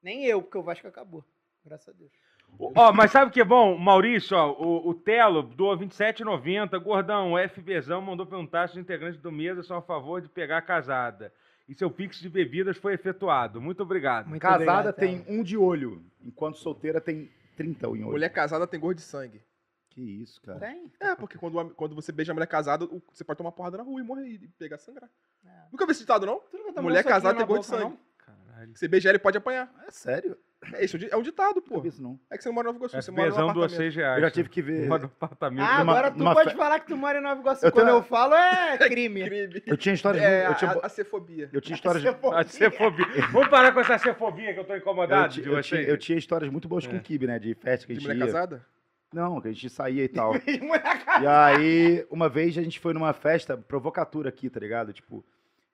[0.03, 1.25] Nem eu, porque o Vasco acabou.
[1.65, 2.11] Graças a Deus.
[2.59, 3.77] Ó, mas sabe o que é bom?
[3.77, 6.79] Maurício, ó, o, o Telo doou 27,90.
[6.81, 10.59] Gordão, o FBzão mandou perguntar se os integrantes do Mesa são a favor de pegar
[10.59, 11.33] a casada.
[11.69, 13.61] E seu pix de bebidas foi efetuado.
[13.61, 14.29] Muito obrigado.
[14.29, 15.39] Muito Casada obrigado, tem Telo.
[15.39, 18.11] um de olho, enquanto solteira tem 30 em olho.
[18.11, 19.43] Mulher casada tem gosto de sangue.
[19.91, 20.59] Que isso, cara.
[20.59, 20.91] Tem?
[21.01, 24.01] É, porque quando, quando você beija a mulher casada, você pode tomar porrada na rua
[24.01, 25.11] e morrer e pegar sangrar.
[25.45, 25.49] É.
[25.71, 26.41] Nunca viu esse ditado, não?
[26.83, 27.99] Mulher casada tem gosto de sangue.
[28.19, 28.73] Caralho.
[28.75, 29.73] Você beijar ele pode apanhar.
[29.87, 30.37] É sério?
[30.75, 31.75] É isso, é um ditado, pô.
[31.75, 32.19] Não vi isso, não.
[32.31, 33.77] É que você não mora no Nova Iguaçu, você mora no FBzão doou apartamento.
[33.79, 34.17] 6 reais.
[34.17, 34.87] Eu já tive que ver.
[34.89, 35.65] Mora no apartamento.
[35.67, 37.67] Ah, Numa- agora tu numa pode fe- falar que tu mora em Nova Iguaçu.
[37.67, 39.25] Eu Quando tenho- eu falo é crime.
[39.25, 39.63] Crime.
[39.67, 40.23] Eu tinha histórias.
[40.23, 41.51] É, eu tinha, a, a cefobia.
[41.53, 42.05] eu tinha histórias.
[42.33, 43.07] A cefobia.
[43.33, 45.67] Vamos parar com essa cefobia que eu tô Eu, incomodado ti- de eu vocês.
[45.67, 46.99] tinha, eu tinha histórias muito boas com É.
[46.99, 47.39] o Kibe, né?
[47.39, 48.33] De festa que a De gente mulher ia.
[48.33, 48.65] casada?
[49.13, 50.33] Não, que a gente saía e tal.
[50.37, 54.93] E aí, uma vez a gente foi numa festa, provocatura aqui, tá ligado?
[54.93, 55.25] Tipo,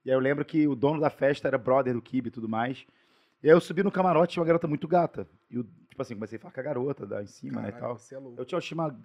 [0.05, 2.49] e aí eu lembro que o dono da festa era brother do Kibe e tudo
[2.49, 2.85] mais.
[3.43, 5.29] E aí eu subi no camarote, tinha uma garota muito gata.
[5.49, 7.73] E, o- tipo assim, comecei a falar com a garota da em cima, né, e
[7.73, 7.99] Caralho, tal.
[7.99, 8.41] você é louco.
[8.41, 9.01] Eu tinha uma estima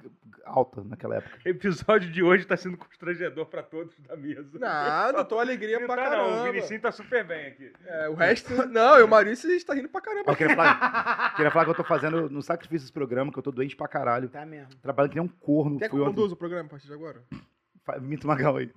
[0.45, 1.37] alta naquela época.
[1.45, 4.57] O episódio de hoje tá sendo constrangedor pra todos da mesa.
[4.57, 6.25] Nada, tô alegria Não pra tá, não.
[6.25, 6.51] O caramba.
[6.51, 7.71] Vinicinho tá super bem aqui.
[7.85, 8.53] É, o resto.
[8.67, 10.31] Não, eu e o Maurício está rindo pra caramba.
[10.31, 13.43] Eu queria falar, queria falar que eu tô fazendo no sacrifício desse programa, que eu
[13.43, 14.29] tô doente pra caralho.
[14.29, 14.73] Tá mesmo.
[14.81, 15.77] Trabalhando que nem um corno.
[15.77, 17.23] Quer que eu conduza o programa a partir de agora?
[18.01, 18.71] Minto Magal aí.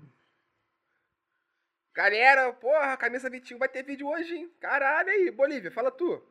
[1.96, 4.52] Galera, porra, a camisa 21 vai ter vídeo hoje, hein?
[4.60, 6.22] Caralho aí, Bolívia, fala tu.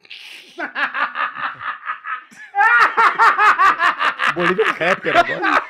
[4.36, 5.64] Bolívia é um rapper agora.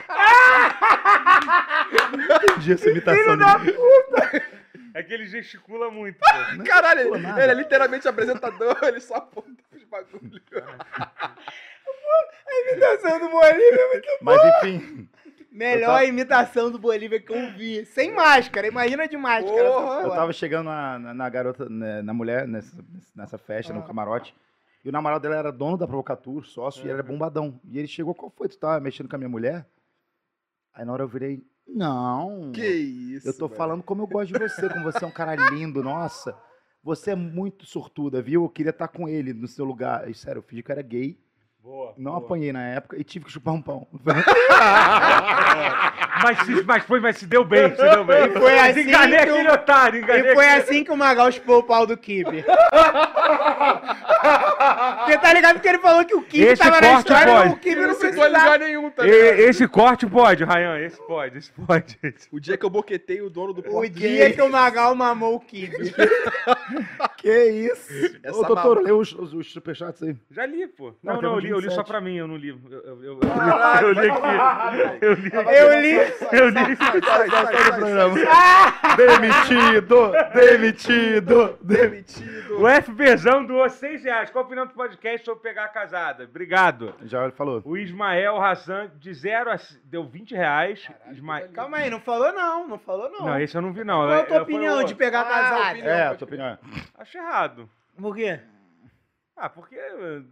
[2.29, 3.79] Não entendi essa imitação dele.
[4.93, 6.19] É que ele gesticula muito.
[6.21, 6.27] pô.
[6.65, 7.43] Caralho, ele, nada.
[7.43, 10.43] ele é literalmente apresentador, ele só aponta os bagulhos.
[12.71, 15.09] Imitação do Bolívia é muito Mas enfim,
[15.55, 17.85] Melhor imitação do Bolívia que eu vi.
[17.87, 19.71] Sem máscara, imagina de máscara.
[19.71, 20.03] Porra.
[20.03, 22.77] eu tava chegando na, na, na garota, né, na mulher, nessa,
[23.15, 24.35] nessa festa, no camarote.
[24.85, 27.61] E o namorado dela era dono da Provocatur, sócio, e ele era bombadão.
[27.71, 28.49] E ele chegou, qual foi?
[28.49, 29.65] Tu tava mexendo com a minha mulher?
[30.75, 32.51] Aí na hora eu virei, não.
[32.53, 33.29] Que isso.
[33.29, 33.57] Eu tô velho.
[33.57, 36.37] falando como eu gosto de você, como você é um cara lindo, nossa.
[36.83, 38.43] Você é muito sortuda, viu?
[38.43, 40.11] Eu queria estar com ele no seu lugar.
[40.11, 41.17] E, sério, eu fingi que eu era gay,
[41.65, 41.95] Boa.
[41.97, 42.23] não boa.
[42.25, 43.87] apanhei na época e tive que chupar um pão.
[46.23, 48.27] Mas, se- mas foi, mas se deu bem, se deu bem.
[48.27, 50.97] E foi assim enganei que o- aquele otário, enganei E foi aquele- assim que o
[50.97, 52.45] Magal chupou o pau do Kibe.
[55.05, 57.49] Porque tá ligado que ele falou que o Kibe Esse tava na história pode.
[57.51, 58.45] o Kibe Ele não precisou precisava.
[58.55, 59.39] ligar nenhum, tá E- ligado?
[59.41, 61.99] Esse corte pode, Ryan, esse pode, esse pode.
[62.33, 65.35] O dia que eu boquetei o dono do O porto dia que o Magal mamou
[65.37, 65.77] o Kibe.
[67.19, 68.19] que isso?
[68.23, 70.17] Essa Ô, doutor, mal- lê os, os, os superchats aí.
[70.31, 70.95] Já li, pô.
[71.03, 71.87] Não, Não, não, eu li, eu li só 27.
[71.89, 72.49] pra mim, eu não li.
[72.49, 75.05] Eu, eu, eu, Caralho, eu li vai aqui.
[75.05, 75.31] Eu li.
[75.35, 75.95] Eu li.
[76.33, 76.77] Eu li.
[76.77, 78.15] Sai, sai, sai, sai, programa.
[78.19, 80.13] sai, Demitido!
[80.35, 81.59] Demitido!
[81.63, 82.63] Demitido.
[82.63, 84.31] O FBzão doou 6 reais.
[84.31, 86.25] Qual opinião do podcast sobre pegar a casada?
[86.25, 86.95] Obrigado.
[87.03, 87.61] Já falou.
[87.65, 89.57] O Ismael Hassan, de 0 a...
[89.85, 90.89] deu 20 reais.
[91.11, 91.41] Isma...
[91.49, 93.27] Calma aí, não falou não, não falou não.
[93.27, 93.97] Não, esse eu não vi, não.
[94.07, 95.71] Qual é a tua eu- opinião de pegar Ah, casado?
[95.73, 95.93] opinião.
[95.95, 96.59] É, a tua opinião é.
[96.99, 97.71] Acho errado.
[97.97, 98.41] Por quê?
[99.37, 99.77] Ah, porque...
[99.77, 100.23] eh,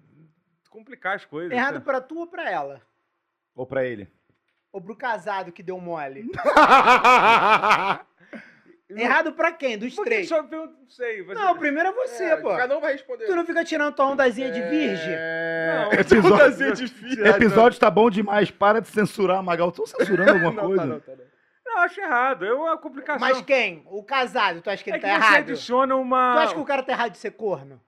[0.71, 1.53] Complicar as coisas.
[1.53, 1.81] Errado né?
[1.81, 2.81] pra tu ou pra ela?
[3.55, 4.09] Ou pra ele.
[4.73, 6.31] Ou pro casado que deu mole?
[9.01, 9.79] Errado pra quem?
[9.79, 10.29] Dos Por que três?
[10.29, 11.23] só eu não sei.
[11.23, 12.57] você- Não, primeiro é você, É, pô.
[12.57, 13.27] Cada um vai responder.
[13.27, 15.15] Tu não fica tirando tua ondazinha de virgem?
[15.17, 15.85] É...
[15.85, 15.93] Não.
[16.01, 17.29] Episódio- Fantasia de filha.
[17.29, 18.51] Episódio tá bom demais.
[18.51, 19.69] Para de censurar, Magal.
[19.71, 20.83] Estão censurando alguma Não, coisa?
[20.83, 21.33] tá, não, tá, não.
[21.75, 22.45] Não, acho errado.
[22.45, 23.21] Eu, a complicação...
[23.21, 23.83] Mas quem?
[23.87, 25.39] O casado, tu acha que ele é que tá você errado?
[25.39, 26.35] adiciona uma...
[26.35, 27.81] Tu acha que o cara tá errado de ser corno?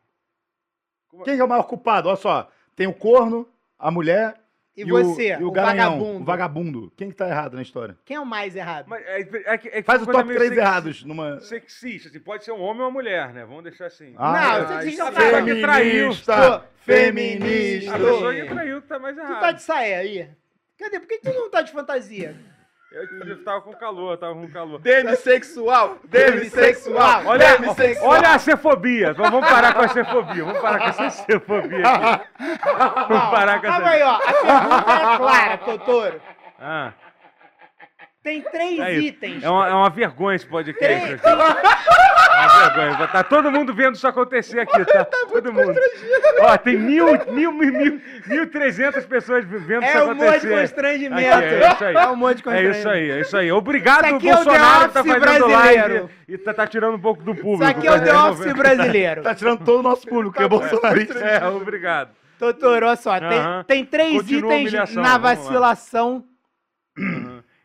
[1.24, 2.08] Quem é o maior culpado?
[2.08, 2.50] Olha só.
[2.74, 3.46] Tem o corno,
[3.78, 4.34] a mulher
[4.76, 6.20] E, o- você, e o, o, garanhão, vagabundo?
[6.20, 6.92] o vagabundo.
[6.96, 7.96] Quem que tá errado na história?
[8.04, 8.86] Quem é o mais errado?
[8.88, 11.40] Mas é, é é Faz o top meio 3 sexi- errados numa...
[11.40, 13.44] Sexista, assim, pode ser um homem ou uma mulher, né?
[13.44, 14.14] Vamos deixar assim.
[14.16, 14.66] Ah, não, é.
[14.80, 16.12] você diz que Ah, tá que traiu.
[16.12, 16.64] Feminista!
[16.80, 17.94] Feminista.
[17.94, 19.40] A pessoa que traiu tá mais Tu errado.
[19.40, 20.28] tá de saia aí?
[20.78, 20.98] Cadê?
[20.98, 22.36] Por que que tu não tá de fantasia?
[22.94, 24.80] Eu, tava com calor, tava com calor.
[24.80, 25.98] Demissexual!
[26.04, 27.22] Demissexual!
[27.26, 28.08] Olha, Demissexual!
[28.10, 29.12] olha a cefobia.
[29.12, 30.44] Vamos parar com a cefobia.
[30.44, 32.24] Vamos parar com essa cefobia aqui.
[33.08, 34.10] Vamos parar com Calma aí, essa.
[34.10, 34.14] ó.
[34.14, 36.20] A pergunta é clara, Totoro.
[36.60, 36.92] Ah,
[38.24, 39.44] Tem três é itens.
[39.44, 41.12] É uma, é uma vergonha esse podcast.
[41.12, 41.26] Aqui.
[41.26, 43.06] É uma vergonha.
[43.08, 45.04] Tá todo mundo vendo isso acontecer aqui, tá?
[45.04, 45.78] Todo mundo.
[46.40, 50.24] Ó, tem mil, mil, mil, mil, mil trezentas pessoas vendo isso É um monte de
[50.24, 50.60] acontecer.
[50.60, 51.34] constrangimento.
[51.36, 51.94] Aqui, é isso aí.
[51.94, 52.78] É um monte de É constrangimento.
[52.78, 53.52] isso aí, é isso aí.
[53.52, 55.94] Obrigado, Isso aqui é o Bolsonaro, que tá fazendo brasileiro.
[55.94, 57.62] live e tá, tá tirando um pouco do público.
[57.62, 59.22] Isso aqui é o tá The Office brasileiro.
[59.22, 61.18] Tá tirando todo o nosso público, que é bolsonarista.
[61.18, 62.08] É, obrigado.
[62.38, 63.20] Totoro, olha só.
[63.20, 65.76] Tem, tem três Continua itens na vamos lá.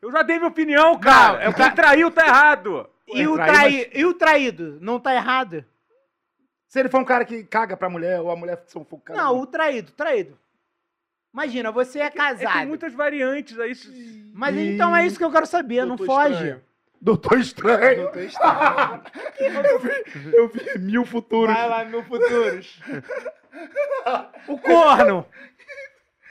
[0.10, 1.34] Eu já dei minha opinião, cara.
[1.38, 2.89] Não, é quem traiu tá errado.
[3.07, 3.89] E o, trai...
[3.93, 4.80] e o traído?
[4.82, 5.64] Não tá errado?
[6.68, 9.20] Se ele for um cara que caga pra mulher, ou a mulher são um cara.
[9.20, 10.38] Não, o traído, traído.
[11.32, 12.57] Imagina, você é É, casado.
[12.57, 13.72] tem muitas variantes aí.
[13.72, 13.91] isso-
[14.34, 16.34] Mas então é isso que eu quero saber, não Doutor foge.
[16.34, 16.62] Estranho.
[16.99, 18.01] Doutor Estranho.
[18.03, 19.03] Doutor Estranho.
[19.70, 21.53] eu, vi, eu vi mil futuros.
[21.55, 22.82] Vai lá, meu futuros.
[24.47, 25.26] o corno.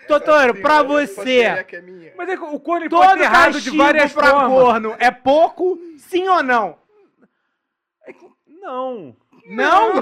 [0.09, 2.15] Totoro, pra você, É é.
[2.17, 4.49] Mas é que o corno todo pode errado de várias pra formas.
[4.51, 6.79] corno é pouco, sim ou não?
[8.47, 9.17] Não.
[9.47, 9.95] Não?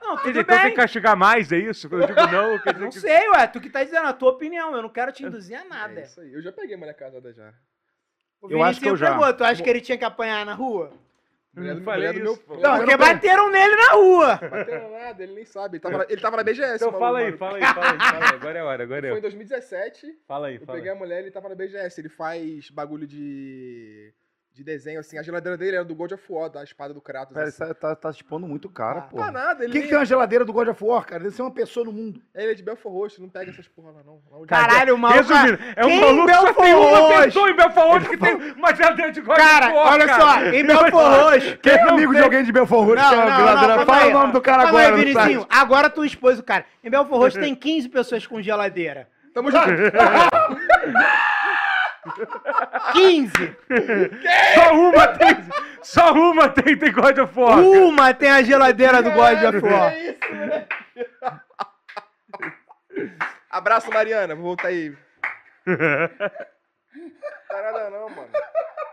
[0.00, 1.88] Não, Quer dizer, então tem que castigar mais, é isso?
[1.88, 3.00] Quando eu digo não, quer dizer Não que...
[3.00, 5.64] sei, ué, tu que tá dizendo a tua opinião, eu não quero te induzir a
[5.64, 6.00] nada.
[6.00, 6.32] É isso aí.
[6.32, 7.52] Eu já peguei mulher casada já.
[8.42, 9.12] O Eu acho que eu já.
[9.12, 10.92] pegou, tu acha que ele tinha que apanhar na rua?
[11.56, 13.92] Mulher Não do- falei mulher do meu- mulher eu Porque não tenho- bateram nele na
[13.92, 14.36] rua.
[14.36, 15.76] Bateu nada, ele nem sabe.
[15.76, 16.84] Ele tava, na- ele tava na BGS.
[16.84, 18.34] Então fala aí, fala aí, fala aí, fala aí.
[18.34, 19.20] Agora é a hora, agora é a Foi em hora.
[19.20, 20.18] 2017.
[20.26, 20.96] Fala aí, Eu fala peguei aí.
[20.96, 22.00] a mulher, ele tava na BGS.
[22.00, 24.12] Ele faz bagulho de.
[24.54, 25.18] De desenho, assim.
[25.18, 27.34] A geladeira dele era do God of War, da espada do Kratos.
[27.34, 27.74] Pera, assim.
[27.74, 29.16] tá, tá expondo muito o cara, Ah, pô.
[29.16, 31.24] Tá nada, ele Quem nem- que tem uma geladeira do God of War, cara?
[31.24, 32.22] Deve ser uma pessoa no mundo.
[32.32, 34.20] Ele é de Belfort Roxo, não pega essas porra lá, não.
[34.30, 35.22] Lá Caralho, o maluco.
[35.32, 38.74] Resumindo, é um maluco que só tem uma pessoa em Belfort Roxo que tem uma
[38.74, 40.20] geladeira de God Cara, of War, olha cara.
[40.22, 41.58] só, em Belfort Roxo.
[41.58, 42.94] Quem é não amigo de alguém de Belfort Roxo?
[42.94, 43.76] Não, que tem uma não, geladeira?
[43.76, 44.94] não, Fala o nome do cara agora.
[44.94, 45.04] aí.
[45.04, 45.46] Vinicinho.
[45.50, 46.64] Agora tu expôs o cara.
[46.82, 49.08] Em Belfort Roxo tem 15 pessoas com geladeira.
[49.34, 49.64] Tamo junto.
[52.92, 53.56] 15!
[54.54, 55.36] Só uma tem,
[55.82, 57.58] só uma tem, tem God of War.
[57.60, 59.92] Uma tem a geladeira do God of War.
[59.92, 60.66] É isso, né?
[63.50, 64.34] Abraço, Mariana.
[64.34, 64.96] Vou voltar aí.
[65.66, 65.76] Não
[67.48, 68.30] tá nada não, mano.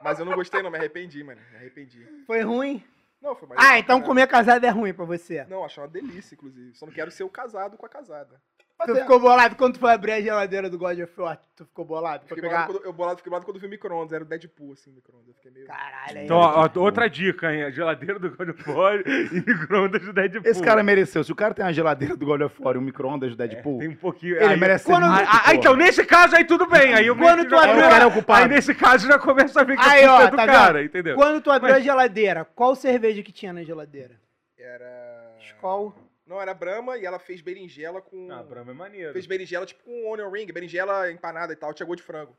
[0.01, 0.72] Mas eu não gostei, não.
[0.72, 1.41] Me arrependi, mano.
[1.51, 2.07] Me arrependi.
[2.26, 2.84] Foi ruim?
[3.22, 3.62] Não, foi mais.
[3.64, 5.45] Ah, então comer casado é ruim pra você.
[5.45, 6.74] Não, achei uma delícia, inclusive.
[6.76, 8.41] Só não quero ser o casado com a casada.
[8.86, 11.38] Tu ficou bolado quando tu foi abrir a geladeira do God of War?
[11.55, 12.23] Tu ficou bolado?
[12.27, 12.65] Fiquei pegar...
[12.67, 14.13] bolado quando, eu bolado, fiquei bolado quando vi o micro-ondas.
[14.13, 15.27] Era o Deadpool, assim, o micro-ondas.
[15.29, 15.67] Eu fiquei meio...
[15.67, 16.25] Caralho, aí.
[16.25, 17.63] Então, ó, ó, outra dica, hein?
[17.63, 20.49] A geladeira do God of War e micro-ondas do Deadpool.
[20.51, 21.23] Esse cara mereceu.
[21.23, 23.79] Se o cara tem uma geladeira do God of War e um micro-ondas do Deadpool,
[23.79, 24.36] Tem um pouquinho...
[24.38, 26.93] ele aí- merece quando- muito, Ah, ah, então, nesse caso aí tudo bem.
[26.93, 28.43] Aí eu Quando tu abriu- o cara é ocupado.
[28.43, 30.45] Aí nesse caso já começa a ver que Aí, a culpa ó, é do tá
[30.45, 30.86] cara, vendo?
[30.86, 31.15] entendeu?
[31.15, 34.15] Quando tu abriu Mas- a geladeira, qual cerveja que tinha na geladeira?
[34.57, 35.36] Era...
[35.39, 35.93] Skol.
[36.32, 38.32] Não, era Brahma e ela fez berinjela com...
[38.32, 39.11] Ah, Brahma é maneiro.
[39.11, 41.73] Fez berinjela tipo com onion ring, berinjela empanada e tal.
[41.73, 42.34] Tinha gosto de frango.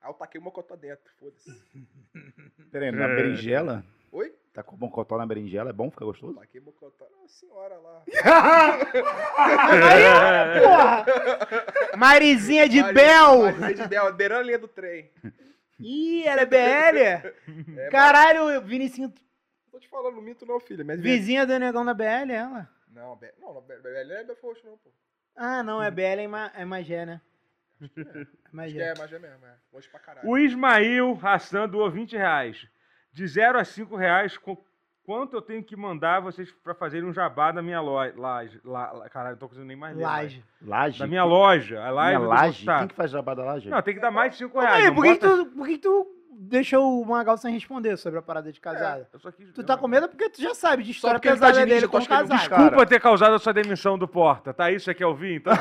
[0.00, 1.50] Aí eu taquei o mocotó dentro, foda-se.
[2.70, 3.84] Pera aí, na berinjela?
[4.12, 4.32] Oi?
[4.54, 5.70] Tá com mocotó na berinjela?
[5.70, 5.90] É bom?
[5.90, 6.34] Fica gostoso?
[6.34, 7.04] Taquei o mocotó.
[7.10, 8.04] Não, senhora lá.
[10.62, 11.04] Porra!
[11.96, 13.42] Marizinha de Bel!
[13.58, 15.10] Marizinha de Bel, beirando a linha do trem.
[15.80, 17.26] Ih, ela é BL?
[17.76, 19.12] É, Caralho, Vinicinho,
[19.72, 20.84] Tô te falando, não minto não, filha.
[20.84, 22.68] Mas vizinha do negão da BL, ela.
[22.94, 23.32] Não, Be...
[23.40, 24.90] não, Be- não é Belfort Roxo não, pô.
[25.36, 27.20] Ah, não, é BL em, Ma em Magé, né?
[27.82, 28.78] É Acho que Magé.
[28.80, 29.54] é, mas é mesmo, é.
[29.72, 30.28] Longe pra caralho.
[30.28, 32.68] O Ismail Hassan doou 20 reais.
[33.12, 34.62] De 0 a 5 reais, qu-
[35.04, 38.14] quanto eu tenho que mandar vocês pra fazerem um jabá da minha loja?
[38.16, 40.02] Laje, la, la- caralho, não tô conseguindo nem mais ler.
[40.04, 40.44] Laje.
[40.62, 40.98] Laje?
[41.00, 41.82] Da minha loja.
[41.82, 42.16] A laje.
[42.18, 42.64] Minha laje?
[42.66, 43.68] Quem que faz jabá da laje?
[43.68, 44.84] Não, tem que dar mais de 5 Calma reais.
[44.88, 48.52] aí, por que, tu, por que tu deixou o Magal sem responder sobre a parada
[48.52, 49.08] de casada?
[49.12, 51.30] Eu só quis- Tu tá com medo porque tu já sabe de história ele tá
[51.30, 52.28] pesada de ninja, dele tu com casado.
[52.48, 52.62] Cara.
[52.62, 54.70] Desculpa ter causado a sua demissão do Porta, tá?
[54.70, 55.52] Isso é que eu vi, então.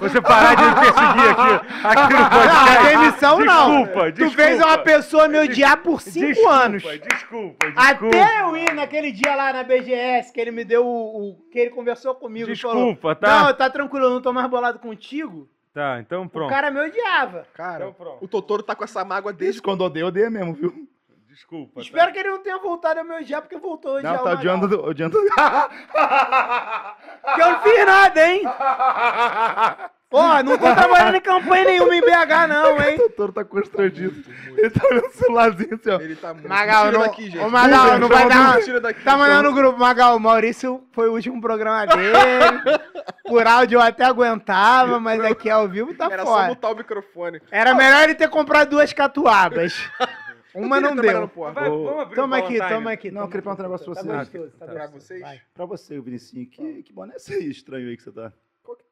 [0.00, 2.74] Você parar de me perseguir aqui, aqui no podcast.
[2.74, 3.70] Não, demissão não.
[3.82, 4.42] Desculpa, Tu desculpa.
[4.42, 6.82] fez uma pessoa me odiar por cinco Desculpa, anos.
[6.82, 8.16] Desculpa, desculpa.
[8.16, 11.30] Até eu ir naquele dia lá na BGS, que ele me deu o.
[11.30, 12.84] o- que ele conversou comigo e falou.
[12.86, 13.44] Desculpa, tá?
[13.44, 15.48] Não, tá tranquilo, eu não tô mais bolado contigo.
[15.72, 16.50] Tá, então O pronto.
[16.50, 17.46] cara me odiava.
[17.54, 18.24] Cara, Então pronto.
[18.24, 20.88] o Totoro tá com essa mágoa desde quando odeia, odeia mesmo, viu?
[21.28, 21.80] Desculpa.
[21.80, 24.24] Espero que ele não tenha voltado a me odiar, porque voltou a odiar Não, o
[24.24, 24.84] tá odiando.
[24.84, 25.16] odiando...
[25.20, 25.30] Porque
[27.40, 28.42] eu não fiz nada, hein?
[30.12, 32.94] Ó, não tô trabalhando em campanha nenhuma em BH, não, hein?
[32.96, 34.24] o doutor tá constrangido.
[34.56, 36.00] Ele tá olhando o celularzinho assim, ó.
[36.00, 36.48] Ele tá muito.
[36.48, 37.38] Magal, Tira não- daqui, gente.
[37.38, 39.04] Ô, Magal, não vai dar- Tira daqui.
[39.04, 42.80] Tá mandando no grupo, Magal, o Maurício foi o último programa dele.
[43.24, 46.48] Por áudio eu até aguentava, mas aqui ao vivo tá Era só fora.
[46.48, 47.40] mutar o microfone.
[47.50, 49.72] Era melhor ele ter comprado duas catuabas.
[50.52, 51.30] Uma não deu.
[51.54, 53.10] Vai, vamos abrir Toma o aqui, toma aqui.
[53.12, 54.38] Não, eu queria perguntar um negócio pra Tá você.
[54.38, 55.20] gostoso, tá Pra vocês?
[55.20, 55.40] Vai.
[55.54, 58.32] Pra você, Vinicinho, que, que boné é esse aí estranho aí que você tá?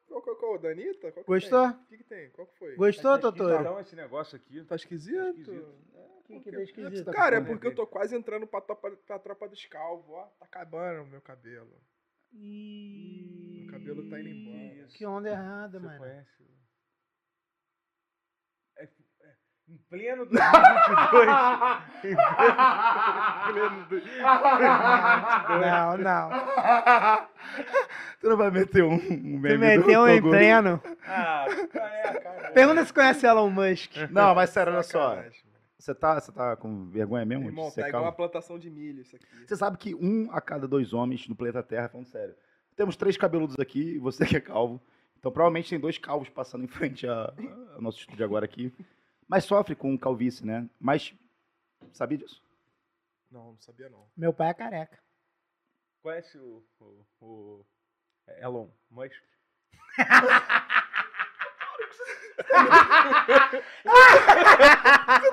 [0.09, 1.13] Qual, qual, qual, qual, da Anitta?
[1.13, 1.67] Qual que Gostou?
[1.69, 2.31] O que, que tem?
[2.31, 2.75] Qual que foi?
[2.77, 3.61] Gostou, Tá Totoro?
[3.61, 4.65] Então esse negócio aqui.
[4.65, 5.39] Tá esquisito?
[5.39, 5.75] esquisito.
[6.25, 7.11] Que que tá esquisito?
[7.11, 10.25] Cara, é com porque eu tô quase entrando pra tropa, pra tropa dos calvos, ó.
[10.39, 11.81] Tá acabando o meu cabelo.
[12.33, 14.89] Ih, Meu cabelo tá indo embora.
[14.89, 15.99] Que onda errada, Você mano.
[15.99, 16.49] conhece?
[18.77, 19.37] É, é,
[19.69, 21.29] em pleno 2022.
[22.05, 22.17] em
[23.53, 24.03] pleno, do-
[25.61, 27.29] Não, não.
[28.21, 30.83] Tu não vai meter um, um meme Tu meteu do em pleno.
[31.07, 32.51] Ah, é, cara.
[32.53, 33.97] Pergunta se conhece Elon Musk.
[34.11, 35.23] Não, mas sério, olha só.
[35.79, 37.47] Você tá, você tá com vergonha mesmo?
[37.47, 38.07] Irmão, tá igual calvo?
[38.07, 39.25] uma plantação de milho isso aqui.
[39.47, 42.35] Você sabe que um a cada dois homens no planeta Terra, falando sério.
[42.77, 44.81] Temos três cabeludos aqui e você que é calvo.
[45.19, 47.33] Então provavelmente tem dois calvos passando em frente a-
[47.77, 48.73] ao nosso estúdio agora aqui.
[49.29, 50.69] Mas sofre com calvície, né?
[50.81, 51.15] Mas
[51.93, 52.43] sabia disso?
[53.31, 54.09] Não, não sabia não.
[54.17, 54.99] Meu pai é careca.
[56.03, 57.67] Conhece o, o, o
[58.41, 59.23] Elon Musk?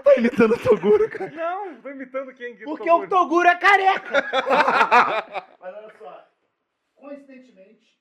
[0.04, 1.32] Tá imitando o Toguro, cara.
[1.32, 2.56] Não, tô imitando quem?
[2.56, 4.26] que Porque tô- o Toguro é careca.
[5.60, 6.28] Mas olha só,
[6.96, 7.98] coincidentemente,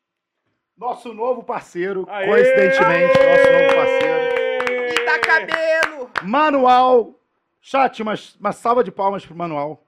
[0.77, 2.27] nosso novo parceiro, Aê!
[2.27, 4.34] coincidentemente, nosso novo parceiro,
[5.19, 6.11] Cabelo.
[6.23, 7.19] Manual.
[7.61, 9.81] Chat, uma, uma salva de palmas pro Manual.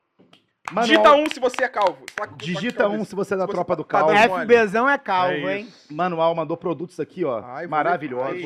[0.72, 2.04] Manual, Digita um se você é calvo.
[2.18, 4.14] Com- Digita um se você é da tropa do tá calvo.
[4.44, 5.68] FBzão é calvo, É hein?
[5.90, 8.42] Manual mandou produtos aqui, ó, Ai, vou maravilhosos.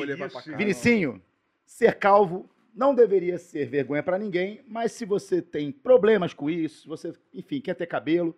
[0.47, 0.55] ai.
[0.55, 1.19] Vinicinho,
[1.65, 6.83] ser calvo não deveria ser vergonha pra ninguém, mas se você tem problemas com isso,
[6.83, 8.35] se você, enfim, quer ter cabelo,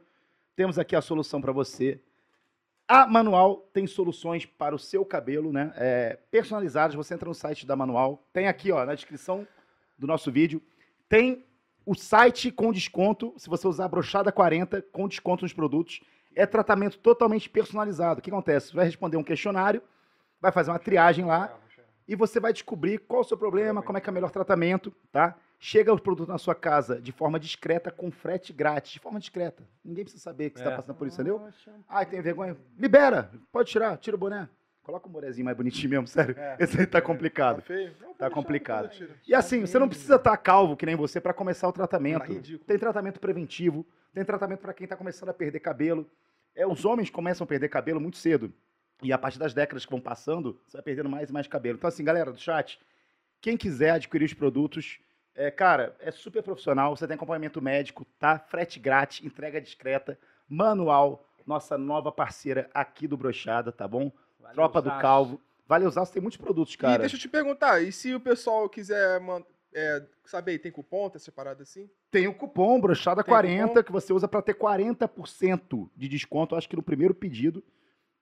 [0.55, 1.99] temos aqui a solução pra você.
[2.95, 5.73] A Manual tem soluções para o seu cabelo, né?
[5.77, 6.95] É, personalizadas.
[6.95, 9.47] Você entra no site da Manual, tem aqui, ó, na descrição
[9.97, 10.61] do nosso vídeo,
[11.09, 11.43] tem
[11.87, 13.33] o site com desconto.
[13.35, 16.01] Se você usar a brochada 40 com desconto nos produtos,
[16.35, 18.19] é tratamento totalmente personalizado.
[18.19, 18.67] O que acontece?
[18.67, 19.81] Você vai responder um questionário,
[20.39, 21.51] vai fazer uma triagem lá
[22.07, 24.93] e você vai descobrir qual o seu problema, como é que é o melhor tratamento,
[25.11, 25.35] tá?
[25.65, 29.63] Chega o produto na sua casa de forma discreta, com frete grátis, de forma discreta.
[29.81, 30.67] Ninguém precisa saber que você É.
[30.67, 31.41] está passando por isso, entendeu?
[31.87, 32.57] Ai, tem vergonha?
[32.77, 34.49] Libera, pode tirar, tira o boné.
[34.81, 36.35] Coloca o bonezinho mais bonitinho mesmo, sério.
[36.37, 36.57] É.
[36.59, 37.61] Esse aí tá Tá complicado.
[37.61, 37.93] feio?
[38.01, 38.89] Não, pode Tá complicado.
[39.25, 42.19] E assim, você não precisa estar calvo que nem você para começar o tratamento.
[42.19, 42.65] Tá ridículo.
[42.65, 46.05] Tem tratamento preventivo, tem tratamento para quem tá começando a perder cabelo.
[46.53, 48.51] É, os homens começam a perder cabelo muito cedo.
[49.01, 51.77] E a partir das décadas que vão passando, você vai perdendo mais e mais cabelo.
[51.77, 52.77] Então, assim, galera do chat,
[53.39, 54.99] quem quiser adquirir os produtos,
[55.35, 56.95] é, cara, é super profissional.
[56.95, 58.37] Você tem acompanhamento médico, tá?
[58.39, 60.17] Frete grátis, entrega discreta,
[60.47, 64.11] manual, nossa nova parceira aqui do Brochada, tá bom?
[64.39, 64.89] Valeu, Tropa do.
[64.99, 65.41] Calvo.
[65.67, 66.99] Vale usar, tem muitos produtos, E cara.
[66.99, 69.21] deixa eu te perguntar, e se o pessoal quiser
[69.73, 71.89] é, saber, tem cupom, tem essa parada assim?
[72.11, 73.83] Tem o cupom Brochada Tem 40 cupom?
[73.83, 77.63] que você usa para ter 40% de desconto, acho que no primeiro pedido.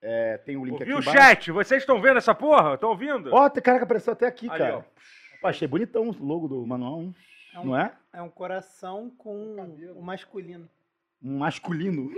[0.02, 1.28] É, tem o link Ouviu o aqui embaixo.
[1.30, 1.52] chat?
[1.52, 2.76] Vocês estão vendo essa porra?
[2.76, 3.32] Estão ouvindo?
[3.34, 4.78] Ó, tem cara que apareceu até aqui, Ali, cara.
[4.78, 4.84] ó.
[5.42, 7.16] Pô, achei bonitão o logo do manual, hein?
[7.54, 7.94] É um, não é?
[8.14, 9.56] é um coração com
[9.96, 10.70] o masculino.
[11.22, 12.12] Um masculino.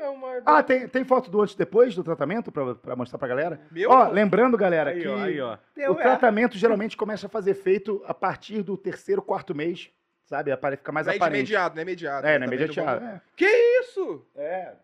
[0.00, 0.42] É uma...
[0.44, 3.60] Ah, tem, tem foto do antes e depois do tratamento pra, pra mostrar pra galera?
[3.70, 3.90] Meu?
[3.90, 5.56] Ó, lembrando, galera, Aí, que ó, aí, ó.
[5.76, 6.02] o é.
[6.02, 9.90] tratamento geralmente começa a fazer efeito a partir do terceiro, quarto mês,
[10.24, 10.50] sabe?
[10.76, 11.38] Fica mais não é aparente.
[11.38, 12.26] imediato, não é imediato.
[12.26, 12.38] É, né?
[12.38, 13.04] não é Também imediato.
[13.04, 13.20] É.
[13.34, 13.46] Que
[13.80, 14.26] isso?
[14.36, 14.74] é.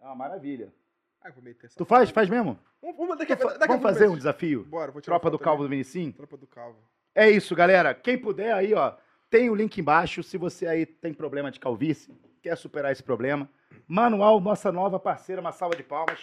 [0.00, 0.72] É uma maravilha.
[1.20, 1.76] Ah, vou meter essa.
[1.76, 2.10] Tu faz?
[2.10, 2.58] Faz mesmo?
[2.82, 4.64] Vamos, vamos, daqui, daqui vamos fazer um desafio?
[4.64, 5.78] Bora, vou tirar Tropa do Calvo do também.
[5.82, 6.12] Vinicim?
[6.12, 6.78] Tropa do Calvo.
[7.14, 7.94] É isso, galera.
[7.94, 8.94] Quem puder aí, ó,
[9.30, 10.22] tem o link embaixo.
[10.22, 12.12] Se você aí tem problema de calvície,
[12.42, 13.48] quer superar esse problema,
[13.86, 16.18] Manual, nossa nova parceira, uma salva de palmas.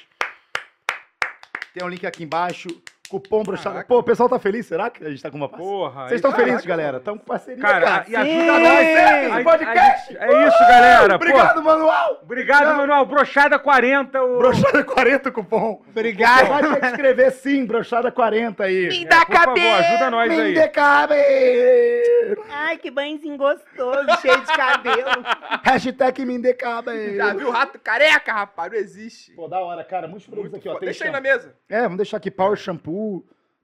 [1.74, 2.70] Tem um link aqui embaixo.
[3.12, 3.70] Cupom brochada.
[3.72, 3.88] Caraca.
[3.88, 4.66] Pô, o pessoal tá feliz?
[4.66, 5.72] Será que a gente tá com uma parceria?
[5.74, 6.01] Porra.
[6.07, 6.97] Vocês estão felizes, Caraca, galera?
[6.97, 8.05] Estão com parceria, Cara, cara.
[8.07, 8.47] e ajuda Sim!
[8.47, 8.97] nós Esse
[9.32, 10.14] A- a podcast!
[10.14, 11.16] gente- É isso, galera.
[11.16, 12.20] Obrigado, Manual!
[12.24, 13.05] Obrigado, Manuel.
[13.05, 14.24] Brochada 40.
[14.24, 14.38] O...
[14.38, 15.82] Brochada 40 o cupom.
[15.89, 16.47] Obrigado.
[16.47, 18.88] Vai ter que escrever sim, brochada 40 aí.
[18.88, 19.76] Me É, dá por favor, cabelo.
[19.76, 20.53] ajuda nós Me aí.
[20.53, 22.45] dê cabelo.
[22.49, 25.26] Ai, que banhozinho gostoso, cheio de cabelo.
[25.64, 27.16] Hashtag me dê cabelo.
[27.16, 28.72] Já viu o rato careca, rapaz?
[28.72, 29.32] Não existe.
[29.34, 30.07] Pô, da hora, cara.
[30.07, 30.80] Muitos produtos Muito aqui, ó.
[30.80, 31.55] Deixa aí na mesa.
[31.70, 33.01] É, vamos deixar aqui Power Shampoo,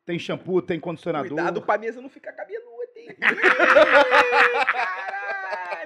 [0.06, 1.30] tem shampoo, tem condicionador.
[1.30, 3.16] Cuidado pra mesa não ficar cabeludo, hein?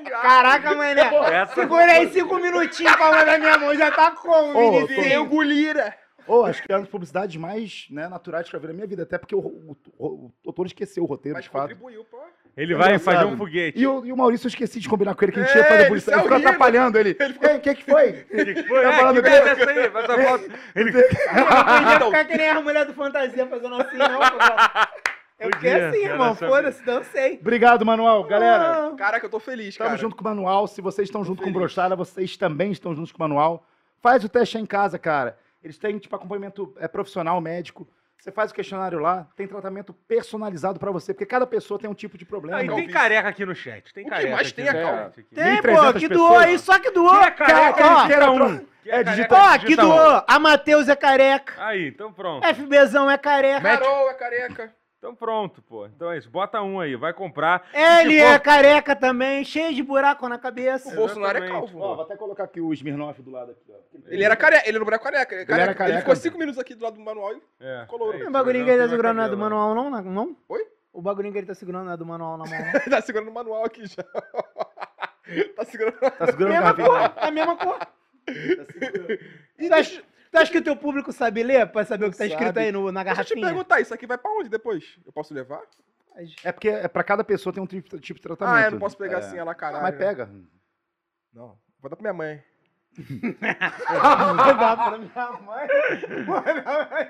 [0.06, 0.22] Caralho.
[0.22, 1.02] Caraca, mané.
[1.41, 3.76] Essa- Segura aí cinco minutinhos pra mandar minha mão.
[3.76, 4.88] Já tá como, Ô, menino?
[4.88, 5.95] tô- Tem gulira.
[6.28, 8.74] Ô, acho que é uma das publicidades mais né, naturais que eu já vi na
[8.76, 11.62] minha vida, até porque o, o, o, o doutor esqueceu o roteiro, Mas de fato.
[11.70, 12.18] contribuiu, pô.
[12.58, 13.16] Ele vai Engraçado.
[13.16, 13.80] fazer um foguete.
[13.80, 15.58] E o, e o Maurício eu esqueci de combinar com ele, que a gente É,
[15.58, 16.18] ia fazer ele publicidade.
[16.20, 16.47] Ele ficou rindo.
[16.49, 17.18] atrapalhando ele.
[17.20, 18.26] Ei, o que que foi?
[18.32, 19.36] Ele foi, Tá é, falando que dele?
[19.36, 19.89] é essa aí?
[19.89, 20.52] Faz a foto.
[20.76, 20.91] Ele...
[21.99, 24.22] Não ficar que nem as mulheres do Fantasia fazendo assim, não.
[25.39, 26.36] Eu fiquei Podia, assim, irmão.
[26.36, 27.39] Foda-se, dancei.
[27.41, 28.24] Obrigado, Manuel.
[28.26, 30.02] Galera, Ah, Caraca, eu tô feliz, estamos cara.
[30.02, 30.68] junto com o Manual.
[30.68, 31.58] Se vocês estão junto com o feliz.
[31.58, 33.66] Brochada, vocês também estão juntos com o Manual.
[34.02, 35.38] Faz o teste aí em casa, cara.
[35.64, 37.88] Eles têm, tipo, acompanhamento é, profissional, médico.
[38.22, 41.93] Você faz o questionário lá, tem tratamento personalizado pra você, porque cada pessoa tem um
[41.95, 42.59] tipo de problema.
[42.59, 43.91] Ah, e tem careca aqui no chat.
[43.91, 45.11] Tem O que careca mais aqui tem é.
[45.32, 47.09] Nem Tem, pô, 300 que doou aí, só que doou.
[47.09, 47.84] Quem é careca?
[47.84, 48.55] Ó, digita quem um.
[48.55, 50.24] é Quem é Ó, que doou.
[50.28, 51.53] A Matheus é careca.
[51.65, 52.45] Aí, então pronto.
[52.45, 53.61] FBzão é careca.
[53.61, 54.81] Carol é careca.
[55.02, 55.88] Então pronto, pô.
[55.88, 56.30] Então é isso.
[56.30, 57.68] Bota um aí, vai comprar.
[57.74, 60.89] Ele E é for- careca também, cheio de buraco na cabeça.
[60.89, 61.72] O Bolsonaro é Exatamente.
[61.74, 61.80] calvo.
[61.84, 63.99] Ó, vou até colocar aqui o Smirnoff do lado aqui, ó.
[64.08, 65.34] Ele era careca, ele não era careca.
[65.34, 65.86] Ele, é era careca.
[65.95, 68.12] ele ficou cinco minutos aqui do lado do manual e É, ficou louro.
[68.14, 69.89] é Não isso, é bagulho que ele não tá segurando mais nada do manual, não?
[69.89, 70.38] Não?
[70.93, 72.60] O bagulhinho que ele tá segurando é do manual na mão.
[72.60, 72.72] né?
[72.76, 74.04] Ele tá segurando o manual aqui já.
[75.56, 75.97] tá segurando.
[75.99, 77.80] Tá segurando a mesma cor, é a mesma cor.
[79.58, 82.24] Tu acha, tu acha que o teu público sabe ler pra saber o que tá
[82.24, 82.34] Sabe.
[82.34, 83.48] escrito aí no, na Deixa eu te garrafinha?
[83.48, 84.98] perguntar, isso aqui vai pra onde depois?
[85.06, 85.62] Eu posso levar?
[86.44, 88.56] É porque é pra cada pessoa tem um tipo, tipo de tratamento.
[88.56, 89.20] Ah, eu não posso pegar É.
[89.20, 89.84] assim, ela caralho.
[89.84, 90.30] Mas pega.
[91.34, 91.58] Não.
[91.80, 92.44] Vou dar pra minha mãe.
[93.40, 95.68] Dá pra minha mãe.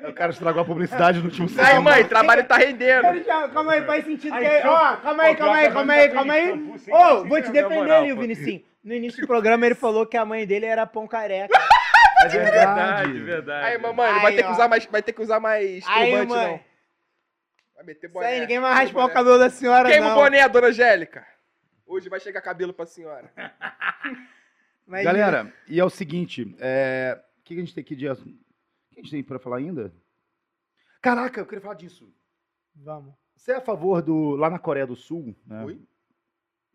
[0.10, 3.04] O cara estragou a publicidade no último Aí, mãe, trabalho tá rendendo.
[3.52, 4.68] Calma aí, faz sentido que Aí, aí.
[4.68, 6.52] Ó, calma aí, calma aí, calma aí, calma aí.
[6.52, 6.94] Ô, sem
[7.28, 8.14] vou te defender ali.
[8.14, 8.64] Vinicinho.
[8.84, 11.54] No início do programa ele falou que a mãe dele era pão careca.
[12.26, 13.66] É verdade, verdade.
[13.66, 16.12] Aí, mamãe, não vai Aí, ter que usar mais, vai ter que usar mais Aí,
[16.12, 16.48] turbante, mãe.
[16.52, 16.72] não.
[17.76, 18.28] Vai meter Isso boné.
[18.28, 20.16] aí, ninguém vai raspar o cabelo da senhora, Queima o não.
[20.16, 21.26] boné, dona Angélica.
[21.86, 23.32] Hoje vai chegar cabelo pra senhora.
[24.86, 27.20] Mas- Galera, e é o seguinte, é...
[27.40, 28.08] o que a gente tem aqui de?
[28.10, 29.92] O que a gente tem pra falar ainda?
[31.02, 32.14] Caraca, eu queria falar disso.
[32.76, 33.14] Vamos.
[33.36, 34.36] Você é a favor do...
[34.36, 35.64] Lá na Coreia do Sul, né?
[35.64, 35.82] Oi?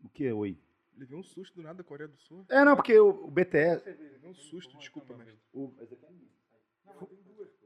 [0.03, 0.59] O que, oi?
[0.97, 2.45] Levei um susto do nada da Coreia do Sul.
[2.49, 3.85] É, não, porque o, o BTS...
[3.87, 5.29] Levei um susto, desculpa, mas.
[5.53, 5.73] O...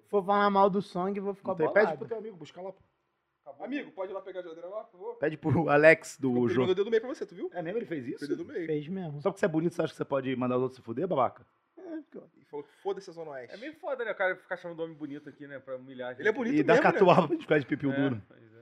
[0.03, 2.09] Se for falar mal do Song, eu vou ficar tem, pede pro bolado.
[2.09, 2.73] teu amigo buscar lá.
[3.61, 5.15] Amigo, pode ir lá pegar a geladeira lá, por favor?
[5.17, 6.65] Pede pro Alex do jogo.
[6.65, 7.51] o dedo do meio pra você, tu viu?
[7.53, 7.79] É mesmo?
[7.79, 8.25] Ele fez isso?
[8.25, 8.67] O dedo do meio.
[8.67, 9.21] Fez mesmo.
[9.21, 11.07] Só porque você é bonito, você acha que você pode mandar os outros se fuder,
[11.07, 11.45] babaca?
[12.37, 13.55] E falou, foda-se a Zona Oeste.
[13.55, 14.13] É meio foda, né?
[14.13, 15.59] O cara ficar chamando homem bonito aqui, né?
[15.59, 16.23] Pra humilhar a gente.
[16.23, 16.93] Ele é bonito E dá mesmo, né?
[16.93, 18.23] catuaba pra gente ficar de pipiu É, duro.
[18.29, 18.60] pois é.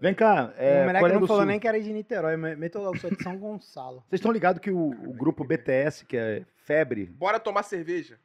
[0.00, 1.46] Vem cá, é, o moleque Coreia não falou Sul.
[1.50, 3.96] nem que era de Niterói, mas meteu logo, sou de São Gonçalo.
[4.08, 8.18] Vocês estão ligados que o, o grupo BTS, que é Febre, Bora tomar cerveja.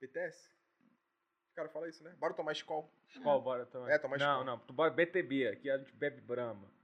[0.00, 0.48] BTS?
[1.50, 2.12] Os caras falam isso, né?
[2.18, 2.90] Bora tomar Skol.
[3.10, 3.90] Skol, bora tomar.
[3.90, 4.44] É, tomar Não, Skol.
[4.44, 4.58] não.
[4.60, 6.74] Tu bora BTB, aqui a gente bebe Brahma.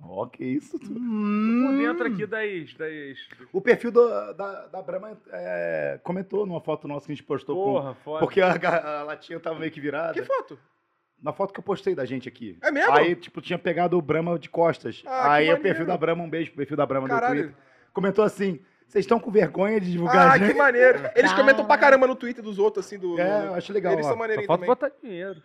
[0.00, 0.78] Ó, que isso.
[0.78, 1.66] tu- Hum.
[1.66, 2.74] Por dentro aqui das.
[2.74, 3.18] das...
[3.52, 7.54] O perfil do- da, da Brahma é, comentou numa foto nossa que a gente postou.
[7.56, 8.20] com- Porra, foda.
[8.20, 10.12] porque a, ga- a latinha tava meio que virada.
[10.14, 10.58] Que foto?
[11.22, 12.58] Na foto que eu postei da gente aqui.
[12.62, 12.92] É mesmo?
[12.92, 15.02] Aí, tipo, tinha pegado o Brahma de costas.
[15.06, 17.42] Ah, Aí o perfil da Brahma, um beijo pro perfil da Brahma do Caralho.
[17.44, 17.56] Twitter.
[17.92, 18.58] Comentou assim:
[18.88, 20.98] vocês estão com vergonha de divulgar Ah, que maneiro.
[21.14, 23.18] Eles comentam pra caramba no Twitter dos outros, assim, do.
[23.20, 23.92] É, do- eu acho legal.
[23.92, 24.08] Eles ó.
[24.08, 24.68] são Só maneirinhos falta também.
[24.68, 25.42] botar dinheiro.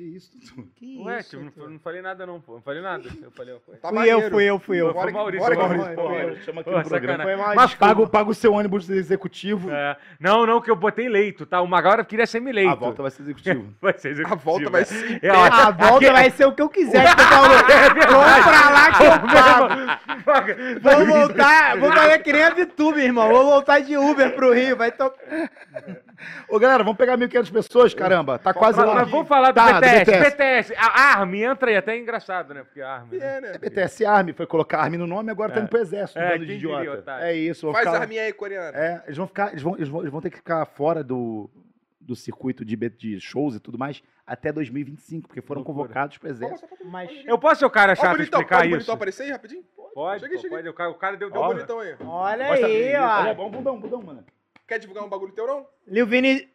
[0.00, 0.62] Que isso, tu?
[0.76, 2.54] Que Ué, isso, tipo, não, não falei nada não, pô.
[2.54, 3.04] Não falei nada.
[3.22, 3.80] Eu falei uma coisa.
[3.82, 4.20] Tá Fui maneiro.
[4.22, 4.84] eu, fui eu, fui eu.
[4.86, 6.88] Foi Bora que- Maurício, bora que- Maurício, foi, chama aqui Pô, no programa.
[7.18, 7.24] sacanagem.
[7.24, 9.70] Foi mal, Mas paga, paga o seu ônibus executivo.
[9.70, 9.96] É.
[10.18, 11.60] Não, não, que eu botei leito, tá?
[11.60, 12.70] O Magara queria ser me leito.
[12.70, 13.74] A volta vai ser executivo.
[13.80, 14.42] vai ser A executivo.
[14.42, 15.22] volta vai ser.
[15.22, 17.48] É, A volta aqui- vai ser o que eu quiser, que tu falou.
[17.50, 20.80] Vamos pra lá que eu pago.
[20.80, 23.28] Vou voltar, vou fazer que nem a Vitube, irmão.
[23.28, 24.76] Vou voltar de Uber pro Rio.
[24.78, 25.12] Vai to...
[26.48, 28.38] Ô, galera, vamos pegar 1.500 pessoas, caramba.
[28.38, 28.94] Tá quase Mas, lá.
[28.96, 30.04] mas vamos falar do Tá, do BTS.
[30.04, 30.30] BTS.
[30.30, 30.74] BTS.
[30.76, 32.62] A Army entra aí, até é engraçado, né?
[32.62, 33.18] Porque a Army.
[33.18, 33.36] né?
[33.36, 33.52] É, né?
[33.58, 35.62] BTS Army foi colocar Army no nome, agora tá É.
[35.62, 36.84] indo pro exército, um É, bando de idiota.
[37.12, 38.00] diria, é isso, Faz ficar...
[38.02, 38.76] arminha aí, coreana.
[38.76, 41.48] É, eles vão ficar, eles vão, eles vão, eles vão ter que ficar fora do,
[42.00, 45.82] do circuito de, de shows e tudo mais até 2025, porque foram Loucura.
[45.88, 46.68] convocados pro exército.
[46.84, 47.10] Mas-.
[47.26, 48.76] Eu posso ser o cara Ó, chato bonitão, explicar pode o isso?
[48.78, 49.64] bonitão aparecer aí rapidinho?
[49.94, 50.56] Pode, Cheguei, pô, cheguei.
[50.58, 50.68] pode.
[50.68, 51.96] O cara, o cara deu, deu bonitão aí.
[52.00, 53.34] Olha Mostra aí, pra- Olha, ó.
[53.34, 54.24] bom, budão, budão, mano.
[54.70, 55.66] Quer divulgar um bagulho teu, não?
[55.84, 56.48] Lil Vini...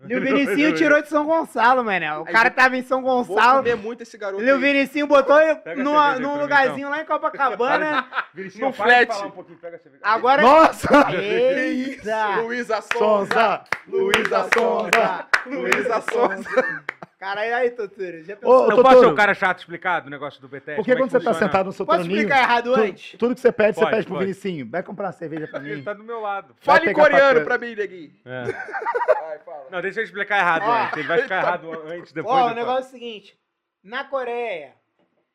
[0.00, 2.22] Lil Vinicinho tirou de São Gonçalo, mano.
[2.22, 3.58] O Aí cara tava em São Vou Gonçalo.
[3.58, 4.60] comer muito esse garoto Lil aí.
[4.60, 8.04] Vinicinho botou numa- cerveja aí num mim, lugarzinho lá em Copacabana.
[8.34, 9.08] Vinicinho, No para de flat.
[9.14, 10.02] falar um pouquinho, pega a cerveja.
[10.04, 10.42] Agora.
[10.42, 11.12] Nossa!
[11.12, 12.40] Eita!
[12.40, 12.98] Luísa Sonza.
[12.98, 13.64] Sonza!
[13.86, 15.26] Luísa Sonza!
[15.46, 16.84] Luísa Sonza.
[17.20, 18.24] Caralho, aí, Totoro.
[18.24, 18.54] Já Ô, pensou?
[18.62, 20.76] Eu Totoro, posso ser o cara chato explicado o negócio do BTS?
[20.76, 22.80] Porque como é quando você que tá sentado no seu Posso troninho, explicar errado tu-
[22.80, 23.18] antes?
[23.18, 24.24] tudo que você pede, você Pode, pede pro pode.
[24.24, 24.70] Vinicinho.
[24.70, 25.82] Vai comprar uma cerveja pra Ele mim.
[25.84, 26.56] tá do meu lado.
[26.64, 27.44] Vai Fale pegar coreano papel.
[27.44, 28.12] pra mim, neguinho.
[28.24, 28.44] É.
[29.20, 29.66] Vai, fala.
[29.70, 30.96] Não, deixa eu explicar errado Ó, antes.
[30.96, 32.34] Ele vai ficar ele tá- errado antes, depois.
[32.34, 32.54] Ó, eu o falo.
[32.58, 33.38] negócio é o seguinte.
[33.84, 34.72] Na Coreia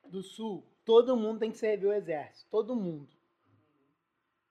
[0.09, 2.49] do Sul, todo mundo tem que servir o exército.
[2.49, 3.07] Todo mundo.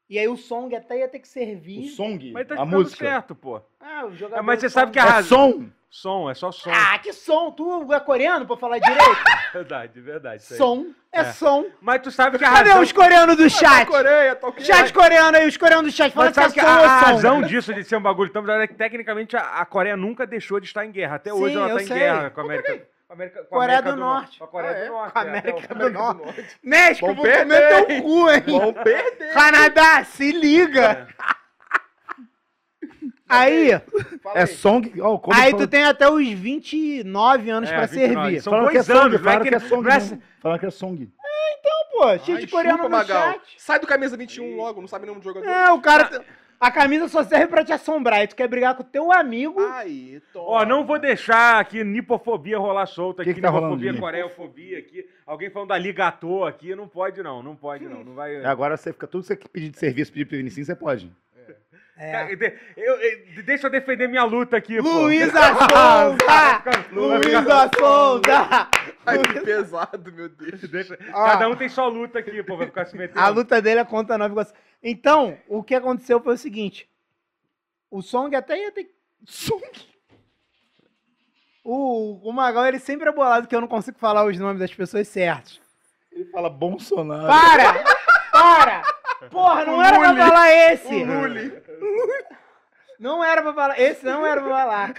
[0.08, 1.88] E aí o Song até ia ter que O servir.
[1.88, 3.04] song, Mas tá a ficando música.
[3.04, 3.60] certo, pô.
[3.80, 4.38] Ah, o jogador.
[4.38, 4.80] É, mas você Song.
[4.80, 5.52] sabe que a É razão.
[5.52, 5.66] som?
[5.96, 6.72] Som, é só som.
[6.72, 7.52] Ah, que som!
[7.52, 9.16] Tu é coreano pra falar direito?
[9.54, 10.42] Verdade, verdade.
[10.42, 11.24] som é, É.
[11.32, 11.66] som.
[11.80, 12.82] Mas tu sabe que a Cadê razão.
[12.82, 13.86] os coreanos do chat?
[13.86, 14.64] Coreia, tá ok.
[14.64, 16.12] Chat coreano aí, os coreanos do chat.
[16.12, 18.32] Fala Mas que é sabe que a, ou a razão disso de ser um bagulho
[18.32, 21.14] tão verdade é que tecnicamente a, a Coreia nunca deixou de estar em guerra.
[21.14, 21.98] Até hoje Sim, ela tá em sei.
[22.00, 22.88] guerra com a América.
[23.08, 24.42] América Coreia América do Norte.
[24.42, 24.84] A Coreia Ah, é?
[24.86, 25.12] do Norte.
[25.16, 26.46] É, América do Norte.
[26.60, 28.42] México, vou comer perder, teu cu, hein?
[28.48, 29.32] Vão perder.
[29.32, 31.06] Canadá, se liga.
[33.28, 33.70] Aí,
[34.22, 35.00] Fala É song.
[35.00, 38.14] Ó, como aí fala- tu tem até os 29 anos É, pra 29.
[38.22, 38.40] servir.
[38.42, 39.82] São Falaram que é dois song, anos, não é falaram que- que é song.
[39.82, 40.22] não é- mesmo.
[40.40, 41.12] Falaram que é song.
[41.96, 43.32] Pô, cheio de coreano chupa, no Magal.
[43.34, 43.40] chat.
[43.56, 45.48] Sai do camisa 21 logo, não sabe nenhum jogador.
[45.48, 46.24] É, o cara...
[46.60, 48.22] A camisa só serve pra te assombrar.
[48.22, 49.60] E tu quer brigar com o teu amigo.
[49.74, 50.46] Aí, toma.
[50.48, 54.00] Ó, não vou deixar aqui nipofobia rolar solta Que aqui, que tá rolando, nipofobia, Gui?
[54.00, 55.06] coreofobia aqui.
[55.26, 58.36] Alguém falando da ligatô aqui, não pode não, não pode não, não vai...
[58.36, 61.12] É, Agora você fica tudo que você pedir de serviço, pedir pro Vinicinho, você pode.
[61.96, 62.34] É.
[62.34, 64.88] De- eu- eu- deixa eu defender minha luta aqui, pô.
[65.02, 66.62] Luísa Sonza!
[66.90, 68.68] Luísa Sonza!
[69.06, 70.60] Ai, que pesado, meu Deus.
[70.70, 71.24] Deixa- Ó.
[71.24, 73.20] Cada um tem sua luta aqui, pô, vai ficar se metendo.
[73.20, 74.34] A luta dele é contra 9
[74.82, 76.88] Então, o que aconteceu foi o seguinte.
[77.90, 78.90] O Song até ia ter...
[79.24, 79.62] Song?
[81.62, 84.74] O, o Magal, ele sempre é bolado que eu não consigo falar os nomes das
[84.74, 85.60] pessoas certos.
[86.12, 87.26] Ele fala Bolsonaro.
[87.26, 87.84] Para!
[88.32, 88.82] Para!
[89.30, 91.04] Porra, não era pra falar esse!
[92.98, 93.80] Não era pra falar.
[93.80, 94.94] Esse não era pra falar.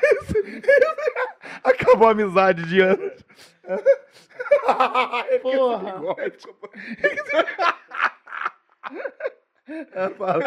[1.63, 3.25] Acabou a amizade de anos.
[5.41, 5.95] Porra.
[9.67, 10.43] É, fala.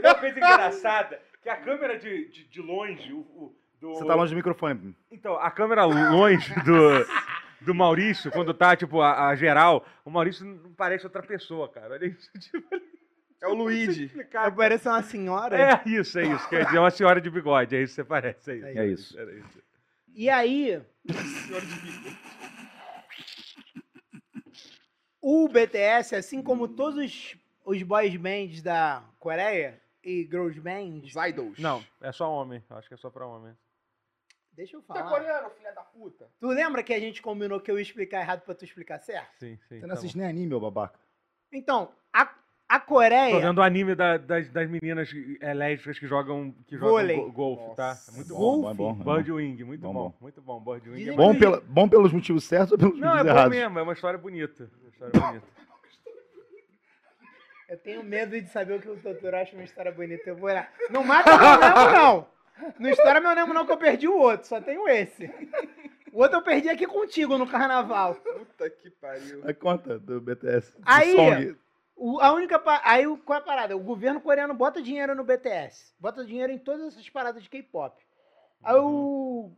[0.00, 3.94] Uma coisa engraçada, que a câmera de, de, de longe, o, o- do...
[3.94, 4.96] Você tá longe do microfone.
[5.10, 7.06] Então, a câmera longe do,
[7.60, 11.92] do Maurício, quando tá, tipo, a, a geral, o Maurício não parece outra pessoa, cara.
[11.94, 12.66] Olha isso, tipo,
[13.42, 14.10] É o Luigi.
[14.44, 15.56] Eu pareço uma senhora.
[15.86, 16.48] É isso, é isso.
[16.48, 18.50] Quer dizer, uma senhora de bigode, é isso que você parece.
[18.50, 18.66] É isso.
[18.78, 19.18] É isso.
[19.20, 19.62] Era isso.
[20.14, 20.82] E aí.
[25.20, 31.14] O BTS, assim como todos os, os boys bands da Coreia e girls bands.
[31.14, 31.58] Os idols.
[31.58, 32.62] Não, é só homem.
[32.70, 33.56] Acho que é só pra homem.
[34.52, 35.10] Deixa eu Tá falar.
[35.10, 36.30] coreano, filha da puta.
[36.40, 39.34] Tu lembra que a gente combinou que eu ia explicar errado pra tu explicar certo?
[39.38, 39.74] Sim, sim.
[39.76, 40.20] Você tá não assiste bom.
[40.20, 40.98] nem anime, ô babaca.
[41.52, 41.92] Então,
[42.68, 43.40] a, a Tô Coreia.
[43.40, 45.08] vendo o anime da- das, das meninas
[45.40, 47.30] é, lésbicas que jogam, que jogam Vôlei.
[47.30, 47.88] golfe, tá?
[47.90, 48.12] Nossa.
[48.12, 48.74] Muito Bom, bom.
[48.74, 49.14] bom, é bom.
[49.14, 50.14] Birdwing, muito Bom, bom, bom.
[50.20, 50.60] muito bom.
[50.60, 51.38] Birdwing é Bom, bom.
[51.38, 53.56] pela, bom pelos motivos certos ou pelos Não, é motivos bom errados?
[53.58, 54.70] mesmo, é uma história bonita.
[54.80, 55.46] Uma história bonita.
[57.68, 60.22] Eu tenho medo de saber o que o doutor acha uma história bonita.
[60.30, 60.72] Eu vou olhar.
[60.88, 62.26] Não mata meu Nemo, não.
[62.78, 64.46] Não estoura meu Nemo, não, que eu perdi o outro.
[64.46, 65.28] Só tenho esse.
[66.12, 68.14] O outro eu perdi aqui contigo no carnaval.
[68.14, 69.42] Puta que pariu.
[69.44, 70.72] A conta do BTS.
[70.76, 71.56] do Aí- Song.
[71.96, 72.62] O- a única.
[72.84, 73.76] Aí qual é a parada?
[73.76, 75.94] O governo coreano bota dinheiro no BTS.
[75.98, 77.96] Bota dinheiro em todas essas paradas de K-pop.
[78.62, 79.50] Aí o.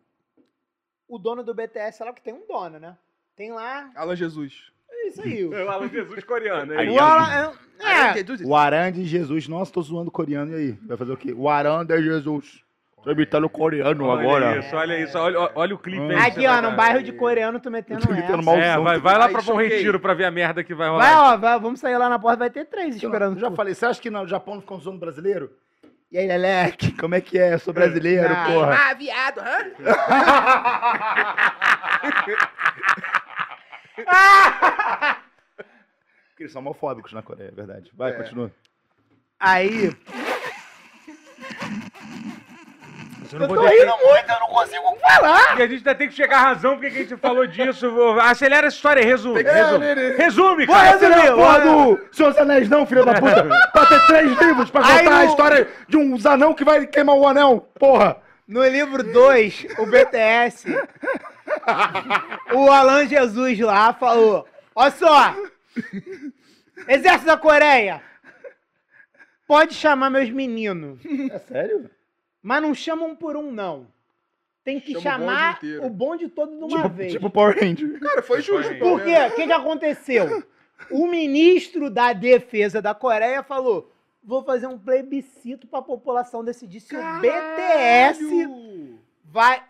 [1.09, 2.97] O dono do BTS, sei lá que tem um dono, né?
[3.35, 3.91] Tem lá.
[3.95, 4.71] Alan Jesus.
[4.91, 5.43] É isso aí.
[5.53, 7.01] É o Alan Jesus coreano, é Aí, O isso.
[7.03, 8.47] Alan- é, é.
[8.47, 9.49] O Aran de Jesus.
[9.49, 10.53] Nossa, tô zoando coreano.
[10.53, 10.73] E aí?
[10.73, 11.33] Vai fazer o quê?
[11.33, 12.63] O Aran de Jesus.
[13.03, 14.59] Tô imitando coreano Olha agora.
[14.59, 16.33] isso, olha isso, olha, olha o clipe aí.
[16.33, 19.17] que aqui, ó, num bairro de coreano, tu metendo Eu tô mal- É, vai, vai
[19.19, 19.57] lá Aí, pra Bom.
[19.57, 21.05] Retiro pra ver a merda que vai rolar.
[21.05, 23.39] Vai, ó, vai, vamos sair lá na porta, vai ter três Eu esperando.
[23.39, 25.51] já falei, você acha que no Japão não ficam zoando brasileiro?
[26.11, 27.55] E aí, Leleque, como é que é?
[27.55, 28.53] Eu sou brasileiro, Não.
[28.53, 28.75] porra.
[28.91, 29.59] Ah, viado, hã?
[32.01, 32.37] Porque
[36.43, 37.91] eles são homofóbicos na Coreia, é verdade.
[37.95, 38.15] Vai, É.
[38.15, 38.51] continua.
[39.41, 39.91] Aí.
[43.33, 45.59] Eu não tô pode- rindo muito, eu não consigo falar.
[45.59, 47.87] E a gente ainda tem que chegar à razão porque que a gente falou disso.
[48.21, 49.43] Acelera essa história, resume.
[49.45, 50.15] Que- Resume, né.
[50.17, 50.91] resume Vou cara.
[50.91, 53.43] resumir, não é a porra vou- do Senhor dos Anéis, não, filho da puta.
[53.73, 57.27] pra ter três livros pra contar a história de um anão que vai queimar o
[57.27, 58.17] anel, porra.
[58.47, 60.65] No livro 2, o BTS,
[62.55, 65.35] o Alan Jesus lá falou: Olha só,
[66.89, 68.01] Exército da Coreia,
[69.47, 70.99] pode chamar meus meninos,
[71.31, 71.91] É sério?
[72.43, 73.87] Mas não chama um por um, não.
[74.65, 75.87] Tem que Chama o bonde chamar inteiro.
[75.87, 77.13] o bonde todo de uma Tipo, vez.
[77.13, 77.99] tipo Power Ranger.
[78.01, 78.69] Cara, foi justo.
[78.73, 79.11] Por pelo Por quê?
[79.13, 79.33] menos.
[79.33, 80.45] O que, que aconteceu?
[80.91, 83.91] O ministro da defesa da Coreia falou:
[84.23, 88.99] vou fazer um plebiscito pra população decidir se o BTS Caralho!
[89.25, 89.63] vai.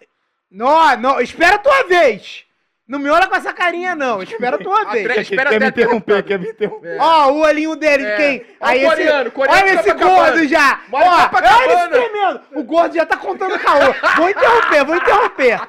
[0.51, 2.45] Não, não, espera a tua vez!
[2.89, 4.23] Não me olha com essa carinha, não.
[4.23, 5.07] Espera a tua vez.
[5.07, 6.89] Quer, espera quer me interromper, quer me interromper.
[6.97, 6.99] É.
[6.99, 8.17] Ó, o olhinho dele de É.
[8.17, 8.47] quem?
[8.59, 10.81] Ó o coreano, coreano olha de esse gordo já!
[10.91, 12.41] Ó, olha esse tremendo!
[12.53, 13.93] O gordo já tá contando caô.
[14.17, 15.61] Vou interromper, vou interromper.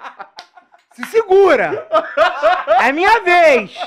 [0.93, 1.87] Se segura.
[2.81, 3.77] É minha vez.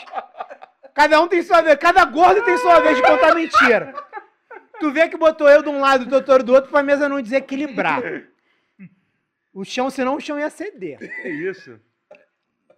[0.95, 1.77] Cada um tem sua vez.
[1.77, 3.95] Cada gordo tem sua vez de contar mentira.
[4.79, 7.09] Tu vê que botou eu de um lado e o doutor do outro pra mesa
[7.09, 8.03] não desequilibrar.
[9.55, 10.99] O chão, senão o chão ia ceder.
[11.25, 11.81] É isso.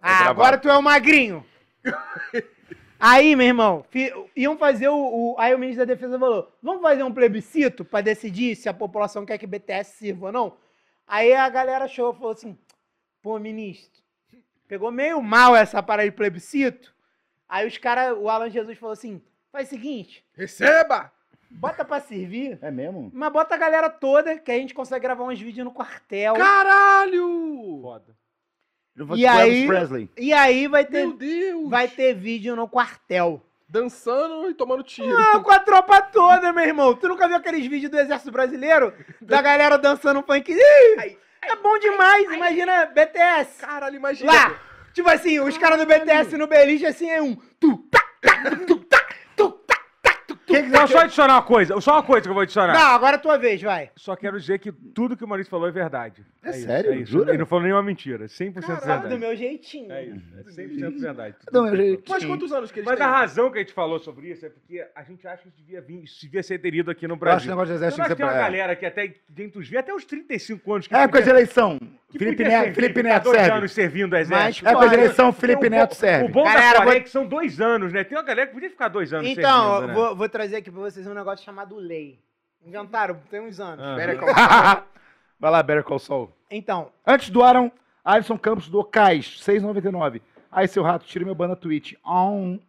[0.05, 0.29] Ah, gravado.
[0.41, 1.45] agora tu é o magrinho.
[2.99, 6.81] Aí, meu irmão, fi- iam fazer o, o- Aí o ministro da Defesa falou: vamos
[6.81, 10.57] fazer um plebiscito pra decidir se a população quer que BTS sirva ou não?
[11.07, 12.57] Aí a galera achou falou assim:
[13.21, 14.01] pô, ministro,
[14.67, 16.93] pegou meio mal essa parada de plebiscito.
[17.47, 19.21] Aí os caras, o Alan Jesus falou assim:
[19.51, 21.11] faz o seguinte, Receba!
[21.51, 23.11] bota pra servir, É mesmo?
[23.13, 26.33] mas bota a galera toda que a gente consegue gravar uns vídeos no quartel.
[26.35, 27.79] Caralho!
[27.81, 28.15] Foda.
[28.97, 30.09] Eu vou E aí- Presley.
[30.17, 31.69] E aí vai ter, Meu Deus!
[31.69, 33.41] vai ter vídeo no quartel.
[33.67, 35.07] Dançando e tomando tiro.
[35.09, 36.93] Não, com a tropa toda, meu irmão.
[36.95, 38.93] Tu nunca viu aqueles vídeos do Exército Brasileiro?
[39.19, 40.51] Da galera dançando funk?
[40.53, 43.59] Ih, é bom demais, imagina BTS.
[43.59, 44.31] Caralho, imagina.
[44.31, 44.59] Lá,
[44.93, 47.35] tipo assim, os caras do BTS no beliche, assim, é um...
[47.59, 48.77] Tu, tá, tá, tu,
[50.63, 51.81] quiser Não, só adicionar uma coisa.
[51.81, 52.73] Só uma coisa que eu vou adicionar.
[52.73, 53.91] Não, agora é tua vez, vai.
[53.95, 56.25] Só quero dizer que tudo que o Maurício falou é verdade.
[56.43, 56.91] É isso, sério?
[56.93, 57.11] É isso.
[57.11, 57.31] Jura?
[57.31, 58.25] Ele não falou nenhuma mentira.
[58.25, 59.17] 100% Sabe do verdade.
[59.17, 59.91] meu jeitinho.
[59.91, 60.21] É isso.
[60.37, 61.35] É 100% verdade.
[61.51, 63.05] Não, eu já- Mas quantos anos que eles Mas têm?
[63.07, 65.57] a razão que a gente falou sobre isso é porque a gente acha que isso
[65.57, 67.49] devia vir, isso devia ser terido aqui no Eu acho que o Brasil.
[67.51, 68.51] negócio de Eu exército acho tem que que tem ser uma pra...
[68.51, 71.79] galera que até dentro dos até os 35 anos que É época de podia- eleição.
[72.17, 73.51] Que Felipe Neto, servir, Felipe Neto dois serve.
[73.57, 74.65] anos servindo o Mas, exército.
[74.69, 76.25] De Olha, eleição, Porque Felipe o Neto bom- serve.
[76.25, 78.03] O bom Galera, da Coreia vou- é que são dois anos, né?
[78.03, 79.93] Tem uma galera que podia ficar dois anos Então, servindo, né?
[79.93, 82.19] vou, vou trazer aqui pra vocês um negócio chamado lei.
[82.65, 83.83] Inventaram, tem uns anos.
[83.85, 83.95] Ah.
[84.15, 84.83] Calma.
[85.39, 86.31] Vai lá, Better Call Saul.
[86.49, 87.71] Então, Antes doaram,
[88.03, 90.21] Alisson Campos do Cais, 6,99.
[90.51, 91.93] Aí, seu rato, tira meu ban na Twitch.
[92.05, 92.57] On.
[92.57, 92.59] Quero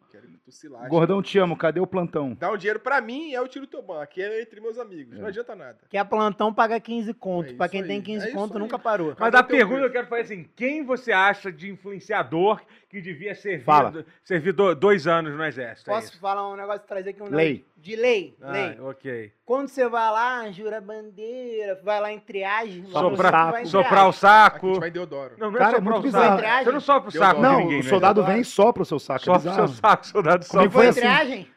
[0.46, 0.88] tu se lasca.
[0.88, 1.56] Gordão, te amo.
[1.56, 2.34] Cadê o plantão?
[2.38, 4.00] Dá um dinheiro pra mim e eu tiro o teu ban.
[4.00, 5.18] Aqui é entre meus amigos.
[5.18, 5.20] É.
[5.20, 5.76] Não adianta nada.
[5.90, 7.50] que a plantão paga 15 conto.
[7.50, 8.58] É pra quem tem aí, 15 é conto, aí.
[8.60, 9.08] nunca parou.
[9.08, 13.00] Mas Cadê a pergunta que eu quero fazer assim: quem você acha de influenciador que
[13.02, 14.04] devia servir, Fala.
[14.22, 15.90] servir do- dois anos no exército?
[15.90, 17.52] É Posso falar um negócio, trazer aqui um Lei.
[17.54, 18.36] negócio de lei?
[18.40, 18.80] Ah, lei.
[18.80, 19.32] ok.
[19.44, 24.08] Quando você vai lá, jura bandeira, vai lá em triagem, lá Soprar- Soprar o.
[24.10, 24.66] Aqui saco.
[24.68, 25.34] gente vai Deodoro.
[25.38, 26.64] Não, não Cara, é é soprar muito o saco.
[26.64, 27.88] Você não sopra o saco Não, ninguém, o né?
[27.90, 29.20] soldado vem e sopra o seu saco.
[29.22, 30.70] é Sopra o seu saco, soldado Comigo sopra.
[30.70, 31.00] foi assim.
[31.00, 31.50] triagem?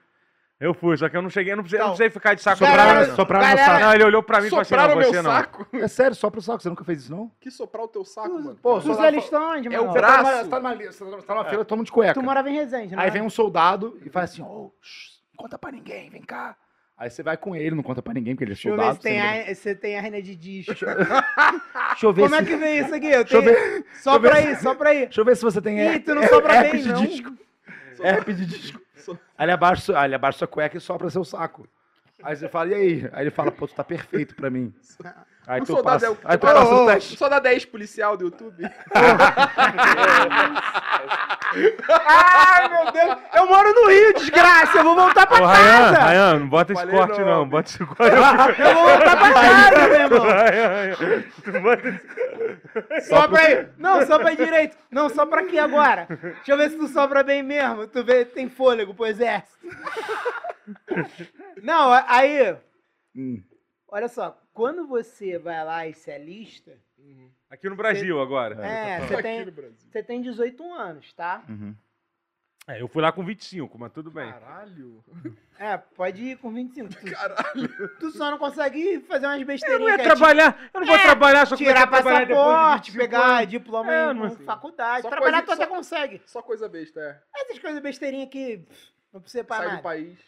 [0.60, 2.34] Eu fui, só que eu não cheguei, eu não precisei, eu não Então, precisei ficar
[2.34, 3.16] de saco Sopraram, não.
[3.16, 3.86] sopraram no galera- saco.
[3.86, 5.32] Não, ele olhou pra mim e falou assim, não, meu você não.
[5.32, 5.68] saco?
[5.72, 6.62] É sério, sopra o saco.
[6.62, 7.32] Você nunca fez isso, não?
[7.40, 8.60] Que soprar o teu saco, mano.
[8.62, 9.84] Pô, Tu soldado- usa listão onde, É mano?
[9.84, 10.24] o Você tá braço.
[10.24, 10.60] numa, você tá
[11.06, 12.14] numa, tá numa fila, todo mundo de cueca.
[12.14, 13.02] Tu morava em Resende, né?
[13.02, 16.58] Aí vem um soldado e faz assim, ô, não conta pra ninguém, vem cá.
[16.98, 18.96] Aí você vai com ele, não conta pra ninguém, porque ele é Deixa eu soldado.
[18.96, 19.02] ver se
[19.46, 20.74] tem, você a, tem hernia de disco.
[20.74, 20.86] Deixa
[22.06, 22.42] eu ver Como se...
[22.42, 23.08] é que vem isso aqui?
[23.08, 23.56] Eu Deixa eu tenho...
[23.56, 25.00] ver, Só deixa eu pra ver aí, só pra aí.
[25.06, 25.80] deixa eu ver se você tem...
[25.96, 27.24] Ih, tu não sopra bem, de
[28.00, 28.06] não.
[28.06, 28.18] disco.
[28.20, 28.82] Herpes de disco.
[29.38, 31.68] Aí ele abaixa, aí ele abaixa sua cueca e sopra seu saco.
[32.22, 33.10] Aí você fala, e aí?
[33.14, 34.74] Aí ele fala, pô, tu tá perfeito pra mim.
[35.50, 37.16] Aí O tu soldado passa, é o- aí tu passa ô, o teste.
[37.16, 38.70] O soldado é ex-policial do YouTube.
[42.08, 43.18] Ai, meu Deus.
[43.34, 44.78] Eu moro no Rio, desgraça.
[44.78, 45.98] Eu vou voltar pra Ô, casa.
[46.00, 47.26] Rayan, não bota esse corte não.
[47.28, 48.16] não, bota esse corte.
[48.62, 50.28] Eu vou voltar pra casa, meu irmão.
[50.28, 50.96] Rayan,
[51.48, 53.68] não bota esse- Sopra aí.
[53.78, 54.78] Não, sopra direito.
[54.92, 56.06] Não, sopra aqui agora.
[56.10, 57.88] Deixa eu ver se tu sopra bem mesmo.
[57.88, 59.58] Tu vê, tem fôlego pro exército.
[61.64, 62.56] Não, aí,
[63.16, 63.42] Hum.
[63.92, 64.38] olha só.
[64.60, 66.78] Quando você vai lá e se alista,
[67.50, 68.56] Aqui no Brasil agora.
[68.62, 69.46] é, você Aqui tem,
[69.90, 71.46] você tem 18 anos, tá?
[71.48, 71.74] Uhum.
[72.68, 74.30] É, eu fui lá com 25, mas tudo bem.
[74.30, 75.02] Caralho.
[75.58, 76.90] É, pode ir com 25.
[76.90, 77.98] Tu, Caralho.
[78.00, 79.82] tu só não consegue fazer umas Eu besteirinhas.
[79.82, 82.28] não ia é tipo trabalhar, eu não vou É, trabalhar, só Tirar a trabalhar depois
[82.28, 83.50] de passaporte, 25 pegar anos.
[83.50, 85.02] diploma É, em não- faculdade.
[85.04, 86.22] Só Trabalhar coisa- tu até só- consegue.
[86.26, 87.42] Só coisa besta, é.
[87.42, 88.66] Essas coisas besteirinhas que
[89.14, 89.78] não precisa pra Sai nada.
[89.80, 90.20] do país.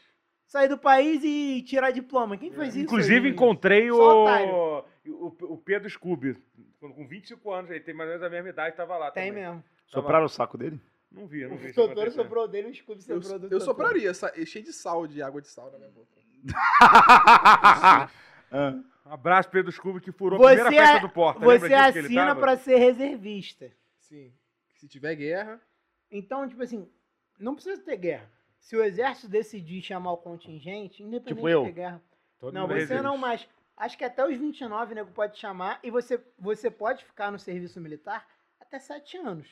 [0.52, 2.36] Sair do país e tirar diploma.
[2.36, 2.84] Quem faz isso?
[2.84, 3.34] Inclusive, aí?
[3.34, 3.98] encontrei o,
[5.08, 6.36] o, o Pedro Scooby,
[6.78, 9.30] quando- com 25 anos, ele tem mais ou menos a mesma idade, tava lá Tem
[9.30, 9.46] também.
[9.46, 9.64] mesmo.
[9.88, 10.78] Sopraram o saco dele?
[11.10, 11.68] Não vi, não vi.
[11.68, 12.12] O acontecer.
[12.12, 13.66] soprou dele, o Scooby Eu, soprou do eu doutor.
[13.66, 16.08] sopraria, sa- cheio de sal, de água de sal na minha boca.
[18.54, 18.74] Ah.
[19.06, 21.40] Um abraço, Pedro Scooby, que furou a Você primeira festa a- do Porta.
[21.40, 23.72] Você assina pra ser reservista.
[24.02, 24.34] Sim.
[24.76, 25.62] Se tiver guerra,
[26.12, 26.86] Então, tipo assim,
[27.40, 28.30] não precisa ter guerra.
[28.62, 31.62] Se o exército decidir chamar o contingente, independente Tipo eu.
[31.62, 32.02] de ter guerra.
[32.40, 36.24] Todo não, você não, mas acho que até os 29, nego, pode chamar e você,
[36.40, 38.26] você pode ficar no serviço militar
[38.60, 39.48] até 7 anos.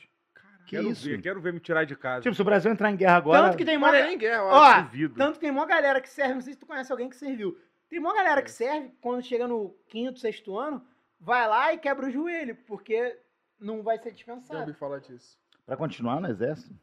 [0.65, 1.05] Que Quero isso?
[1.05, 2.21] ver, quero ver me tirar de casa.
[2.21, 3.47] Tipo, se o Brasil entrar em guerra agora...
[3.47, 4.81] Tanto que tem é nem guerra, eu Ó.
[4.83, 5.15] Duvido.
[5.15, 7.59] Tanto que tem uma galera que serve, não sei se tu conhece alguém que serviu.
[7.89, 10.85] Tem uma galera que serve, quando chega no quinto, sexto ano,
[11.19, 13.19] vai lá e quebra o joelho, porque
[13.59, 14.59] não vai ser dispensado.
[14.61, 15.37] ouvi falar disso.
[15.65, 16.75] Pra continuar no exército?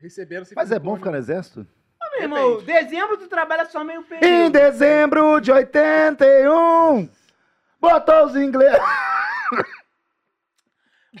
[0.00, 1.66] Receberam sem Mas é bom ficar no exército?
[2.00, 4.52] Ah, meu irmão, dezembro tu trabalha só meio Em período.
[4.52, 7.08] dezembro de 81,
[7.80, 8.80] botou os ingleses...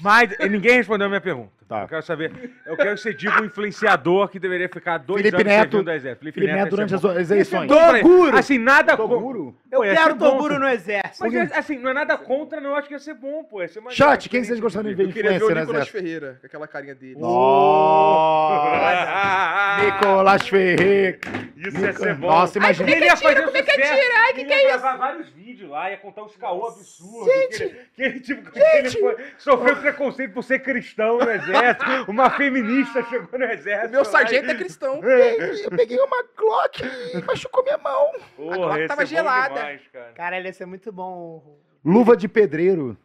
[0.00, 1.57] Mas ninguém respondeu a minha pergunta.
[1.68, 1.82] Tá.
[1.82, 2.32] Eu quero saber.
[2.64, 5.70] Eu quero que você diga um influenciador que deveria ficar dois Felipe anos Neto.
[5.70, 6.18] servindo o exército.
[6.20, 7.68] Felipe Neto durante as as as eleições.
[7.68, 8.38] Toguro!
[8.38, 9.16] Assim, nada contra.
[9.16, 9.54] Toguro?
[9.70, 11.30] Eu Pô, ia quero Toguro no exército.
[11.30, 12.70] Mas assim, não é nada contra, não.
[12.70, 13.60] Eu acho que ia ser bom, pô.
[13.60, 15.60] Ia ser maneiro, Chat, quem vocês gostariam de ver Eu queria ver o influencer no
[15.60, 15.98] Nicolas exército?
[15.98, 17.16] Ferreira, com aquela carinha dele.
[17.18, 18.48] Nossa!
[19.84, 21.18] Nicolas Ferreira.
[21.56, 22.28] Isso ia ser bom.
[22.28, 22.90] Nossa, imagina.
[22.90, 24.14] Ele ia fazer como é que é tira?
[24.24, 27.26] Ai, que ele ia gravar vários vídeos lá, ia contar uns caô absurdos.
[27.26, 27.58] Gente!
[27.58, 31.57] Que ele, que ele, tipo, que ele foi, sofreu preconceito por ser cristão no exército.
[32.08, 33.90] Uma feminista chegou no exército.
[33.90, 35.00] Meu sargento e- é cristão.
[35.02, 38.12] Eu peguei uma Glock e machucou minha mão.
[38.36, 39.54] Porra, Glock ia tava bom gelada.
[39.54, 40.12] demais, cara.
[40.12, 41.58] Cara, ele ia ser muito bom.
[41.84, 42.96] Luva de pedreiro.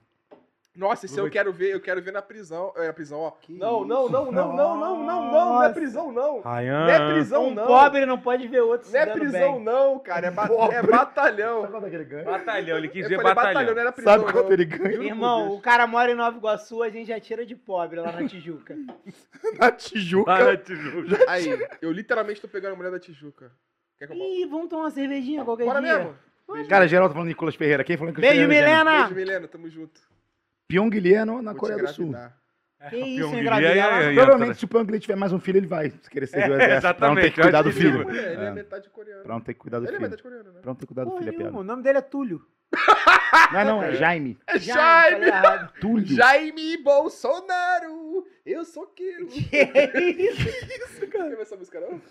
[0.75, 2.73] Nossa, esse eu quero ver, eu quero ver na prisão.
[2.75, 3.33] É, na prisão, ó.
[3.47, 6.41] Não, não, não, não, não, não, não, não, não é prisão, não.
[6.41, 6.79] Ryan.
[6.85, 7.67] Não é prisão, um não.
[7.67, 9.63] pobre não pode ver outro Não é prisão, bem.
[9.63, 10.27] não, cara.
[10.27, 10.75] É, ba- Pobre.
[10.75, 11.67] é batalhão.
[11.67, 12.23] quanto é que ele ganha?
[12.25, 13.53] Batalhão, ele quis dizer falei batalhão.
[13.53, 14.13] batalhão, não era prisão.
[14.19, 15.03] Sabe quanto ele ganha?
[15.03, 18.27] Irmão, o cara mora em Nova Iguaçu, a gente já tira de pobre lá na
[18.27, 18.75] Tijuca.
[19.59, 20.31] Na Tijuca.
[20.35, 21.25] Para, Tijuca.
[21.27, 23.51] Aí, eu literalmente tô pegando a mulher da Tijuca.
[23.99, 25.97] Quer que eu Ih, vamos tomar uma cervejinha qualquer Bora dia.
[25.99, 26.67] mesmo?
[26.67, 27.83] Cara, geral tá falando Nicolas Ferreira.
[27.83, 28.67] Quem falou Nicolas Beijo, Ferreira?
[28.83, 28.99] Milena!
[29.03, 30.01] Beijo, Milena, tamo junto.
[30.67, 32.07] Pyong Lee no- na Vou Coreia do Sul.
[32.07, 32.37] engravidar.
[32.89, 35.39] Que isso, Pyong Lee engravidar é- é- Provavelmente, se o Pyong Lee tiver mais um
[35.39, 36.95] filho, ele vai querer ser do É, exército.
[36.95, 38.09] Pra não ter exatamente, que cuidar do que filho.
[38.09, 39.23] Ele é É, metade coreano.
[39.23, 40.01] Pra não ter que cuidar do Ele é filho.
[40.01, 40.59] metade coreano, né?
[40.61, 41.57] Pra não ter que cuidar do Porra filho, é piada.
[41.57, 42.45] o nome dele é Túlio.
[43.53, 44.37] Não, não, é Jaime.
[44.47, 45.25] É falei Jaime!
[45.27, 45.73] errado.
[45.79, 46.07] Túlio.
[46.15, 48.25] Jaime Bolsonaro!
[48.45, 49.27] Eu sou aquilo.
[49.29, 51.07] Que isso?
[51.07, 52.01] Quer ver essa música, não?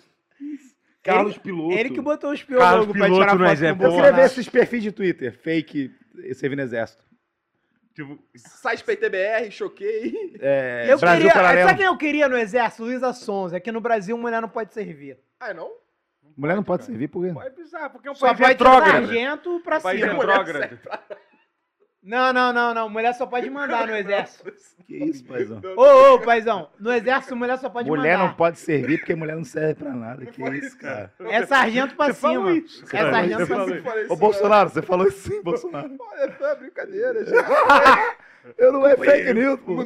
[1.03, 1.77] Carlos Piloto.
[1.77, 4.21] Ele que botou os piologos pra Piloto tirar foto o queria ver Bolsonaro.
[4.23, 5.91] esses perfis de Twitter, fake,
[6.35, 7.05] servindo exército.
[7.95, 10.35] Tipo, Site PTBR, choquei.
[10.41, 11.69] É, Eu Brasil queria, Paralelo.
[11.69, 12.85] sabe quem eu queria no exército?
[12.85, 13.53] Luísa Sons.
[13.53, 15.19] É que no Brasil mulher não pode servir.
[15.39, 15.71] Ah, não?
[16.37, 17.35] Mulher não pode servir por quê?
[17.47, 18.93] é bizarro, porque é um Só país pode retrógrado.
[19.07, 20.13] sargento pra País cima.
[20.15, 20.79] retrógrado.
[22.03, 22.89] Não, não, não, não.
[22.89, 24.53] Mulher só pode mandar no exército.
[24.85, 25.61] Que isso, paizão?
[25.77, 26.69] Ô, ô, paizão.
[26.79, 28.29] No exército, mulher só pode mulher mandar.
[28.31, 30.27] não pode servir porque mulher não serve pra nada.
[30.27, 31.11] Que isso, cara?
[31.21, 32.67] É sargento pra Você falou cima.
[32.93, 33.93] É sargento Você pra falou cima.
[34.13, 35.89] Ô, Bolsonaro, você falou isso sim, Bolsonaro.
[35.99, 38.59] Olha, foi brincadeira, gente.
[38.59, 39.77] Eu não é fake news, pô.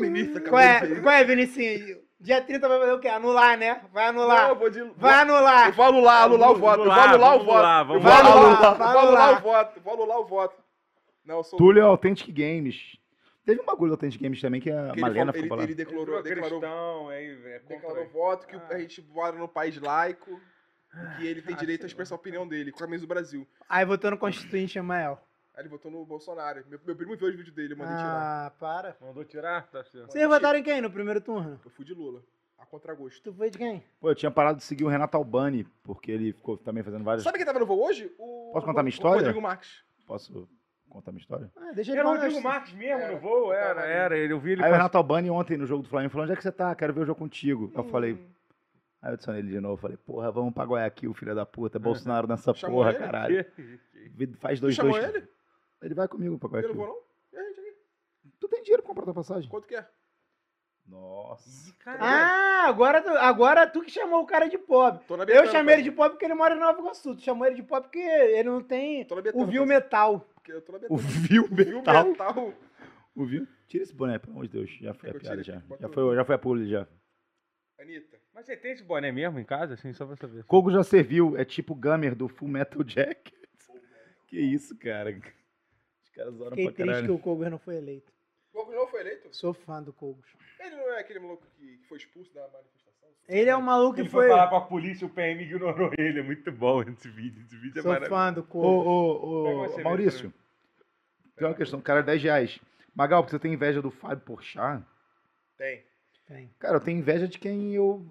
[0.48, 1.98] Qual é, qual é, Vinicinho?
[2.18, 3.09] Dia 30 vai fazer o quê?
[3.09, 3.82] Anular, né?
[3.93, 4.48] Vai Não, anular.
[4.48, 4.80] eu vou de...
[4.97, 5.72] Vai Eu anular.
[5.72, 6.80] vou anular, anular o voto.
[6.80, 7.51] Eu vou Anular, anular o voto.
[7.51, 7.62] Eu.
[7.62, 9.05] Vai Eu vou anular.
[9.05, 9.80] anular o voto.
[9.84, 10.65] Vou anular o voto.
[11.27, 11.59] Não, sou...
[11.59, 12.97] Túlio é Authentic Games.
[13.44, 15.62] Teve um bagulho do Authentic Games também que a que ele Malena falou- ficou ele,
[15.62, 15.65] lá.
[15.65, 18.66] ele declarou, declarou, cristão, aí é declarou voto que Ah.
[18.70, 20.40] a gente mora num país laico
[20.94, 23.09] e que ele tem Ah, direito a expressar a opinião dele, com a camisa do
[23.09, 23.47] Brasil.
[23.69, 25.20] Aí votou no Constituinte Chamael.
[25.55, 26.65] Aí ele votou no Bolsonaro.
[26.69, 28.47] Meu, meu primo viu os vídeos dele, eu mandei tirar.
[28.47, 28.97] Ah, para.
[29.01, 29.66] Mandou tirar?
[29.69, 30.11] Tá certo.
[30.12, 31.61] Vocês votaram em quem no primeiro turno?
[31.65, 32.23] Eu fui de Lula,
[32.59, 33.23] a contragosto.
[33.23, 33.82] Tu foi de quem?
[34.01, 37.23] Pô, eu tinha parado de seguir o Renato Albani, porque ele ficou também fazendo várias...
[37.23, 38.12] Sabe quem tava no voo hoje?
[38.19, 39.19] O, Posso contar minha o história?
[39.20, 39.82] Rodrigo Marques.
[40.07, 40.48] Posso
[40.97, 41.51] contar minha história?
[41.56, 42.12] Ah, deixa ele Era o.
[42.12, 43.12] Rodrigo Marques mesmo Era.
[43.12, 43.52] no voo?
[43.52, 44.16] Era, era.
[44.18, 46.24] Ele, eu vi ele Aí o pass- Renato Albani ontem no jogo do Flamengo falou,
[46.24, 46.74] onde é que você tá?
[46.74, 47.70] Quero ver o jogo contigo.
[47.74, 48.27] Eu falei, Hum.
[49.02, 52.27] aí eu adicionei ele de novo, falei, porra, vamos pra Guayaquil, filho da puta, Bolsonaro
[52.27, 52.98] nessa Chamou porra, ele?
[52.98, 53.47] caralho.
[54.40, 55.05] Faz Tu dois, chamou dois.
[55.14, 55.28] ele?
[55.82, 56.77] Ele vai comigo pra Eu não Guayaquil.
[56.77, 56.97] vou, não?
[57.32, 57.74] E a gente aqui?
[58.40, 59.48] Tu tem dinheiro pra comprar tua passagem?
[59.51, 59.86] Quanto que é?
[60.89, 61.74] Nossa.
[61.85, 65.01] Ah, agora, tu- agora tu que chamou o cara de pobre.
[65.09, 67.16] Tô na Eu chamei ele de pobre porque ele mora em Nova Iguaçu.
[67.16, 70.24] Tu chamou ele de pobre porque ele não tem Tô na Betânia, o viu metal.
[70.47, 72.05] Porque eu tô na O viu metal.
[72.05, 72.55] metal.
[73.16, 73.48] O viu?
[73.66, 74.70] Tira esse boné, pelo amor de Deus.
[74.81, 75.60] Já foi a eu piada já.
[75.81, 76.86] Já foi, já foi a publi já.
[77.81, 78.16] Anitta.
[78.32, 80.44] Mas você tem esse boné mesmo em casa, assim, só pra saber?
[80.44, 83.35] Kogo já serviu, é tipo Gamer do Full Metal Jacket.
[84.28, 85.10] Que isso, cara.
[86.02, 88.12] Os caras zoram Fiquei pra triste que o Kogos não foi eleito.
[88.52, 89.28] O Goku não foi eleito?
[89.31, 90.27] Sou fã do Kogos.
[90.59, 92.86] Ele não é aquele maluco que que foi expulso da manifestação?
[93.28, 94.27] Ele é um maluco que Ele foi.
[94.28, 96.20] foi falar pra polícia, o PM ignorou ele.
[96.20, 97.43] É muito bom esse vídeo.
[97.44, 98.23] Esse vídeo é Sou maravilhoso.
[98.23, 98.86] fã do Ô, Kogos.
[98.86, 100.35] ô, Pega ô, você Maurício.
[101.36, 102.61] Tem uma questão, cara, 10 reais.
[102.94, 104.82] Magal, você tem inveja do Fábio Porchat?
[105.59, 105.82] Tem.
[106.28, 106.51] Tem.
[106.59, 108.07] Cara, eu tenho inveja de quem eu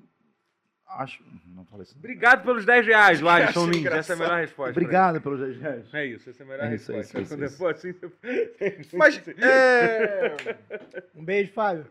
[0.88, 1.24] acho...
[1.48, 1.98] Não falei isso.
[1.98, 3.86] Obrigado pelos 10 reais, Achei Lins.
[3.88, 4.72] Essa é a melhor resposta.
[4.72, 5.94] Obrigado pelos 10 reais.
[5.94, 7.22] É isso, essa é a melhor É isso, é resposta.
[7.22, 10.36] isso, é Quando isso, for assim, Mas, é...
[11.16, 11.86] Um beijo, Fábio.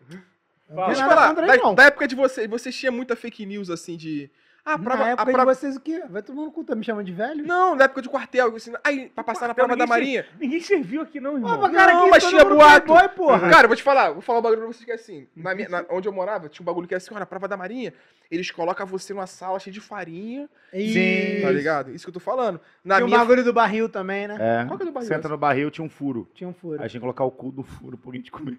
[0.69, 0.87] Fala.
[0.87, 3.69] Deixa eu nada falar, ele, da, da época de vocês, vocês tinham muita fake news,
[3.71, 4.31] assim, de...
[4.67, 4.97] Ah, a prova...
[5.01, 6.03] Na a época prova- de vocês o quê?
[6.09, 7.45] Vai tomar no cu, tá me chamando de velho?
[7.47, 10.25] Não, na época de quartel, assim, aí, pra passar na Quartel, prova da Marinha.
[10.41, 11.61] Ninguém serviu aqui, não, irmão.
[11.61, 12.87] Pô, cara, Não, aqui mas todo tinha mundo boato.
[12.87, 13.51] playboy, porra.
[13.51, 15.29] Cara, vou te falar, vou falar um bagulho pra vocês que é assim.
[15.37, 17.47] Na minha, na- onde eu morava, tinha um bagulho que é assim, olha, na prova
[17.47, 17.93] da Marinha,
[18.31, 21.43] eles colocam você numa sala cheia de farinha, Sim.
[21.43, 21.91] tá ligado?
[21.95, 22.59] Isso que eu tô falando.
[22.83, 23.19] Na Tinha o minha...
[23.19, 24.39] bagulho do barril também, né?
[24.41, 25.09] É, Qual que é do barril?
[25.09, 26.27] você entra no barril, tinha um furo.
[26.35, 26.83] Tinha um furo.
[26.83, 28.59] Aí tinha que colocar o cu do furo pro gente comer.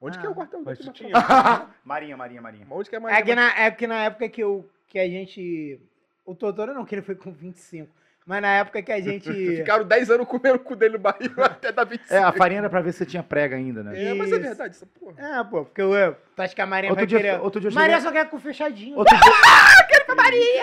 [0.00, 0.62] Onde Ah, que é o quartel?
[0.64, 1.10] Mas na tinha.
[1.10, 1.70] prova?
[1.84, 2.66] Marinha, Marinha, Marinha.
[2.70, 3.16] Onde que é mais?
[3.16, 5.80] É que, na, é que na época que, eu, que a gente.
[6.24, 7.90] O Totoro não, que ele foi com 25.
[8.26, 9.30] Mas na época que a gente.
[9.56, 12.12] Ficaram 10 anos comendo o cu dele no barril até dar 25.
[12.12, 14.10] É, a farinha era pra ver se você tinha prega ainda, né?
[14.10, 15.14] É, mas é verdade, essa porra.
[15.16, 17.40] É, pô, porque eu, eu tu acha que a Marinha Outro vai dia- querer.
[17.40, 18.98] outro dia eu Maria cheguei- só quer com fechadinho.
[18.98, 19.32] Outro dia...
[19.88, 20.62] quero pra Maria!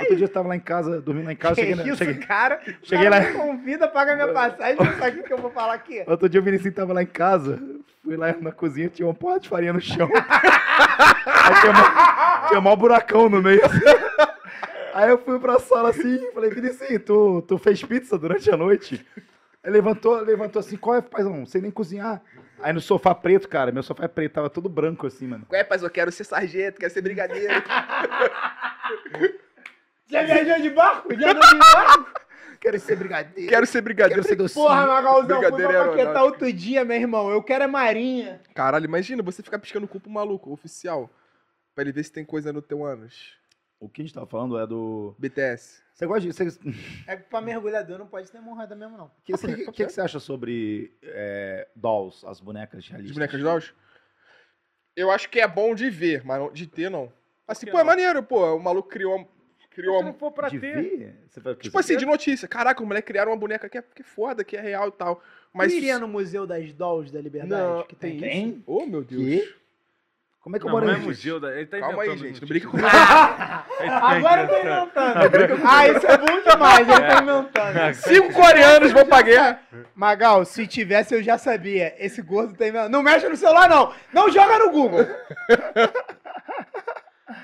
[0.00, 1.96] Outro dia eu tava lá em casa, dormindo lá em casa, que cheguei, na- isso,
[1.96, 2.60] cheguei- cara?
[2.82, 5.72] Cheguei cara lá- me convida, paga minha passagem, não sabe o que eu vou falar
[5.74, 6.04] aqui.
[6.06, 7.58] Outro dia o Vinicius tava lá em casa,
[8.06, 10.08] fui lá na cozinha, tinha uma porra de farinha no chão.
[11.26, 13.60] Aí tinha mó, tinha mó buracão no meio.
[14.94, 19.04] Aí eu fui pra sala assim, falei, Vinicius, tu, tu fez pizza durante a noite?
[19.62, 21.36] Ele levantou, levantou assim, qual é, paizão?
[21.36, 22.22] Não sei nem cozinhar.
[22.62, 25.44] Aí no sofá preto, cara, meu sofá é preto, tava todo branco assim, mano.
[25.50, 27.52] Ué, mas eu quero ser sargento, quero ser brigadeiro.
[30.06, 31.12] Já viajou de barco?
[31.18, 32.25] Já andou de barco?
[32.60, 33.50] Quero ser brigadeiro.
[33.50, 34.22] quero ser brigadeiro.
[34.22, 34.64] Quero ser docinho.
[34.66, 36.24] Porra, Magalzão, fui pra Paquetá aeronáutico.
[36.24, 37.30] outro dia, meu irmão.
[37.30, 38.40] Eu quero é marinha.
[38.54, 41.10] Caralho, imagina você ficar piscando o cu pro maluco, oficial.
[41.74, 43.36] Pra ele ver se tem coisa no teu ânus.
[43.78, 45.14] O que a gente tava falando é do...
[45.18, 45.82] BTS.
[45.92, 46.32] Você gosta de...
[46.32, 46.48] Você...
[47.06, 49.06] É que pra mergulhador não pode ter hemorroida mesmo, não.
[49.06, 53.14] O que, que, que, que você acha sobre é, dolls, as bonecas De realistas?
[53.16, 53.74] bonecas de Dolls?
[54.96, 57.12] Eu acho que é bom de ver, mas não- de ter não.
[57.46, 58.54] Assim, pô, é maneiro, pô.
[58.56, 59.28] O maluco criou,
[59.76, 60.10] Criou Se uma...
[60.10, 60.74] não for pra de ter.
[60.74, 61.14] ver?
[61.28, 62.48] Você vai, Tipo assim, de notícia.
[62.48, 64.92] Caraca, o moleque criaram uma boneca que é, que é foda, que é real e
[64.92, 65.22] tal.
[65.52, 65.70] Mas...
[65.70, 67.50] Tu iria no Museu das Dolls da Liberdade?
[67.62, 68.62] Não, que tem, tem isso?
[68.66, 69.22] Oh, meu Deus.
[69.22, 69.54] Quê?
[70.40, 71.54] Como é que eu Não, moro não é em museu da.
[71.56, 72.40] Ele tá Calma aí, gente.
[72.40, 72.86] Não brinca comigo.
[72.88, 75.26] Ele tá Agora eu tô inventando.
[75.26, 75.66] inventando.
[75.66, 77.94] ah, isso é bom demais, ele tá inventando.
[77.96, 79.60] Cinco coreanos vão pra guerra.
[79.92, 81.94] Magal, se tivesse eu já sabia.
[81.98, 82.92] Esse gordo tá inventando.
[82.92, 83.92] Não mexe no celular, não.
[84.12, 85.04] Não joga no Google.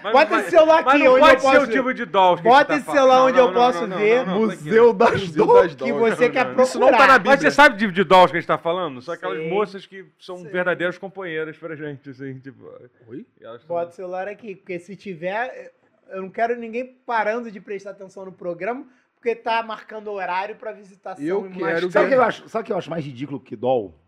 [0.02, 1.72] Mas Bota esse celular Mas aqui, não onde pode eu ser posso o ver.
[1.72, 2.98] tipo de dolls que Bota a gente tá esse falando.
[3.00, 4.26] celular Não, onde não, eu não, posso ver.
[4.26, 4.64] não, não, tá aqui.
[4.64, 5.74] Museu das Museu Dolls.
[5.76, 6.62] das Que você quer procurar.
[6.64, 7.32] Isso não tá na Bíblia.
[7.32, 9.02] Mas você sabe de, de dolls que a gente tá falando?
[9.02, 9.50] São aquelas Sei.
[9.50, 10.50] moças que são Sei.
[10.52, 12.64] verdadeiras companheiras pra gente, assim, tipo.
[13.08, 13.26] Oi?
[13.40, 15.72] e elas são- Bota o celular aqui, porque se tiver,
[16.10, 18.86] eu não quero ninguém parando de prestar atenção no programa,
[19.16, 21.24] porque tá marcando horário pra visitação.
[21.24, 21.92] Eu e quero mais-.
[21.92, 22.48] Sabe o que eu acho?
[22.48, 23.98] Sabe o que eu acho mais ridículo que doll?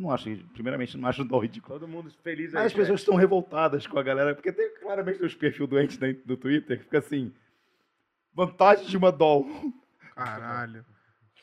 [0.00, 1.78] Não acho, primeiramente, não acho doll ridículo.
[1.78, 2.66] Todo mundo feliz Mas aí.
[2.68, 6.38] as pessoas estão revoltadas com a galera, porque tem claramente os perfil doentes né, do
[6.38, 7.30] Twitter que fica assim.
[8.34, 9.46] Vantagem de uma doll.
[10.14, 10.84] Caralho.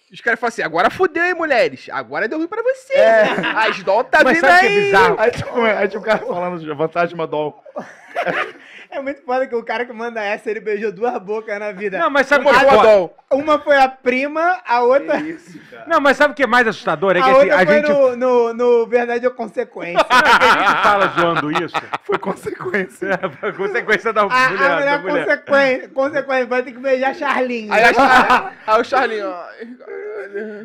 [0.09, 1.89] Os caras falam assim, agora fudeu, hein, mulheres?
[1.91, 2.93] Agora deu ruim pra você.
[2.93, 3.23] É.
[3.45, 4.83] As doll tá Mas vindo sabe o que é aí.
[4.85, 5.19] bizarro?
[5.19, 7.61] Aí tipo, aí tinha um cara falando vantagem de uma doll.
[8.89, 11.97] É muito foda que o cara que manda essa, ele beijou duas bocas na vida.
[11.97, 13.11] Não, mas sabe o que é foda?
[13.31, 15.83] Uma foi a prima, a outra, isso, cara.
[15.87, 17.11] Não, mas sabe o que é mais assustador?
[17.11, 17.89] É que a assim, outra a foi gente.
[17.89, 20.05] no, no, no Verdade ou Consequência.
[20.09, 21.75] Não, é que a gente fala zoando isso.
[22.03, 23.07] Foi consequência.
[23.43, 24.57] É a consequência da A, a mulher.
[24.57, 25.25] da mulher mulher.
[25.25, 27.73] consequência, consequência, vai ter que beijar Charlinho.
[27.73, 29.45] Aí, a Char- aí o Charlinho, ó.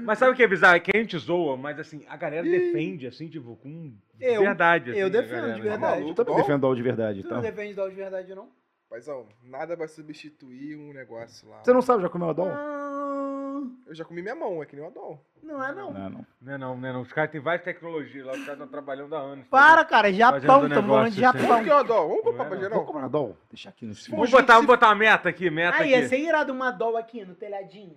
[0.05, 0.77] Mas sabe o que é bizarro?
[0.77, 4.91] É que a gente zoa, mas assim, a galera defende, assim, tipo, com Eu- verdade.
[4.91, 5.53] Assim, eu a defendo, galera.
[5.55, 6.01] de Eu verdade.
[6.03, 6.15] maluco?
[6.25, 7.51] também defendo doll de verdade, Tu não então.
[7.51, 8.49] defende doll de verdade, não?
[8.89, 11.61] Paizão, nada vai substituir um negócio lá.
[11.65, 12.49] Você não sabe já comeu uma doll?
[12.51, 15.25] Ah, Eu já comi minha mão, é que nem uma doll.
[15.43, 15.93] não é, não.
[15.93, 16.27] Não, não.
[16.41, 17.01] Não é não, não é não.
[17.03, 19.47] Os caras têm várias tecnologias lá, os caras estão trabalhando há anos.
[19.49, 21.47] Para, cara, Japão, Fazendo falando de negócio, assim.
[21.47, 21.77] Vamos que é Japão.
[21.77, 22.09] uma doll?
[22.09, 22.63] Vamos comprar Não é, pra não.
[22.63, 22.85] geral?
[22.85, 23.37] Comprar uma doll?
[23.51, 24.17] Deixar aqui no cima.
[24.17, 25.91] Vamos botar, vamos botar uma meta aqui, meta Ah, aqui.
[25.91, 27.97] ia ser irado uma doll aqui no telhadinho.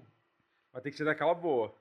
[0.76, 1.74] Vai ter que ser daquela boa.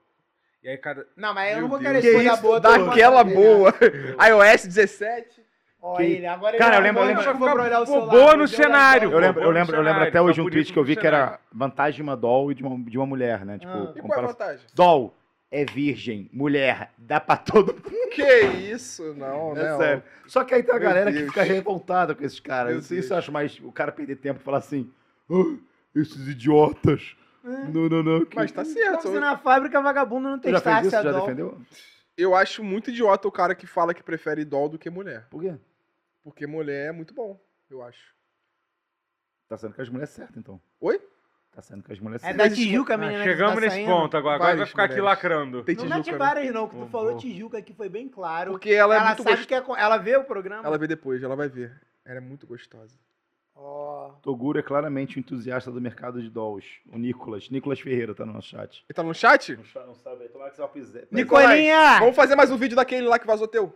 [0.63, 1.05] E aí, cada.
[1.17, 1.91] Não, mas eu Meu não vou Deus.
[1.91, 2.61] querer Que coisa isso, boa.
[2.61, 3.75] tô daquela boa.
[4.55, 5.43] iOS 17.
[5.83, 8.01] Ó, Que- ele, agora Cara, eu ele lembro- eu lembro- desculpa pra olhar o Boa
[8.01, 8.13] celular.
[8.37, 9.11] no Museu das cenário.
[9.11, 11.01] Eu lembro, eu lembro, eu lembro até hoje tá um tweet que eu vi no
[11.01, 13.59] que era vantagem de uma doll e de uma, de uma mulher, né?
[13.59, 13.77] Tipo, Ah.
[13.77, 14.29] E qual é a comparação.
[14.29, 14.67] vantagem?
[14.75, 15.15] Doll
[15.51, 18.09] é virgem, mulher, dá pra todo mundo.
[18.13, 18.41] Que
[18.73, 19.13] isso?
[19.15, 19.77] Não, É né?
[19.77, 20.03] sério.
[20.29, 21.29] Só que aí tem a Meu galera que Deus.
[21.31, 22.71] fica revoltada com esses caras.
[22.71, 24.91] Meu Isso, isso eu acho mais o cara perder tempo e falar assim:
[25.31, 25.57] "Ah,
[25.95, 27.15] esses idiotas.
[27.45, 28.25] Não, não, não.
[28.25, 29.03] que- Mas tá Como certo.
[29.09, 30.97] se na fábrica vagabundo não Você já fez testasse isso?
[30.97, 31.21] a Já doll.
[31.21, 31.61] defendeu?
[32.17, 35.27] Eu acho muito idiota o cara que fala que prefere doll do que mulher.
[35.29, 35.55] Por quê?
[36.23, 37.39] Porque mulher é muito bom,
[37.69, 38.15] eu acho.
[39.49, 40.59] Tá sendo com as mulheres certas, então.
[40.81, 40.99] Oi?
[41.53, 42.49] Tá sendo com as mulheres É certas.
[42.51, 43.91] da Tijuca, a Ah, menina que chegamos tá nesse saindo.
[43.93, 44.35] ponto agora.
[44.37, 45.17] Agora vai Várias ficar aqui mulheres.
[45.17, 45.63] lacrando.
[45.65, 46.19] Tem Não Tijuca, mete né?
[46.19, 47.19] várias não, que tu falou bom.
[47.19, 48.53] Tijuca que foi bem claro.
[48.53, 49.63] Porque ela é ela muito sabe gostosa.
[49.63, 49.81] que é.
[49.83, 50.67] Ela vê o programa?
[50.67, 51.79] Ela vê depois, ela vai ver.
[52.05, 52.99] Ela é muito gostosa.
[53.57, 54.11] Ó.
[54.23, 56.67] Toguro é claramente um entusiasta do mercado de dolls.
[56.93, 57.49] O Nicolas.
[57.51, 58.85] Nicolas Ferreira tá no nosso chat.
[58.89, 59.57] Ele tá no chat?
[59.75, 61.07] Não, não sabe, tomara que você fizer.
[61.11, 62.01] Nicolinha!
[62.01, 63.73] Vamos fazer mais um vídeo daquele lá que vazou teu.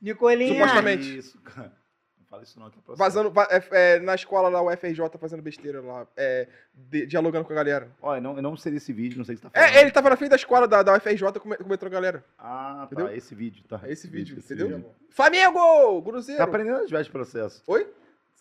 [0.00, 0.52] Nicolinha!
[0.54, 1.16] Supostamente.
[1.18, 1.72] Isso, cara.
[2.18, 2.94] Não fala isso não, que é.
[2.96, 3.62] Vazando va- é,
[3.96, 6.06] é, na escola lá, o FRJ fazendo besteira lá.
[6.16, 7.90] é, de- dialogando com a galera.
[8.02, 9.76] Olha, não, eu não sei desse vídeo, não sei o que você tá falando.
[9.76, 12.24] É, ele tava na frente da escola da, da UFRJ com com a galera.
[12.38, 12.94] Ah, tá.
[12.94, 13.16] Entendeu?
[13.16, 13.80] Esse vídeo, tá.
[13.84, 14.76] É esse vídeo, esse entendeu?
[14.78, 14.90] vídeo.
[15.10, 16.02] Flamengo!
[16.02, 16.38] Cruzeiro!
[16.38, 17.62] Tá aprendendo a desviar de processo.
[17.66, 17.88] Oi?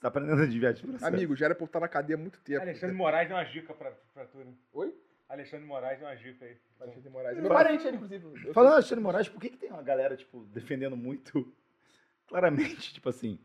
[0.03, 1.05] Tá aprendendo a desviar de processo.
[1.05, 2.61] Amigo, já era pra eu estar na cadeia há muito tempo.
[2.61, 4.51] Alexandre Moraes deu uma dica pra, pra tu, né?
[4.73, 4.93] Oi?
[5.29, 6.57] Alexandre Moraes deu uma dica aí.
[6.81, 7.37] Alexandre de Moraes.
[7.37, 8.25] É meu parente, ele, inclusive.
[8.45, 11.49] Eu Falando Alexandre de Moraes, por que, que tem uma galera, tipo, defendendo muito
[12.27, 13.39] claramente, tipo assim,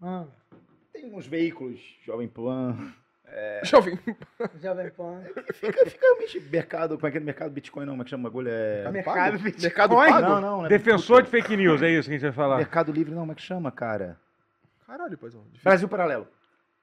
[0.00, 0.24] Ah,
[0.94, 2.74] tem uns veículos, Jovem Pan,
[3.64, 3.98] sou- Jovem.
[4.62, 5.22] Jovem Pan.
[5.52, 8.22] fica, fica meio mercado, como é que é mercado Bitcoin não, como é que chama
[8.28, 8.48] o bagulho?
[8.48, 8.90] É...
[8.90, 9.38] Mercado Pago?
[9.42, 9.62] Bitcoin?
[9.62, 10.20] Mercado Pago?
[10.26, 12.56] Não, não, não é Defensor de fake news, é isso que a gente vai falar.
[12.56, 14.18] Mercado Livre não, como é que chama, cara?
[14.96, 15.40] Caralho, paizão.
[15.46, 15.64] Difícil.
[15.64, 16.28] Brasil Paralelo.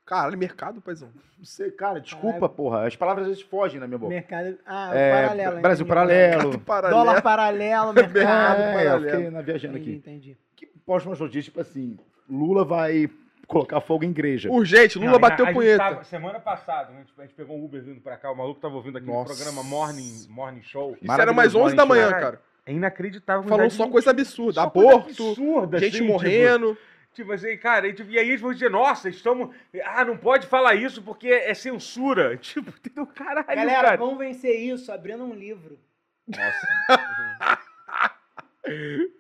[0.06, 1.10] Caralho, mercado, paizão.
[1.38, 4.14] Não sei, cara, desculpa, porra, as palavras às vezes fogem na minha boca.
[4.14, 4.58] Mercado.
[4.66, 5.62] Ah, É, paralelo.
[5.62, 5.86] Brasil.
[5.86, 6.60] Paralelo.
[6.60, 7.04] Paralelo.
[7.04, 9.10] Dólar paralelo, mercado Mercado É, eu paralelo.
[9.12, 9.98] fiquei na viajando Entendi, aqui.
[10.10, 10.38] entendi.
[10.58, 11.98] Que posta umas notícias, tipo assim,
[12.30, 13.10] Lula vai
[13.48, 14.50] colocar fogo em igreja.
[14.52, 15.78] Urgente, Lula Não, bateu a gente punheta.
[15.84, 18.60] tava- semana passada, a gente, a gente pegou um Uber vindo pra cá, o maluco
[18.60, 19.34] tava ouvindo aqui no Nossa.
[19.34, 20.98] programa Morning, Morning Show.
[21.02, 22.24] Isso era mais 11 da manhã, Caralho.
[22.26, 22.42] cara.
[22.66, 23.44] É inacreditável.
[23.44, 24.62] quantidade só coisa absurda.
[24.62, 26.70] só coisa Aborto, absurda, gente assim, morrendo.
[26.76, 29.56] Tipo, tipo assim, cara, e, tipo, e aí eles vão dizer, nossa, estamos.
[29.86, 32.38] Ah, não pode falar isso porque é censura.
[32.42, 33.06] Tipo, entendeu?
[33.08, 33.98] Caralho, Galera, cara.
[33.98, 35.80] vamos vencer isso abrindo um livro.
[36.28, 37.60] Nossa.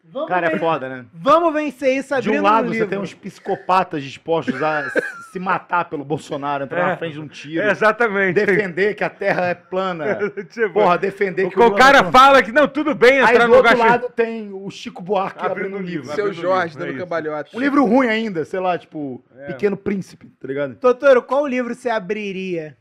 [0.03, 1.05] Vamos, Cara, é foda, né?
[1.13, 4.88] vamos vencer isso De abrindo um lado, um você tem uns psicopatas dispostos a
[5.31, 6.85] se matar pelo Bolsonaro, entrar É.
[6.89, 8.35] na frente de um tiro, É, exatamente.
[8.35, 10.05] defender que a Terra é plana,
[10.49, 13.31] Tipo, porra, defender o, que o Lula cara não- fala que não, tudo bem Aí
[13.34, 16.05] entrar do no outro lugar lado tem o Chico Buarque Abrindo abrindo um o livro.
[16.13, 17.03] Seu abrindo Jorge livro, é dando isso.
[17.05, 17.49] cambalhota.
[17.57, 19.47] Um livro ruim ainda, sei lá, tipo, É.
[19.47, 20.76] Pequeno Príncipe, tá ligado?
[20.76, 22.77] Totoro, qual livro você abriria?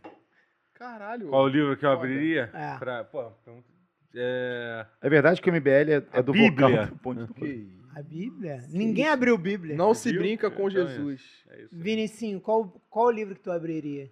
[0.74, 1.28] Caralho.
[1.28, 2.50] Qual o livro que eu abriria?
[2.52, 2.76] É.
[2.78, 3.66] Pra, pô, pergunta-
[4.14, 4.86] é...
[5.00, 6.86] É verdade que o MBL é, é do Bíblia.
[6.86, 7.80] vocal do Que.
[7.94, 8.58] A Bíblia?
[8.68, 9.76] Ninguém abriu Bíblia.
[9.76, 11.22] Não se brinca com Então é Jesus.
[11.48, 11.68] É isso.
[11.72, 14.10] Vinicinho, qual, qual livro que tu abriria?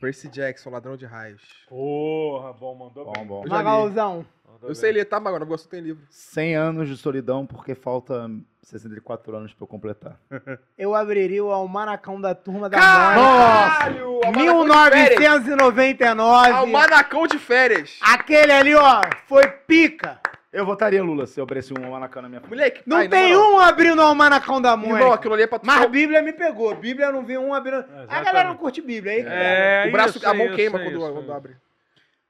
[0.00, 1.42] Percy Jackson, ladrão de raios.
[1.68, 3.26] Porra, bom, mandou Bom, bem.
[3.26, 3.42] bom.
[3.44, 3.64] Eu já li.
[3.64, 4.26] Magalzão.
[4.46, 4.74] Mandou Eu bem.
[4.74, 5.40] sei ler, tá, Magal?
[5.40, 6.02] Não gosto, tem livro.
[6.10, 8.30] 100 anos de solidão porque falta
[8.62, 10.18] 64 anos pra eu completar.
[10.78, 14.20] Eu abriria o Almanacão da Turma da Caralho!
[14.24, 14.50] Mônica.
[14.50, 15.18] Almanacão de férias.
[15.18, 16.50] 1999.
[16.52, 17.98] Almanacão de férias.
[18.02, 20.20] Aquele ali, ó, foi pica.
[20.50, 22.50] Eu votaria Lula se eu abrisse um Manacan na minha frente.
[22.50, 23.52] Moleque, Não ai, tem moral.
[23.52, 25.14] um abrindo o Almanacão da Irmão, Mônica.
[25.14, 26.74] aquilo ali é pra tu Mas só- Bíblia me pegou.
[26.74, 27.76] Bíblia não vi um abrindo.
[27.76, 28.24] A Exatamente.
[28.24, 29.22] galera não curte Bíblia aí.
[29.24, 29.34] pega.
[29.34, 31.56] É, O braço, isso a mão aí, queima isso quando, isso quando abre.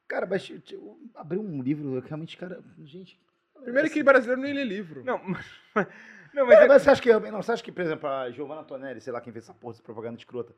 [0.09, 3.21] Cara, mas eu- eu abri um livro, eu realmente, cara, gente...
[3.63, 5.05] Primeiro que brasileiro nem lê livro.
[5.05, 5.47] Não, mas-
[6.35, 8.65] não, mas é- mas você acha que, não, você acha que, por exemplo, a Giovanna
[8.65, 10.53] Tonelli, sei lá quem fez essa porra de propaganda escrota,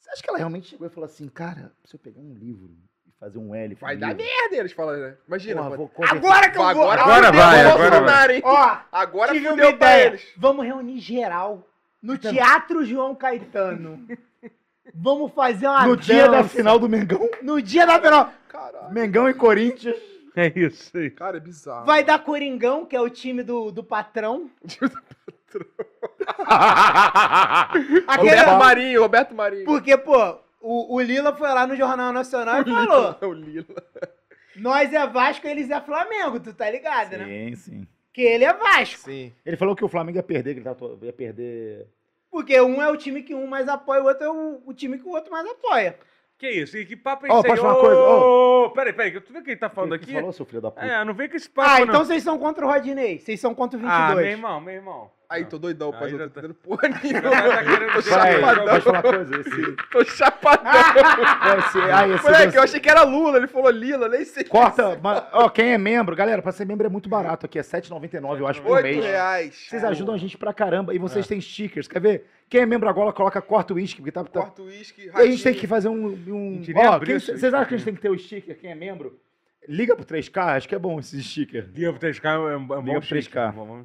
[0.00, 2.76] você acha que ela realmente chegou e falou assim, cara, se eu pegar um livro
[3.18, 3.74] fazer um L...
[3.76, 5.16] Vai dar merda, eles falam, né?
[5.26, 5.62] Imagina.
[5.62, 6.70] pode- vou Agora que eu vou.
[6.90, 8.42] Agora, Agora vai, agora Bolsonaro, hein?
[8.44, 10.06] Ó, Agora tive uma ideia.
[10.06, 10.26] eles.
[10.36, 11.66] Vamos reunir geral
[12.02, 14.06] no Teatro João Caetano.
[14.94, 16.48] Vamos fazer uma No dia da dança.
[16.56, 18.32] final do Mengão, No dia da final.
[18.48, 18.92] Caralho.
[18.94, 19.96] Mengão e Corinthians,
[20.34, 21.10] é isso aí.
[21.10, 21.84] Cara, é bizarro.
[21.84, 24.48] Vai dar Coringão, que é o time do, do patrão.
[28.06, 29.64] Aquele- Roberto Marinho, Roberto Marinho.
[29.64, 33.66] Porque, pô, o, o Lila foi lá no Jornal Nacional e falou: É o Lila.
[34.56, 37.24] nós é Vasco, eles é Flamengo, tu tá ligado, né?
[37.26, 37.86] sim, sim.
[38.12, 39.00] Que ele é Vasco.
[39.00, 39.32] Sim.
[39.44, 41.86] Ele falou que o Flamengo ia perder, que ele tava ia perder...
[42.30, 44.98] Porque um é o time que um mais apoia, o outro é o, o time
[44.98, 45.98] que o outro mais apoia.
[46.38, 46.76] Que isso?
[46.76, 47.42] E que papo é esse aí?
[47.44, 48.00] posso falar uma coisa?
[48.00, 50.06] Ô, Peraí, peraí, tu vê o que ele tá falando que aqui?
[50.12, 50.84] você falou, seu filho da puta?
[50.84, 51.86] É, não vem com esse papo, Ah, não.
[51.86, 53.18] então vocês são contra o Rodinei.
[53.18, 54.02] Vocês são contra o 22.
[54.10, 55.10] Ah, meu irmão, meu irmão.
[55.28, 56.10] Aí, tô doidão, pai.
[56.10, 57.30] Já tô tá- entendendo porra nenhuma.
[57.30, 58.64] Tá querendo Tô Vai, chapadão.
[58.66, 59.40] pode falar uma coisa?
[59.40, 60.72] Esse, Tô chapadão.
[61.58, 61.78] esse,
[62.14, 63.38] esse Moleque, eu achei que era Lula.
[63.38, 64.44] Ele falou Lila, nem sei.
[64.44, 67.62] Corta, ma- ó, quem é membro, galera, pra ser membro é muito barato aqui, é
[67.62, 69.04] R$ 7,99, eu acho, por Oito mês.
[69.04, 69.66] reais.
[69.68, 72.26] Vocês ajudam a gente pra caramba e vocês têm stickers, quer ver?
[72.48, 74.22] Quem é membro agora, coloca corta o uísque, porque tá...
[74.22, 74.40] tá...
[74.40, 76.06] Corta o uísque, E a gente tem que fazer um...
[76.06, 76.62] um...
[76.76, 79.18] Ó, quem- vocês acham que a gente tem que ter o sticker, quem é membro?
[79.68, 81.68] Liga pro 3K, acho que é bom esse sticker.
[81.74, 83.36] Liga pro 3K é um, é um bom Liga pro chique.
[83.36, 83.84] 3K.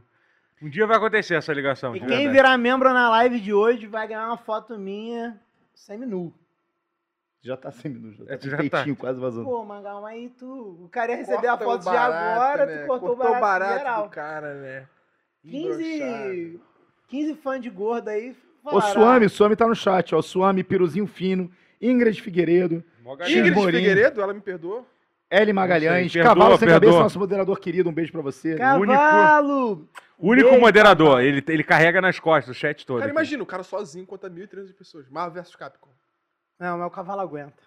[0.61, 1.95] Um dia vai acontecer essa ligação.
[1.95, 2.33] E de quem verdade.
[2.33, 5.39] virar membro na live de hoje vai ganhar uma foto minha
[5.73, 6.33] semi-nu.
[7.43, 8.69] Já tá sem minutos, já É, tá com já o tá.
[8.77, 9.45] peitinho quase vazando.
[9.45, 10.77] Pô, Magal, aí tu.
[10.83, 12.77] O cara ia receber Corta a foto de barato, agora, né?
[12.83, 14.03] tu cortou, o barato, geral.
[14.03, 14.88] do cara, né?
[15.49, 16.59] 15,
[17.07, 18.35] 15 fãs de gordo aí.
[18.63, 20.21] Ô, falaram, Suami, Suami tá no chat, ó.
[20.21, 21.49] Suami, Piruzinho Fino,
[21.81, 22.83] Ingrid Figueiredo.
[23.27, 23.77] Ingrid Morim.
[23.77, 24.85] Figueiredo, ela me perdoou.
[25.27, 27.03] L Magalhães, sei, perdoa, Cavalo Sem Cabeça, perdoa.
[27.03, 28.55] nosso moderador querido, um beijo pra você.
[28.55, 29.88] Cavalo!
[30.22, 32.99] O único Beijo, moderador, ele, ele carrega nas costas o chat todo.
[32.99, 33.18] Cara, aqui.
[33.18, 35.10] imagina, o cara sozinho contra 1.300 pessoas.
[35.10, 35.89] Marvel vs Capcom.
[36.60, 37.64] Não, mas o cavalo aguenta.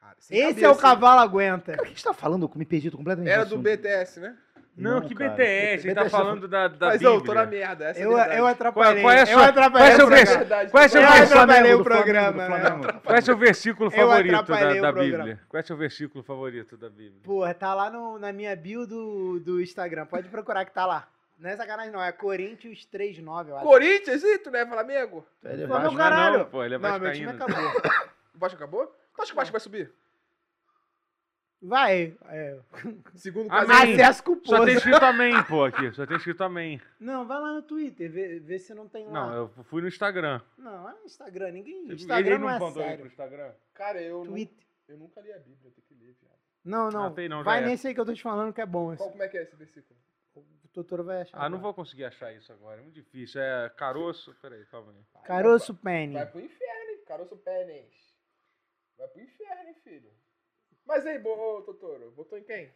[0.00, 0.78] Cara, Esse cabeça, é o hein?
[0.78, 1.72] cavalo aguenta.
[1.72, 2.44] Cara, o que a gente tá falando?
[2.46, 3.56] Eu me perdi, completamente Era do.
[3.58, 4.36] BTS, né?
[4.76, 5.30] Não, Não, que cara.
[5.32, 7.16] BTS, ele tá BTS falando da, da Mas Bíblia.
[7.16, 8.40] eu tô na merda, essa Eu, é a verdade.
[8.40, 9.02] eu atrapalhei.
[9.02, 9.78] qual é a eu sua- atrapalhei.
[9.78, 10.70] qual é seu o verdade.
[10.70, 11.80] Qual é seu Eu versículo?
[11.80, 12.32] o programa.
[12.32, 13.00] do Flamengo.
[13.02, 14.92] Qual é seu versículo Eu favorito da, da.
[14.92, 15.40] Bíblia?
[15.48, 17.20] Qual é seu versículo favorito da Bíblia?
[17.22, 20.06] Porra, tá lá no- na minha bio do, do Instagram.
[20.06, 21.06] Pode procurar que tá lá.
[21.42, 22.00] Não é sacanagem, não.
[22.00, 23.66] É Corinthians 3-9, eu acho.
[23.66, 25.26] Corinthians, e tu, né, Flamengo?
[25.42, 25.96] Ele é Flamengo, Vasco.
[25.96, 26.38] caralho.
[26.38, 27.44] Não, pô, ele é Não, meu time vascaíno.
[27.44, 27.82] acabou.
[28.34, 28.86] O Vasco acabou?
[28.86, 29.92] Tu acha que o Vasco vai subir?
[31.60, 32.16] Vai.
[32.28, 32.58] É.
[33.14, 33.66] Segundo o Amém.
[33.66, 34.02] Casemiro.
[34.02, 34.64] Acesso Só culposo.
[34.64, 35.92] tem escrito amém, pô, aqui.
[35.92, 36.80] Só tem escrito amém.
[36.98, 39.12] Não, vai lá no Twitter, vê, vê se não tem lá.
[39.12, 40.40] Não, eu fui no Instagram.
[40.56, 41.50] Não, é no Instagram.
[41.50, 41.84] Ninguém.
[41.84, 43.06] Ele Instagram não não, é mandou aí pro sério.
[43.06, 43.52] Instagram?
[43.74, 44.64] Cara, eu, não, Twitter.
[44.88, 46.38] eu nunca li a Bíblia, eu tenho que ler, viado.
[46.64, 47.06] Não, não.
[47.06, 47.66] Ah, tem não, vai é.
[47.66, 48.92] nesse aí que eu tô te falando que é bom.
[48.92, 49.02] Esse.
[49.02, 49.98] Qual, como é que é esse versículo?
[50.72, 51.36] Totoro vai achar.
[51.36, 51.62] Ah, não agora.
[51.62, 52.78] vou conseguir achar isso agora.
[52.80, 53.40] É muito difícil.
[53.40, 54.34] É caroço.
[54.40, 55.22] Peraí, calma aí.
[55.24, 56.14] Caroço Penny.
[56.14, 57.00] Vai pro inferno, hein?
[57.06, 58.14] Caroço Pênis.
[58.96, 60.10] Vai pro inferno, hein, filho?
[60.86, 62.72] Mas aí, bo- ô, Totoro, votou em quem?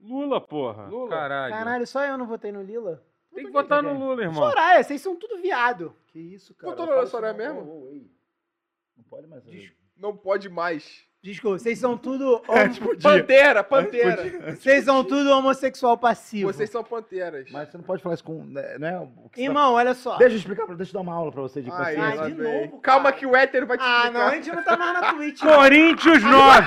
[0.00, 0.86] Lula, porra.
[0.86, 1.08] Lula?
[1.10, 1.54] Caralho.
[1.54, 3.04] Caralho, só eu não votei no Lila?
[3.32, 4.48] Tem que votar no Lula, irmão.
[4.48, 5.94] Soraya, vocês são tudo viado.
[6.08, 6.74] Que isso, cara?
[6.76, 7.38] Na isso Soraya não.
[7.54, 8.10] mesmo?
[8.96, 9.44] Não pode mais.
[9.96, 11.06] Não pode mais.
[11.24, 12.42] Desculpa, vocês são tudo.
[12.50, 14.52] É, homo- tipo, Pantera, pantera.
[14.54, 16.52] Vocês são tudo homossexual passivo.
[16.52, 17.50] Vocês são panteras.
[17.50, 18.44] Mas você não pode falar isso com.
[18.44, 20.12] né, Não é o que você Irmão, olha só.
[20.12, 22.22] tá- Deixa eu explicar, pra- deixa eu dar uma aula pra você de Ai, consciência.
[22.24, 23.16] Ah, de novo, Calma cara.
[23.16, 24.12] que o hétero vai te Ah, explicar.
[24.18, 25.42] não, a gente não tá mais na Twitch.
[25.42, 25.54] não.
[25.56, 26.66] Corinthians 9!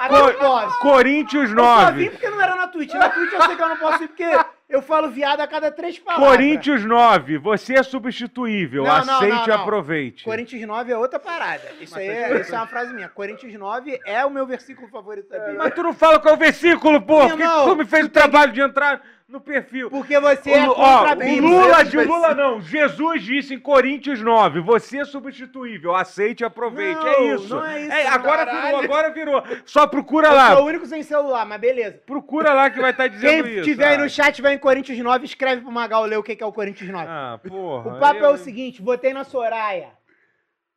[0.00, 0.78] Aqui eu posso.
[0.78, 2.10] Corinthians Eu só vim 9!
[2.10, 2.94] porque não era na Twitch.
[2.94, 4.30] Na Twitch eu sei que eu não posso ir porque
[4.72, 6.30] Eu falo viado a cada três palavras.
[6.30, 8.84] Corinthians 9, você é substituível.
[8.84, 10.24] Não, não, Aceite não, e aproveite.
[10.24, 11.68] Corinthians 9 é outra parada.
[11.78, 13.06] Isso aí é, isso é uma frase minha.
[13.06, 15.58] Corinthians 9 é o meu versículo favorito da Bíblia.
[15.58, 17.28] Mas tu não fala qual é o versículo, pô!
[17.28, 19.88] Porque irmão, tu me fez tu o trabalho de entrar no perfil.
[19.90, 21.40] Porque você é O- contra a ó, o Bíblia.
[21.40, 22.60] Lula, de Vai Lula não.
[22.60, 27.00] Jesus disse em Coríntios 9: Você é substituível, aceite e aproveite.
[27.00, 27.48] Não, é isso.
[27.56, 28.66] não é isso, agora caralho.
[28.66, 29.42] virou, agora virou.
[29.64, 30.54] Só procura Eu lá.
[30.54, 31.98] sou o único sem celular, mas beleza.
[32.06, 33.64] Procura lá que vai estar dizendo Quem isso.
[33.64, 36.46] tiver aí no chat, vai em Corinthians 9, escreve pro Magal ler o que é
[36.46, 37.06] o Corinthians 9.
[37.08, 37.96] Ah, porra.
[37.96, 39.88] o papo é eu- o seguinte, votei na Soraya,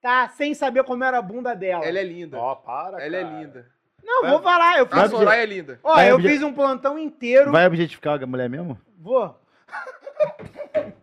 [0.02, 0.30] tá?
[0.30, 1.84] Sem saber como era a bunda dela.
[1.86, 2.38] Ela é linda.
[2.38, 3.36] Ó, para, Ela é cara.
[3.38, 3.75] linda.
[4.06, 5.12] Não, vou falar, eu A fiz...
[5.12, 5.80] Soraya é linda.
[5.84, 7.52] Ó, Vai eu obje- fiz um plantão inteiro.
[7.52, 8.80] Vai objetificar a mulher mesmo?
[9.00, 9.36] Vou.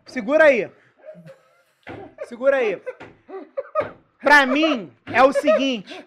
[0.05, 0.69] Segura aí.
[2.25, 2.81] Segura aí.
[4.21, 6.05] Pra mim, é o seguinte.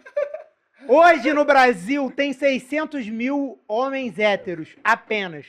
[0.89, 5.44] Hoje no Brasil tem 600 mil homens héteros, apenas.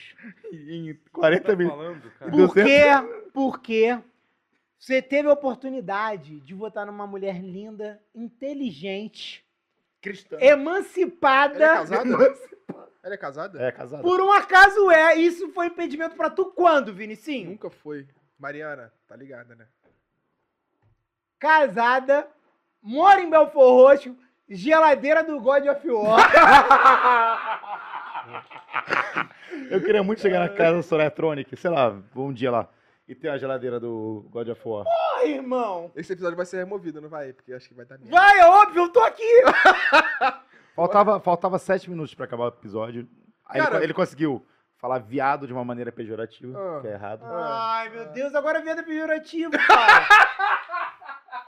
[0.51, 1.69] Em 40 Tá mil.
[1.69, 2.31] falando, cara?
[2.31, 2.83] Deu Por quê?
[3.33, 3.97] Porque
[4.77, 9.45] você teve a oportunidade de votar numa mulher linda, inteligente,
[10.01, 10.37] Cristã.
[10.39, 11.59] Ela é emancipada.
[11.59, 12.35] casada?
[13.03, 13.61] Ela é casada?
[13.61, 14.01] É, casado.
[14.01, 15.15] Por um acaso é.
[15.15, 17.51] Isso foi impedimento pra tu quando, Vinicinho?
[17.51, 18.07] Nunca foi.
[18.39, 19.65] Mariana, tá ligada, né?
[21.39, 22.27] casada,
[22.81, 24.15] mora em Belfor Roxo,
[24.49, 26.19] geladeira do God of War.
[29.71, 32.67] Eu queria muito chegar na casa da Soraya Tronic, sei lá, vou um dia lá.
[33.07, 34.85] E ter a geladeira do God of War.
[35.17, 35.91] Ai, irmão.
[35.95, 37.31] Esse episódio vai ser removido, não vai?
[37.31, 38.11] Porque eu acho que vai dar merda.
[38.13, 39.23] Vai, é óbvio, eu tô aqui.
[40.75, 43.07] Faltava, faltava sete minutos pra acabar o episódio.
[43.45, 44.45] Aí Cara- ele, ele conseguiu
[44.77, 46.81] falar viado de uma maneira pejorativa, Ah.
[46.81, 47.23] que é errado.
[47.25, 50.07] Ai, meu Deus, agora viado é pejorativo, cara.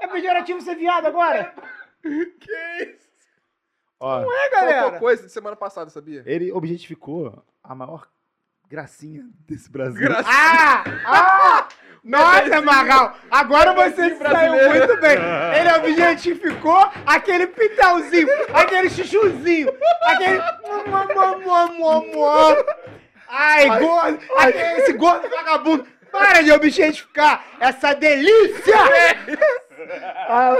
[0.01, 1.53] É pejorativo ser viado agora?
[2.01, 3.09] Que isso?
[3.99, 4.99] Ó, É, Faltou galera.
[4.99, 6.23] coisa de semana passada, sabia?
[6.25, 8.07] ele objetificou a maior
[8.69, 9.99] gracinha desse Brasil.
[10.07, 10.83] Graças Ah!
[11.05, 11.67] Ah!
[12.01, 15.17] Nossa, Magal, agora você se saiu muito bem.
[15.59, 19.69] Ele objetificou aquele pitelzinho, aquele chuchuzinho,
[20.03, 20.39] aquele...
[22.13, 22.65] Mua.
[23.27, 25.85] Ai, gordo, aquele- esse gordo vagabundo.
[26.11, 28.75] Para de objetificar essa delícia!
[30.27, 30.53] Ah,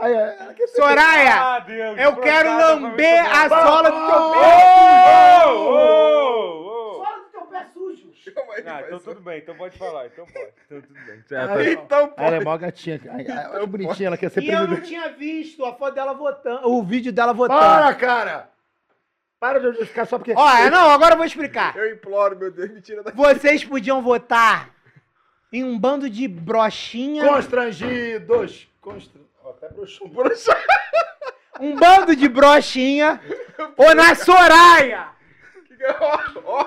[0.00, 5.44] ai, ai, ai, Soraya, Ah, Deus, eu quero lamber a sola do teu pé.
[5.46, 7.04] ô, ô, ô.
[7.04, 8.08] Sola do teu pé sujo.
[8.32, 10.52] Calma aí, Ah, então tudo bem, então pode falar, então pode.
[10.66, 11.22] Então tudo bem.
[11.26, 11.60] Certo.
[11.60, 12.22] Então, pô.
[12.22, 13.00] Ela é mó gatinha.
[13.10, 14.88] Ai, ai, olha que bonitinha, ela quer ser E eu não presidente.
[14.88, 17.60] tinha visto a foto dela votando, o vídeo dela votando.
[17.60, 18.50] Para, cara!
[19.38, 20.32] Para de objetificar só porque...
[20.34, 21.76] Olha, não, agora eu vou explicar.
[21.76, 23.16] Eu imploro, meu Deus, me tira daqui.
[23.16, 24.70] Vocês podiam votar
[25.52, 28.66] em um bando de brochinha, Constrangidos!
[28.80, 29.20] Constra...
[29.42, 30.10] Ó, até broxou.
[31.60, 33.20] um bando de brochinha,
[33.76, 35.08] ou na Soraya.
[36.00, 36.66] Ó, ó.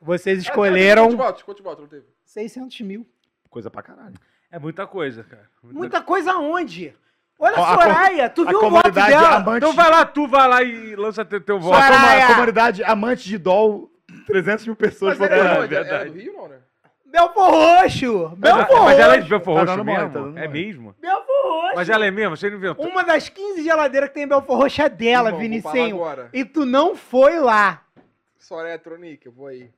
[0.00, 1.42] Vocês Quantos escolheram votos?
[1.42, 2.06] Quantos votos não teve?
[2.24, 3.06] 600 mil.
[3.48, 4.14] Coisa pra caralho.
[4.50, 5.48] É muita coisa, cara.
[5.62, 6.94] Muita Muita coisa aonde?
[7.38, 9.36] Olha a a Soraya, tu A viu o voto comunidade dela?
[9.36, 9.56] amante...
[9.58, 11.74] Então vai lá, tu vai lá e lança teu, teu voto.
[11.76, 12.20] a, Soraya!
[12.20, 13.90] coma- a comunidade amante de doll,
[14.26, 15.50] 300 mil pessoas Mas votaram.
[15.50, 15.74] é, é onde?
[15.74, 16.10] Ela é verdade.
[16.10, 16.58] do Rio, não, né?
[17.06, 18.28] Belfor Roxo!
[18.38, 19.28] Mas, Belfor mas ela é de Roxo!
[19.30, 20.12] Belfor Tá Roxo dando mole, mesmo?
[20.12, 20.52] tá dando é mole.
[20.66, 20.94] mesmo?
[21.00, 21.72] Belfor Roxo!
[21.76, 22.36] Mas ela é mesmo?
[22.36, 22.86] Você não inventou?
[22.86, 25.96] Uma das 15 geladeiras que tem em Belfor Roxo é dela, Irmão, vou Vinicinho.
[25.96, 26.28] agora.
[26.32, 27.82] E tu não foi lá.
[28.44, 29.72] Soraya Tronic, eu vou aí.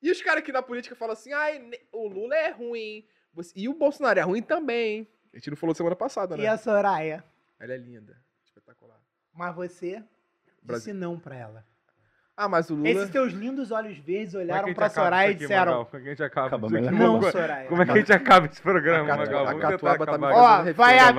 [0.00, 3.06] E os caras aqui da política falam assim, ai, o Lula é ruim.
[3.32, 4.98] Você- E o Bolsonaro é ruim também.
[4.98, 5.08] hein?
[5.32, 6.44] A gente não falou semana passada, né?
[6.44, 7.24] E a Soraya?
[7.58, 8.20] Ela é linda.
[8.44, 9.00] Espetacular.
[9.32, 10.02] Mas você
[10.62, 10.92] Brasil.
[10.92, 11.66] disse não pra ela.
[12.34, 12.88] Ah, mas o Lula...
[12.88, 15.84] Esses teus lindos olhos verdes é que olharam gente pra Soraya e disseram?
[15.84, 16.90] Como é que a gente acaba Acaba isso aqui?
[16.98, 17.68] Não, Como- Soraya.
[17.68, 19.46] Como é que a gente acaba esse programa, A Magal?
[19.48, 20.34] a Catuaba tá me isso.
[20.38, 21.12] Ó, vai a.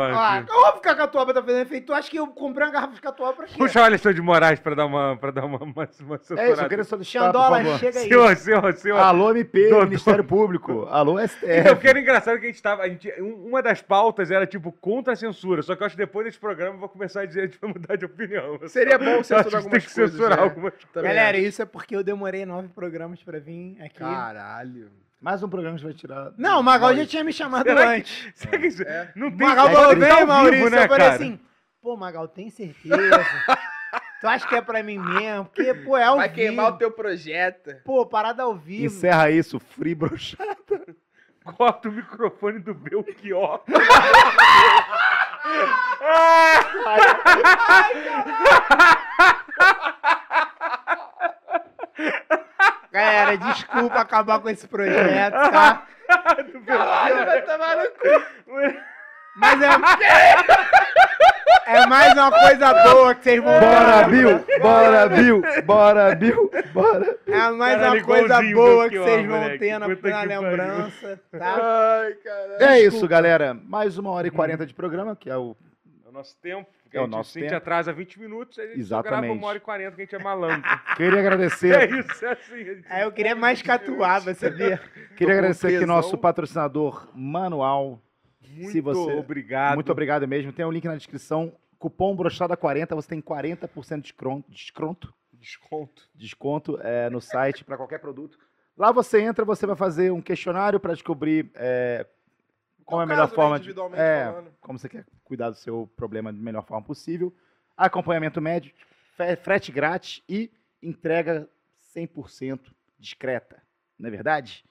[0.49, 1.85] Ó, óbvio que a Catuaba tá fazendo efeito.
[1.85, 3.53] Tu acha que eu comprei uma garrafa de Catuaba pra quê?
[3.60, 5.72] Puxa o Alexandre de Moraes pra dar uma, pra dar uma, uma,
[6.02, 8.07] uma É isso, eu queria solicitar, por Xandola, chega aí.
[8.07, 8.98] Senhor, senhor, senhor.
[8.99, 9.85] Alô, MP, Doutor.
[9.85, 10.88] Ministério Público.
[10.90, 11.45] Alô, STF.
[11.48, 12.81] Então, porque era engraçado que a gente tava.
[12.81, 15.61] a gente- um- uma das pautas era tipo contra a censura.
[15.61, 17.60] Só que eu acho que depois desse programa eu vou começar a dizer a gente
[17.61, 18.60] vai mudar de opinião.
[18.68, 20.44] Seria bom Eu censurar que tem algumas que coisas, censurar né?
[20.44, 21.47] algumas Também Galera, acho.
[21.47, 23.99] isso é porque eu demorei nove programas pra vir aqui.
[23.99, 24.91] Caralho.
[25.21, 26.31] Mais um programa que vai tirar.
[26.38, 28.31] Não, o Magal já tinha me chamado Será que- antes.
[28.35, 29.11] Será que isso- É.
[29.15, 30.69] Não O tem Magal falou, que tá ao Maurício.
[30.69, 31.13] né, eu falei cara?
[31.15, 31.39] assim,
[31.81, 32.97] pô, Magal, tem certeza?
[34.19, 35.45] tu acha que é pra mim mesmo?
[35.45, 36.35] Porque, pô, é ao Vai vivo.
[36.41, 37.73] queimar o teu projeto.
[37.85, 38.85] Pô, parada ao vivo.
[38.93, 40.53] Encerra isso, free brochado.
[41.57, 43.61] Corta o microfone do Belchior.
[52.91, 55.84] Galera, desculpa acabar com esse projeto, tá?
[56.65, 58.78] Caralho, vai tomar no cu.
[59.36, 59.68] Mas é.
[61.65, 64.07] É mais uma coisa boa que vocês vão Bora.
[64.07, 64.45] Bill!
[64.61, 65.41] Bora, Bill!
[65.65, 66.52] Bora, Bill!
[66.74, 67.18] Bora!
[67.26, 69.60] É mais Caralho, uma coisa boa que vocês vão moleque.
[69.60, 70.41] ter na, pariu.
[70.41, 71.56] lembrança, tá?
[72.03, 72.64] Ai, caralho.
[72.64, 73.53] É isso, galera.
[73.53, 75.56] Mais uma hora e quarenta de programa, que é o.
[76.06, 76.70] É o nosso tempo.
[76.94, 77.57] Porque É o a gente, nosso se a gente tempo.
[77.57, 79.38] atrasa 20 minutos, a gente só grava Exatamente.
[79.40, 80.61] uma hora e 40, que a gente é malandro.
[80.95, 81.91] Queria é agradecer.
[81.91, 82.84] isso, é assim.
[82.90, 84.78] Aí eu queria mais catuaba, sabia?
[85.18, 87.99] Queria com agradecer aqui nosso patrocinador Manual.
[88.48, 89.76] Muito Se você- obrigado.
[89.76, 90.53] Muito obrigado mesmo.
[90.53, 91.52] Tem um link na descrição.
[91.80, 96.03] Cupom brochada40, você tem 40% de desconto, desconto, Desconto.
[96.15, 98.38] desconto é, no site para qualquer produto.
[98.78, 102.06] Lá você entra, você vai fazer um questionário para descobrir é,
[102.84, 104.53] qual é a melhor caso, né, forma de, individualmente é, falando.
[104.61, 107.34] como você quer cuidar do seu problema da melhor forma possível.
[107.76, 108.77] Acompanhamento médico,
[109.41, 110.51] frete grátis e
[110.81, 111.49] entrega
[111.95, 112.60] 100%
[112.99, 113.61] discreta.
[113.97, 114.64] Não é verdade?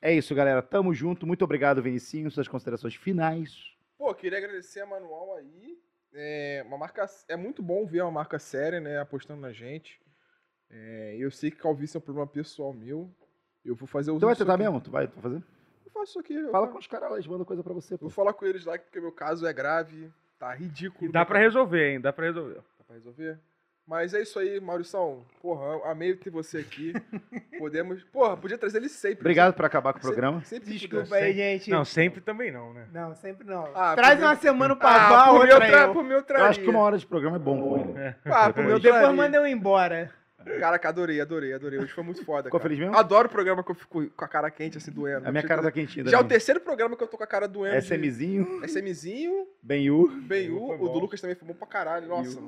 [0.00, 0.62] É isso, galera.
[0.62, 1.26] Tamo junto.
[1.26, 2.30] Muito obrigado, Vinicinho.
[2.30, 3.74] Suas considerações finais.
[3.98, 5.78] Pô, queria agradecer a Manual aí.
[6.12, 10.00] É, uma marca, é muito bom ver uma marca séria, né, apostando na gente.
[10.70, 13.10] É, eu sei que calvície é um problema pessoal meu.
[13.64, 14.80] Eu vou fazer o Tu vai tentar mesmo?
[14.80, 15.42] Tu vai fazer?
[15.86, 16.34] Eu faço isso aqui.
[16.34, 17.96] eu Fala com os caras lá, eles mandam coisa pra você.
[17.96, 18.02] Pô.
[18.06, 20.10] Vou falar com eles lá, porque meu caso é grave.
[20.38, 21.08] Tá ridículo.
[21.08, 22.00] E dá pra resolver, hein?
[22.00, 22.56] Dá pra resolver.
[22.56, 23.38] Dá pra resolver?
[23.86, 25.24] Mas é isso aí, Maurição.
[25.40, 26.92] Porra, amei ter você aqui.
[27.56, 28.02] Podemos.
[28.04, 29.20] Porra, podia trazer ele sempre.
[29.20, 30.42] Obrigado por acabar com o programa.
[30.42, 31.70] Sempre que Desculpa aí, gente.
[31.70, 32.88] Não, sempre também não, né?
[32.92, 33.70] Não, sempre não.
[33.74, 35.82] Ah, Traz uma semana pra Ah, Val, por meu, outra tra...
[35.82, 35.92] eu.
[35.92, 38.14] por meu Eu acho que uma hora de programa é bom com ele.
[38.24, 40.12] Ah, por meu Depois manda eu embora.
[40.60, 41.78] Caraca, adorei, adorei, adorei.
[41.78, 42.44] Hoje foi muito foda.
[42.44, 42.68] Ficou cara.
[42.70, 42.96] feliz mesmo?
[42.96, 45.26] Adoro o programa que eu fico com a cara quente, assim, doendo.
[45.26, 46.04] A minha Tipo, cara tá quentinha.
[46.06, 47.72] Já é o terceiro programa que eu tô com a cara doendo.
[47.80, 50.08] de- SMzinho, SMzinho, Benhu.
[50.22, 52.06] Benhu, o do Lucas também foi bom pra caralho.
[52.08, 52.40] Nossa,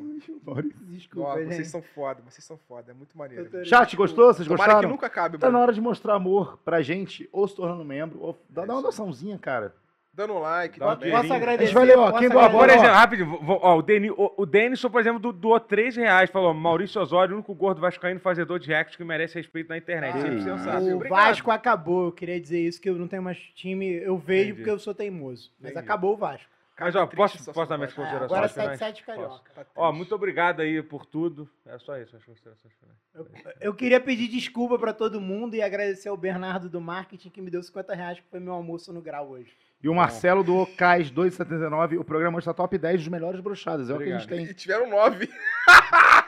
[0.88, 3.64] Desculpa, Nossa, vocês são foda, vocês são foda, é muito maneiro.
[3.64, 4.32] Chat, gostou?
[4.32, 4.90] Vocês Tomara que gostaram?
[4.90, 5.58] nunca acabe, Tá mano.
[5.58, 8.82] na hora de mostrar amor pra gente, ou se tornando membro, ou dá, dá uma
[8.82, 9.74] doaçãozinha, cara.
[10.18, 11.20] Dando um like, Dá um dinheirinho.
[11.22, 11.66] Posso A agradecer?
[11.66, 14.90] gente vai ler, ó, Posso quem por exemplo, rápido, ó, o, Deni, o, o Denison,
[14.90, 16.28] por exemplo, do- doou 3 reais.
[16.28, 20.16] Falou, Maurício Osório, o único gordo vascaíno fazedor de react que merece respeito na internet.
[20.16, 20.84] Ah, Sempre sensato.
[20.86, 21.18] O Obrigado.
[21.20, 24.54] Vasco acabou, eu queria dizer isso, que eu não tenho mais time, eu vejo Entendi.
[24.56, 25.52] porque eu sou teimoso.
[25.60, 25.84] Mas Entendi.
[25.84, 26.50] acabou o Vasco.
[26.80, 28.78] Mas, ó, posso, posso dar minhas considerações agora finais?
[28.80, 29.04] 7-7 Posso.
[29.04, 29.50] carioca.
[29.54, 31.48] Tá Ó, muito obrigado aí por tudo.
[31.66, 32.98] É só isso, as considerações finais.
[33.14, 33.26] Eu,
[33.60, 37.50] eu queria pedir desculpa pra todo mundo e agradecer ao Bernardo do marketing que me
[37.50, 39.50] deu 50 reais, que foi meu almoço no grau hoje.
[39.82, 43.88] E o Marcelo do Ocais 279, o programa está top 10 dos melhores brochadas.
[43.88, 45.30] É o que a gente tem E tiveram nove.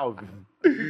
[0.00, 0.46] ao vivo.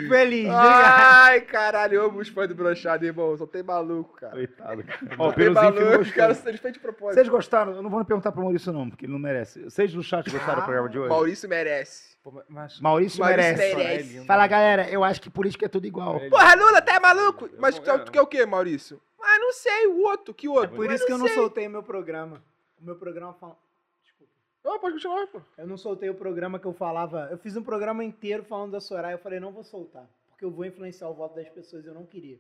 [0.09, 0.49] Feliz.
[0.51, 3.37] Ai, caralho, eu amo os fãs do brochado, irmão.
[3.37, 4.33] Só tem maluco, cara.
[4.33, 4.99] Coitado, cara.
[5.17, 7.15] Só Ó, o tem maluco, os caras eles fez de propósito.
[7.15, 7.73] Vocês gostaram?
[7.75, 9.63] Eu não vou perguntar pro Maurício não, porque ele não merece.
[9.65, 11.09] Vocês do chat gostaram do Ah, programa de hoje?
[11.09, 12.17] Maurício merece.
[12.23, 13.77] Pô, mas- mas- Maurício, Maurício merece.
[13.77, 14.19] merece.
[14.19, 14.25] É.
[14.25, 16.17] Fala, galera, eu acho que política é tudo igual.
[16.17, 17.47] É Porra, Lula, tá maluco?
[17.47, 19.01] Eu Mas não- tu, eu tu quer o quê, Maurício?
[19.23, 20.75] Ah, não sei, o outro, que outro?
[20.77, 21.37] Por Ah, isso que eu não sei.
[21.37, 22.43] soltei meu programa.
[22.81, 23.57] O meu programa fala...
[24.65, 25.41] Não, pode continuar, pô.
[25.57, 27.29] Eu não soltei o programa que eu falava.
[27.31, 29.15] Eu fiz um programa inteiro falando da Soraya.
[29.15, 30.07] Eu falei, não vou soltar.
[30.29, 31.85] Porque eu vou influenciar o voto das pessoas.
[31.87, 32.39] Eu não queria.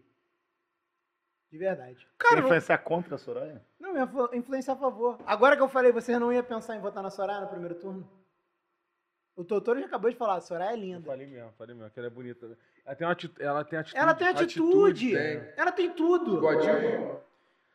[1.51, 2.07] De verdade.
[2.19, 3.61] Quer Cara, influenciar contra a Soraya?
[3.79, 5.19] Não, eu ia influenciar a favor.
[5.27, 8.09] Agora que eu falei, vocês não iam pensar em votar na Soraya no primeiro turno?
[9.35, 11.07] O Totoro já acabou de falar, a Soraya é Eu linda.
[11.07, 12.57] falei mesmo, falei mesmo, que ela é bonita.
[12.85, 14.01] Ela tem, uma ati- ela tem atitude.
[14.03, 15.17] Ela tem Atitude, atitude.
[15.17, 15.53] tem.
[15.57, 16.41] Ela tem tudo.
[16.41, 17.21] Godinho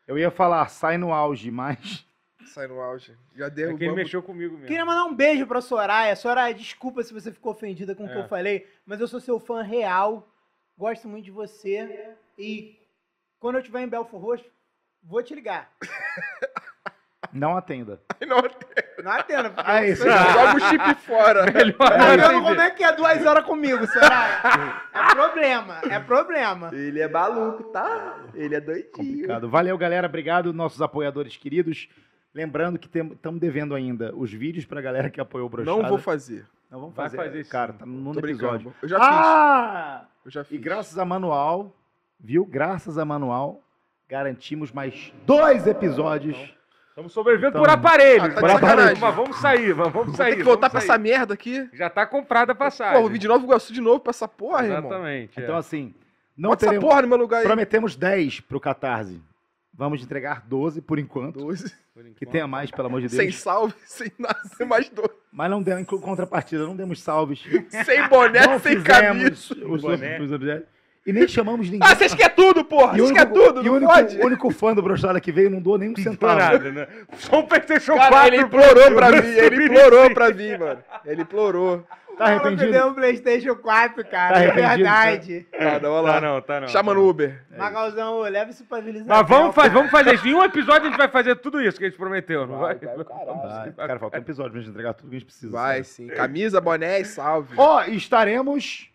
[0.08, 2.06] Eu ia falar, sai no auge, mas.
[2.46, 3.16] Sai no auge.
[3.36, 3.80] Já É derrubamos.
[3.80, 4.68] que ele mexeu comigo mesmo.
[4.68, 6.16] Queria mandar um beijo pra Soraya.
[6.16, 8.20] Soraya, desculpa se você ficou ofendida com o que É.
[8.20, 10.28] eu falei, mas eu sou seu fã real.
[10.78, 12.10] Gosto muito de você.
[12.38, 12.78] E
[13.40, 14.46] quando eu estiver em Belfor Roxo,
[15.04, 15.72] vou te ligar.
[17.34, 18.00] Não atenda.
[18.26, 18.38] Não,
[19.04, 21.52] Não atenda, porque sou- joga o chip fora.
[21.52, 24.82] Melhor Tá vendo como é que é duas horas comigo, Soraya?
[24.94, 26.70] É problema, é problema.
[26.74, 28.20] Ele é maluco, tá?
[28.34, 28.92] Ele é doidinho.
[28.92, 29.50] Complicado.
[29.50, 30.08] Valeu, galera.
[30.08, 31.90] Obrigado, nossos apoiadores queridos.
[32.36, 35.82] Lembrando que estamos devendo ainda os vídeos pra galera que apoiou o Brochada.
[35.82, 36.46] Não vou fazer.
[36.70, 37.18] Não, vamos Vai fazer.
[37.18, 37.50] fazer sim.
[37.50, 38.28] Cara, tá no brincando.
[38.30, 38.74] episódio.
[38.82, 39.08] Eu já fiz.
[39.10, 40.06] ah!
[40.26, 40.60] Eu já E fiz.
[40.62, 41.74] graças a Manual,
[42.20, 42.46] viu?
[42.46, 43.62] Graças a Manual,
[44.10, 46.38] garantimos mais dois episódios.
[46.90, 47.64] Estamos sobrevivendo Tamo.
[47.66, 48.24] por aparelho.
[48.24, 48.98] Ah, tá Por aparelho.
[49.00, 50.32] Mas vamos sair, vamos, vamos sair.
[50.32, 50.90] ter que voltar pra sair.
[50.90, 51.70] essa merda aqui.
[51.74, 52.94] Já tá comprada a passagem.
[52.94, 54.80] Porra, vou vir de Nova Iguaçu de novo pra essa porra, irmão.
[54.92, 55.40] Exatamente.
[55.40, 55.60] Então, é.
[55.60, 55.94] assim,
[56.38, 56.90] não Bota essa teremos...
[56.90, 57.44] porra no meu lugar aí.
[57.46, 59.22] Prometemos 10 pro Catarse.
[59.78, 61.40] Vamos entregar 12 por enquanto.
[61.40, 61.74] 12.
[61.94, 63.36] Por Que tenha mais, pelo amor de Sem Deus.
[63.40, 65.10] salve, sem nada, sem mais dois.
[65.32, 67.42] Mas não deu em contrapartida, não demos salves.
[67.86, 69.54] Sem boné, não sem camisa.
[69.68, 70.20] os, boné.
[70.22, 70.68] os objetos.
[71.06, 71.88] E nem chamamos ninguém.
[71.88, 72.94] Ah, vocês querem tudo, porra!
[72.98, 74.18] Vocês querem tudo, e o não único, pode?
[74.18, 76.40] o único fã do Brochada que veio não doou nem um Não centavo.
[76.40, 76.88] nada, né?
[77.20, 78.28] Só um PlayStation Cara, 4.
[78.34, 80.84] ele implorou pra mim, ele implorou pra mim, mano.
[81.06, 81.86] Ele implorou.
[82.18, 82.72] Tá arrependido?
[82.72, 84.34] deu um Playstation 4, cara.
[84.34, 85.48] Tá é arrependido, verdade.
[85.52, 86.04] Tá, não.
[86.04, 86.68] Tá não, tá não.
[86.68, 87.44] Chama tá no Uber.
[87.58, 89.74] Magalzão, ô, leva isso pra Vila Mas vamos, Isabel, fa cara.
[89.74, 90.28] vamos fazer isso.
[90.28, 92.76] Em um episódio a gente vai fazer tudo isso que a gente prometeu, não vai?
[92.76, 93.72] Vai, vai.
[93.74, 95.52] Cara, falta um episódio pra gente entregar tudo que a gente precisa.
[95.52, 95.88] Vai sabe?
[95.88, 96.08] sim.
[96.08, 97.54] Camisa, boné e salve.
[97.58, 98.90] Ó, estaremos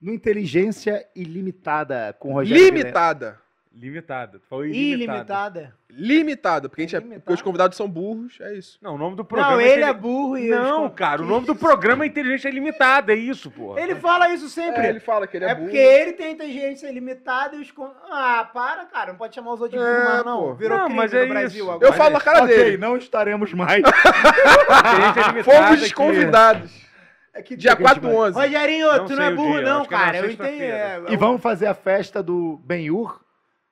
[0.00, 2.64] no Inteligência Ilimitada com o Rogério.
[2.64, 3.38] Limitada.
[3.78, 4.38] Limitada.
[4.38, 5.12] Tu falou ilimitada.
[5.60, 5.74] Ilimitada.
[5.90, 7.20] Limitada, porque, a gente é, Limitada.
[7.20, 8.78] porque os convidados são burros, é isso.
[8.80, 11.46] Não, o nome do programa Não, ele é burro e Não, os- cara, o nome
[11.46, 13.80] do programa é Inteligência Limitada, é isso, porra.
[13.80, 14.80] Ele fala isso sempre.
[14.86, 15.66] É, ele fala que ele é, É burro.
[15.66, 17.70] porque ele tem inteligência ilimitada e os.
[17.70, 19.12] con- Ah, para, cara.
[19.12, 20.38] Não pode chamar os outros de É, burro mais, não.
[20.40, 20.54] pô.
[20.54, 21.70] Virou Não, crime mas no é Brasil isso.
[21.72, 21.86] agora.
[21.86, 22.76] Eu falo na cara ok, dele.
[22.78, 23.82] não estaremos mais.
[23.84, 26.86] Inteligência Limitada Fomos que- convidados.
[27.34, 28.38] É que Dia dia que a gente 4 vai- 11.
[28.38, 30.16] Rogerinho, Não tu sei não é o burro, dia, não, acho que é na cara.
[30.16, 30.36] Eu entendo.
[30.46, 30.76] sexta-feira.
[31.06, 33.20] é, E vamos fazer a festa do Benhur,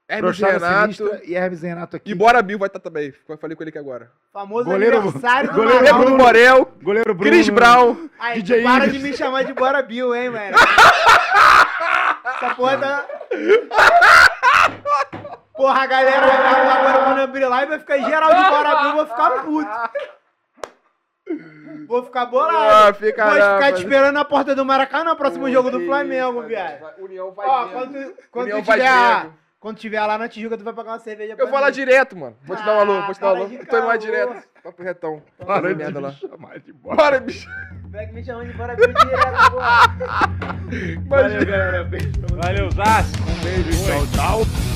[0.07, 0.95] Hermes Prochado Renato.
[0.95, 2.11] Sinistra e Hermes Renato aqui.
[2.11, 3.15] E Bora Bill vai estar também.
[3.29, 4.11] Eu falei com ele aqui agora.
[4.33, 5.99] Famoso Goleiro- aniversário do goleiro Magal.
[6.01, 7.31] Bruno Borel, Goleiro Bruno.
[7.31, 8.09] Chris Brown.
[8.19, 8.93] Aí, DJ para Ives.
[9.03, 10.57] de me chamar de Bora Bill, hein, mano.
[12.25, 13.07] Essa porra tá...
[15.57, 19.31] Porra, a galera agora quando abrir live vai ficar geral de Bora Bill, vou ficar
[19.45, 19.71] puto.
[21.87, 22.89] Vou ficar bolado.
[22.89, 26.41] Ah, fica Vou ficar te esperando na porta do Maracanã no próximo jogo do Flamengo,
[26.41, 26.81] Vai, viado.
[26.81, 29.31] vai, União vai Ó, quando, quando, União vai tiver.
[29.65, 32.15] Quando tiver lá na Tijuca, tu vai pagar uma cerveja Eu pra vou lá direto,
[32.15, 32.37] mano.
[32.45, 33.47] Vou te dar um alô, vou te dar um Ah, alô.
[33.47, 33.99] cara de Eu tô indo lá calor.
[33.99, 34.49] direto.
[34.63, 35.23] Papo retão.
[35.39, 36.13] Para Fazer de merda me lá.
[36.13, 36.73] chamar de.
[36.75, 37.49] Bora, bicho.
[37.87, 39.97] Vai que me chamando de Bora direto, porra.
[41.09, 41.85] Valeu, galera.
[41.85, 42.13] Beijo.
[42.35, 43.13] Valeu, Zaço.
[43.43, 44.07] Beijo, tchau,
[44.45, 44.74] tchau.